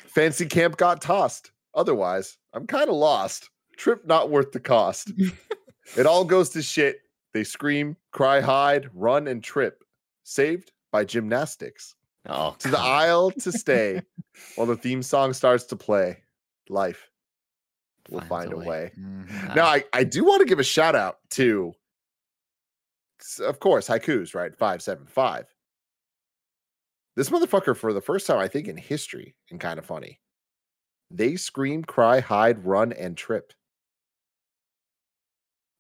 [0.07, 1.51] Fancy camp got tossed.
[1.75, 3.51] Otherwise, I'm kind of lost.
[3.77, 5.13] Trip not worth the cost.
[5.97, 7.01] it all goes to shit.
[7.33, 9.83] They scream, cry, hide, run, and trip.
[10.23, 11.97] Saved by gymnastics.
[12.27, 14.01] Oh, To the aisle to stay
[14.55, 16.19] while the theme song starts to play.
[16.71, 17.11] Life
[18.11, 18.67] will Finds find a a way.
[18.67, 18.93] way.
[18.99, 19.55] Mhm.
[19.57, 21.73] Now, I, I do want to give a shout out to,
[23.41, 24.55] of course, haikus, right?
[24.57, 25.47] 575.
[27.17, 30.21] This motherfucker, for the first time, I think, in history, and kind of funny,
[31.11, 33.53] they scream, cry, hide, run, and trip.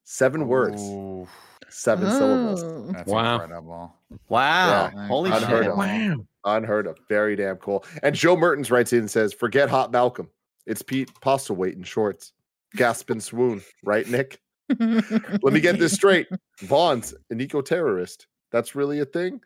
[0.05, 1.26] Seven words, Ooh,
[1.70, 2.62] seven syllables.
[2.62, 2.92] Oh.
[2.92, 3.34] That's Wow.
[3.40, 3.94] incredible.
[4.28, 4.90] Wow.
[4.94, 5.72] Yeah, Holy unheard shit.
[5.72, 5.78] of.
[5.78, 6.16] Wow.
[6.44, 6.98] Unheard of.
[7.09, 7.84] Very damn cool.
[8.02, 10.28] And Joe Mertens writes in and says, Forget Hot Malcolm.
[10.66, 12.32] It's Pete Postlethwaite in shorts.
[12.77, 14.41] Gasp and swoon, right, Nick?
[14.78, 16.27] Let me get this straight.
[16.62, 18.27] Vaughn's an eco terrorist.
[18.51, 19.41] That's really a thing.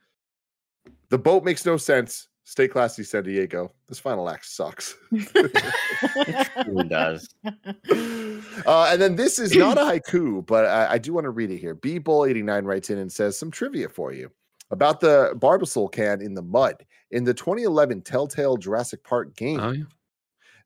[1.10, 2.28] The boat makes no sense.
[2.44, 3.72] Stay classy, San Diego.
[3.88, 4.96] This final act sucks.
[5.10, 7.28] Who does?
[7.44, 11.50] uh, and then this is not a haiku, but I, I do want to read
[11.50, 11.74] it here.
[11.74, 14.30] B Bull 89 writes in and says some trivia for you
[14.70, 16.86] about the Barbasol can in the mud.
[17.10, 19.84] In the 2011 Telltale Jurassic Park game, Oh, yeah.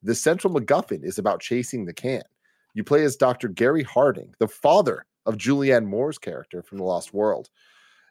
[0.03, 2.23] The central MacGuffin is about chasing the can.
[2.75, 3.49] You play as Dr.
[3.49, 7.51] Gerry Harding, the father of Julianne Moore's character from The Lost World.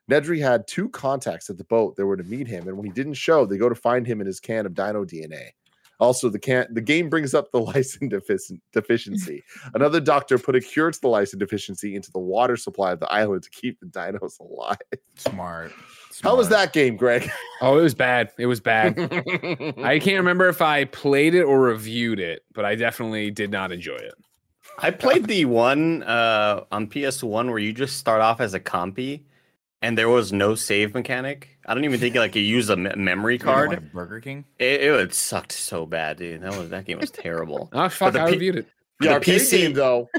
[0.10, 2.92] Nedry had two contacts at the boat that were to meet him, and when he
[2.92, 5.50] didn't show, they go to find him in his can of dino DNA.
[6.00, 9.44] Also, the can the game brings up the lysine defici- deficiency.
[9.76, 13.12] Another doctor put a cure to the lysine deficiency into the water supply of the
[13.12, 14.78] island to keep the dinos alive.
[15.16, 15.72] Smart.
[16.24, 17.30] How was that game, Greg?
[17.62, 18.32] Oh, it was bad.
[18.38, 18.98] It was bad.
[19.84, 23.72] I can't remember if I played it or reviewed it, but I definitely did not
[23.72, 24.14] enjoy it.
[24.80, 29.22] I played the one uh, on PS1 where you just start off as a compy
[29.82, 31.50] and there was no save mechanic.
[31.66, 33.92] I don't even think like you use a me- memory You don't card.
[33.92, 34.46] Burger King?
[34.60, 36.42] It, it, it sucked so bad, dude.
[36.42, 37.70] That was that game was terrible.
[37.74, 38.16] Oh fuck!
[38.16, 38.68] I P- reviewed it.
[39.00, 40.10] The The PC game, though.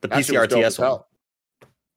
[0.00, 1.00] The that shit was dope as PC RTS one.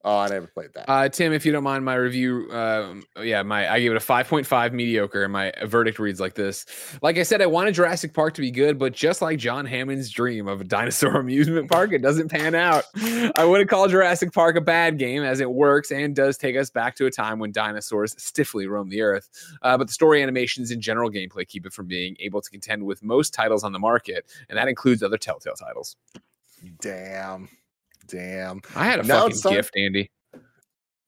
[0.04, 0.90] Oh, I never played that.
[0.90, 4.02] Uh, Tim, if you don't mind my review, um, yeah, my I gave it a
[4.02, 6.66] five point five mediocre, and my verdict reads like this:
[7.04, 10.10] Like I said, I wanted Jurassic Park to be good, but just like John Hammond's
[10.10, 12.86] dream of a dinosaur amusement park, it doesn't pan out.
[13.36, 16.72] I wouldn't call Jurassic Park a bad game, as it works and does take us
[16.72, 19.30] back to a time when dinosaurs stiffly roamed the earth.
[19.62, 22.84] Uh, but the story animations and general gameplay keep it from being able to contend
[22.84, 25.96] with most titles on the market, and that includes other Telltale titles.
[26.80, 27.50] Damn.
[28.12, 28.62] Damn.
[28.76, 30.12] I had a Now fucking it's gift, Andy.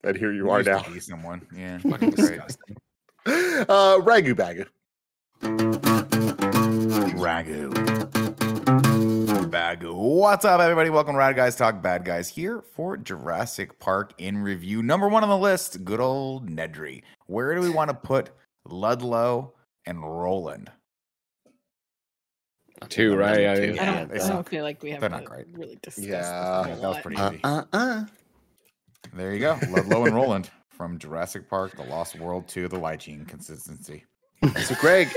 [0.06, 0.84] And here you are Used a now.
[0.84, 1.46] decent one.
[1.56, 1.78] Yeah.
[1.90, 2.78] Fucking disgusting.
[3.26, 4.68] Uh, Ragu Bagu.
[7.16, 7.72] Ragu.
[9.50, 9.94] Bagu.
[9.96, 10.90] What's up, everybody?
[10.90, 14.84] Welcome to Rad Guys Talk Bad Guys here for Jurassic Park in review.
[14.84, 17.04] Number one on the list, good old Nedry.
[17.28, 18.32] Where do we want to put
[18.66, 19.54] Ludlow
[19.86, 20.70] and Roland?
[22.90, 23.40] Two, right?
[23.42, 23.82] Yeah, Two, yeah.
[23.82, 25.46] I don't, they I don't feel like we have They're to not great.
[25.54, 27.04] really discuss Yeah, this a Yeah, whole that was lot.
[27.04, 27.40] pretty Uh, easy.
[27.44, 28.06] uh, uh.
[29.14, 29.60] There you go.
[29.70, 34.06] Ludlow and Roland from Jurassic Park, The Lost World to the lysine contingency.
[34.64, 35.08] So, Greg,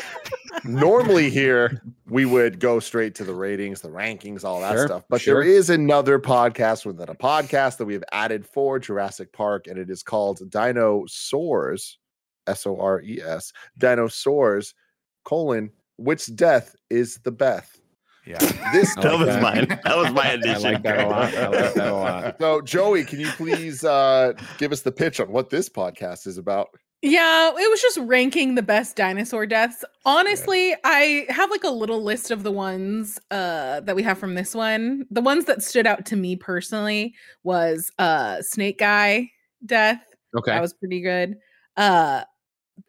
[0.65, 5.05] normally here we would go straight to the ratings, the rankings, all that Sure, stuff.
[5.09, 5.43] But sure.
[5.43, 9.79] there is another podcast within a podcast that we have added for Jurassic Park, and
[9.79, 11.99] it is called Dinosaurs,
[12.47, 14.75] S O R E S, Dinosaurs,
[15.25, 17.79] colon, which death is the Beth?
[18.27, 18.39] Yeah.
[18.73, 19.43] This I that like was that.
[19.43, 19.81] mine.
[19.85, 20.63] That was my I addition.
[20.63, 21.35] like that a lot.
[21.35, 22.37] I like that a lot.
[22.41, 26.37] So, Joey, can you please uh, give us the pitch on what this podcast is
[26.39, 26.69] about?
[27.03, 29.85] Yeah, it was just ranking the best dinosaur deaths.
[30.05, 34.35] Honestly, I have like a little list of the ones uh that we have from
[34.35, 35.05] this one.
[35.11, 37.15] The ones that stood out to me personally
[37.45, 39.31] was uh Snake Guy
[39.65, 40.03] death.
[40.37, 40.51] Okay.
[40.53, 41.37] That was pretty good.
[41.77, 42.23] Uh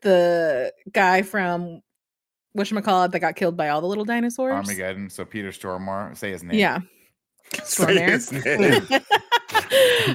[0.02, 1.82] the guy from
[2.58, 4.52] whatchamacallit that got killed by all the little dinosaurs.
[4.54, 5.10] Armageddon.
[5.10, 6.58] So Peter Stormare, say his name.
[6.60, 6.80] Yeah.
[7.64, 8.10] Say Stormare.
[8.10, 9.02] his name.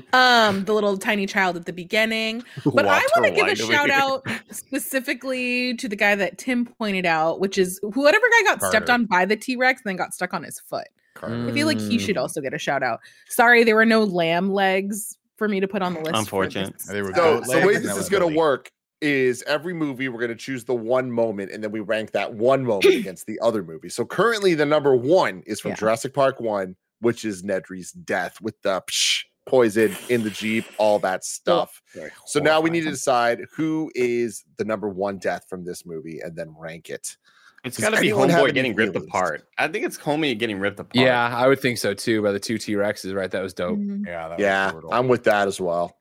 [0.12, 2.44] um, the little tiny child at the beginning.
[2.64, 7.06] But I want to give a shout out specifically to the guy that Tim pointed
[7.06, 10.12] out, which is whoever guy got stepped on by the T Rex and then got
[10.14, 10.88] stuck on his foot.
[11.14, 11.48] Carter.
[11.48, 12.20] I feel like he should Mm.
[12.22, 13.00] also get a shout out.
[13.28, 16.12] Sorry, there were no lamb legs for me to put on the list.
[16.12, 16.72] for Unfortunate.
[16.74, 16.86] this.
[16.86, 18.70] They were So, goat so the way this is going to work
[19.02, 22.32] is every movie we're going to choose the one moment and then we rank that
[22.34, 23.88] one moment against the other movie.
[23.88, 25.76] So currently the number one is from Yeah.
[25.76, 31.00] Jurassic Park 1, which is Nedry's death with the psh, poison in the Jeep, all
[31.00, 31.82] that stuff.
[32.26, 36.20] So now we need to decide who is the number one death from this movie
[36.20, 37.16] and then rank it.
[37.64, 39.08] It's Does got to be anyone Homeboy getting ripped feelings?
[39.08, 39.48] apart.
[39.58, 40.94] I think it's Homie getting ripped apart.
[40.96, 42.20] Yeah, I would think so too.
[42.22, 43.30] By the two T Rexes, right?
[43.30, 43.78] That was dope.
[43.78, 44.04] Mhm.
[44.06, 44.84] Yeah, that Yeah, was.
[44.92, 45.96] I'm with that as well.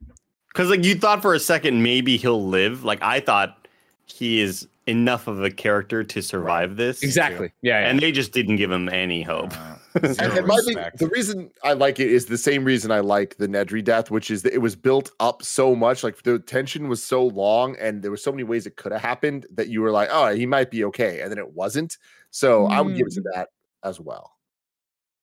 [0.53, 2.83] Because like you thought for a second maybe he'll live.
[2.83, 3.67] Like I thought
[4.05, 7.03] he is enough of a character to survive this.
[7.03, 7.51] Exactly.
[7.61, 7.79] Yeah.
[7.79, 7.89] yeah.
[7.89, 9.53] And they just didn't give him any hope.
[9.53, 12.99] Uh, And, zero and my the reason I like it is the same reason I
[12.99, 16.03] like the Nedry death, which is that it was built up so much.
[16.03, 19.01] Like the tension was so long, and there were so many ways it could have
[19.01, 21.97] happened that you were like, "Oh, he might be okay," and then it wasn't.
[22.29, 23.49] So I would give it to that
[23.83, 24.31] as well.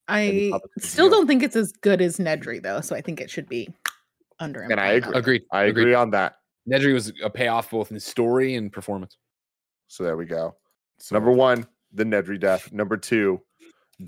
[0.06, 3.48] I still don't think it's as good as Nedry though, so I think it should
[3.48, 3.68] be
[4.40, 4.70] under him.
[4.72, 5.12] And I agree.
[5.18, 5.42] Agreed.
[5.52, 5.82] I Agreed.
[5.82, 6.36] agree on that.
[6.68, 9.16] Nedry was a payoff both in story and performance.
[9.88, 10.54] So there we go.
[10.98, 12.72] So, Number one, the Nedry death.
[12.72, 13.40] Number two,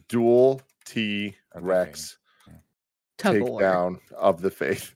[0.09, 2.19] dual T Rex
[3.19, 4.95] Tug of takedown of the faith.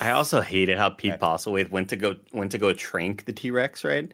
[0.00, 1.16] I also hated how Pete Yeah.
[1.18, 4.12] Postlethwaite went to go went to go trank the T Rex, right?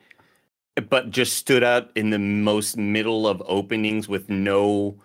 [0.88, 4.96] But just stood out in the most middle of openings with no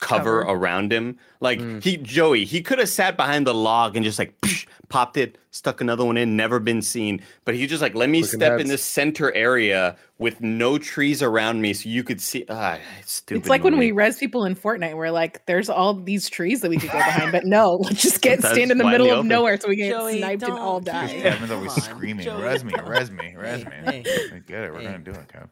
[0.00, 0.52] cover, Cover.
[0.58, 1.16] around him.
[1.40, 1.82] Like Mm.
[1.82, 5.38] he Joey, he could have sat behind the log and just like psh, popped it,
[5.50, 7.20] stuck another one in, never been seen.
[7.44, 8.70] But he just like let me Looking step in heads.
[8.70, 12.44] this center area with no trees around me, so you could see.
[12.50, 13.40] Ah, stupid.
[13.40, 13.92] It's like when we movie.
[13.92, 17.32] res people in Fortnite, we're like, there's all these trees that we could go behind,
[17.32, 19.28] but no, let's just get Sometimes stand in the middle of open.
[19.28, 21.06] nowhere so we get Joey, sniped and all don't die.
[21.08, 22.90] keep- Yeah, Kevin's always screaming, Joey, "Res me, come on.
[22.90, 24.72] res me, res me." hey, We get it.
[24.72, 24.84] We're hey.
[24.86, 25.48] gonna do it, Kev.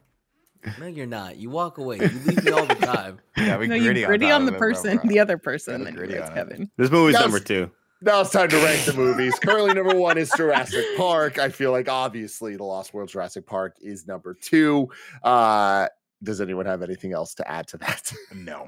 [0.79, 1.37] No, you're not.
[1.37, 1.97] You walk away.
[1.97, 3.19] You leave me all the time.
[3.37, 5.07] Yeah, we no, gritty you on, gritty top on of the it, bro, person, bro.
[5.07, 6.49] the other person, Gotta and gritty it's on it.
[6.49, 6.71] Kevin.
[6.75, 7.71] This movie's Guys, number two.
[8.01, 9.39] Now it's time to rank the movies.
[9.39, 11.39] Currently, number one is Jurassic Park.
[11.39, 14.89] I feel like obviously the Lost World Jurassic Park is number two.
[15.23, 15.87] Uh,
[16.21, 18.11] does anyone have anything else to add to that?
[18.35, 18.67] No.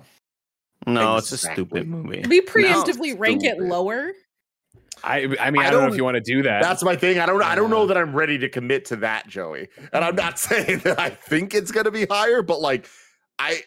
[0.88, 2.22] No, it's a stupid movie.
[2.22, 4.14] Did we preemptively rank it lower?
[5.04, 6.62] I I mean, I I, don't know don't- if you want to do that.
[6.62, 7.20] That's my thing.
[7.20, 7.42] I don't.
[7.44, 7.88] I don't know uh.
[7.88, 9.68] that I'm ready to commit to that, Joey.
[9.94, 12.88] And I'm not saying that I think it's going to be higher, but like,
[13.40, 13.64] I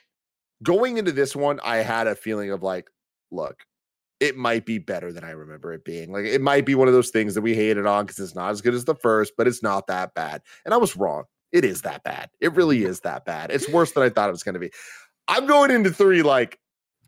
[0.62, 2.88] going into this one, I had a feeling of like,
[3.30, 3.64] look,
[4.20, 6.12] it might be better than I remember it being.
[6.12, 8.50] Like, it might be one of those things that we hated on because it's not
[8.50, 10.42] as good as the first, but it's not that bad.
[10.64, 11.24] And I was wrong.
[11.52, 12.30] It is that bad.
[12.40, 12.88] It really mm.
[12.88, 13.50] is that bad.
[13.50, 14.70] It's worse than I thought it was going to be.
[15.28, 16.58] I'm going into three like.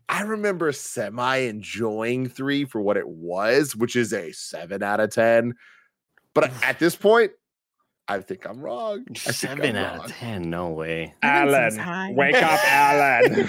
[0.09, 5.09] I remember semi enjoying three for what it was, which is a seven out of
[5.11, 5.53] 10.
[6.33, 7.31] But at this point,
[8.07, 9.05] I think I'm wrong.
[9.27, 10.05] I Seven I'm out wrong.
[10.05, 10.49] of ten.
[10.49, 11.13] No way.
[11.21, 12.13] That seems high.
[12.15, 13.45] wake up, Alan.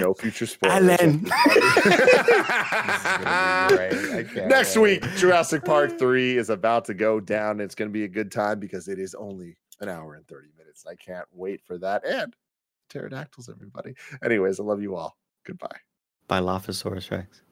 [0.00, 1.00] No future spoilers.
[1.00, 1.22] Alan.
[1.22, 3.92] This is gonna be great.
[4.12, 5.02] I can't Next wait.
[5.04, 7.60] week, Jurassic Park 3 is about to go down.
[7.60, 10.48] It's going to be a good time because it is only an hour and 30
[10.58, 10.84] minutes.
[10.86, 12.04] I can't wait for that.
[12.04, 12.34] And
[12.90, 13.94] pterodactyls, everybody.
[14.22, 15.16] Anyways, I love you all.
[15.46, 15.78] Goodbye.
[16.28, 17.42] By Lophosaurus Rex.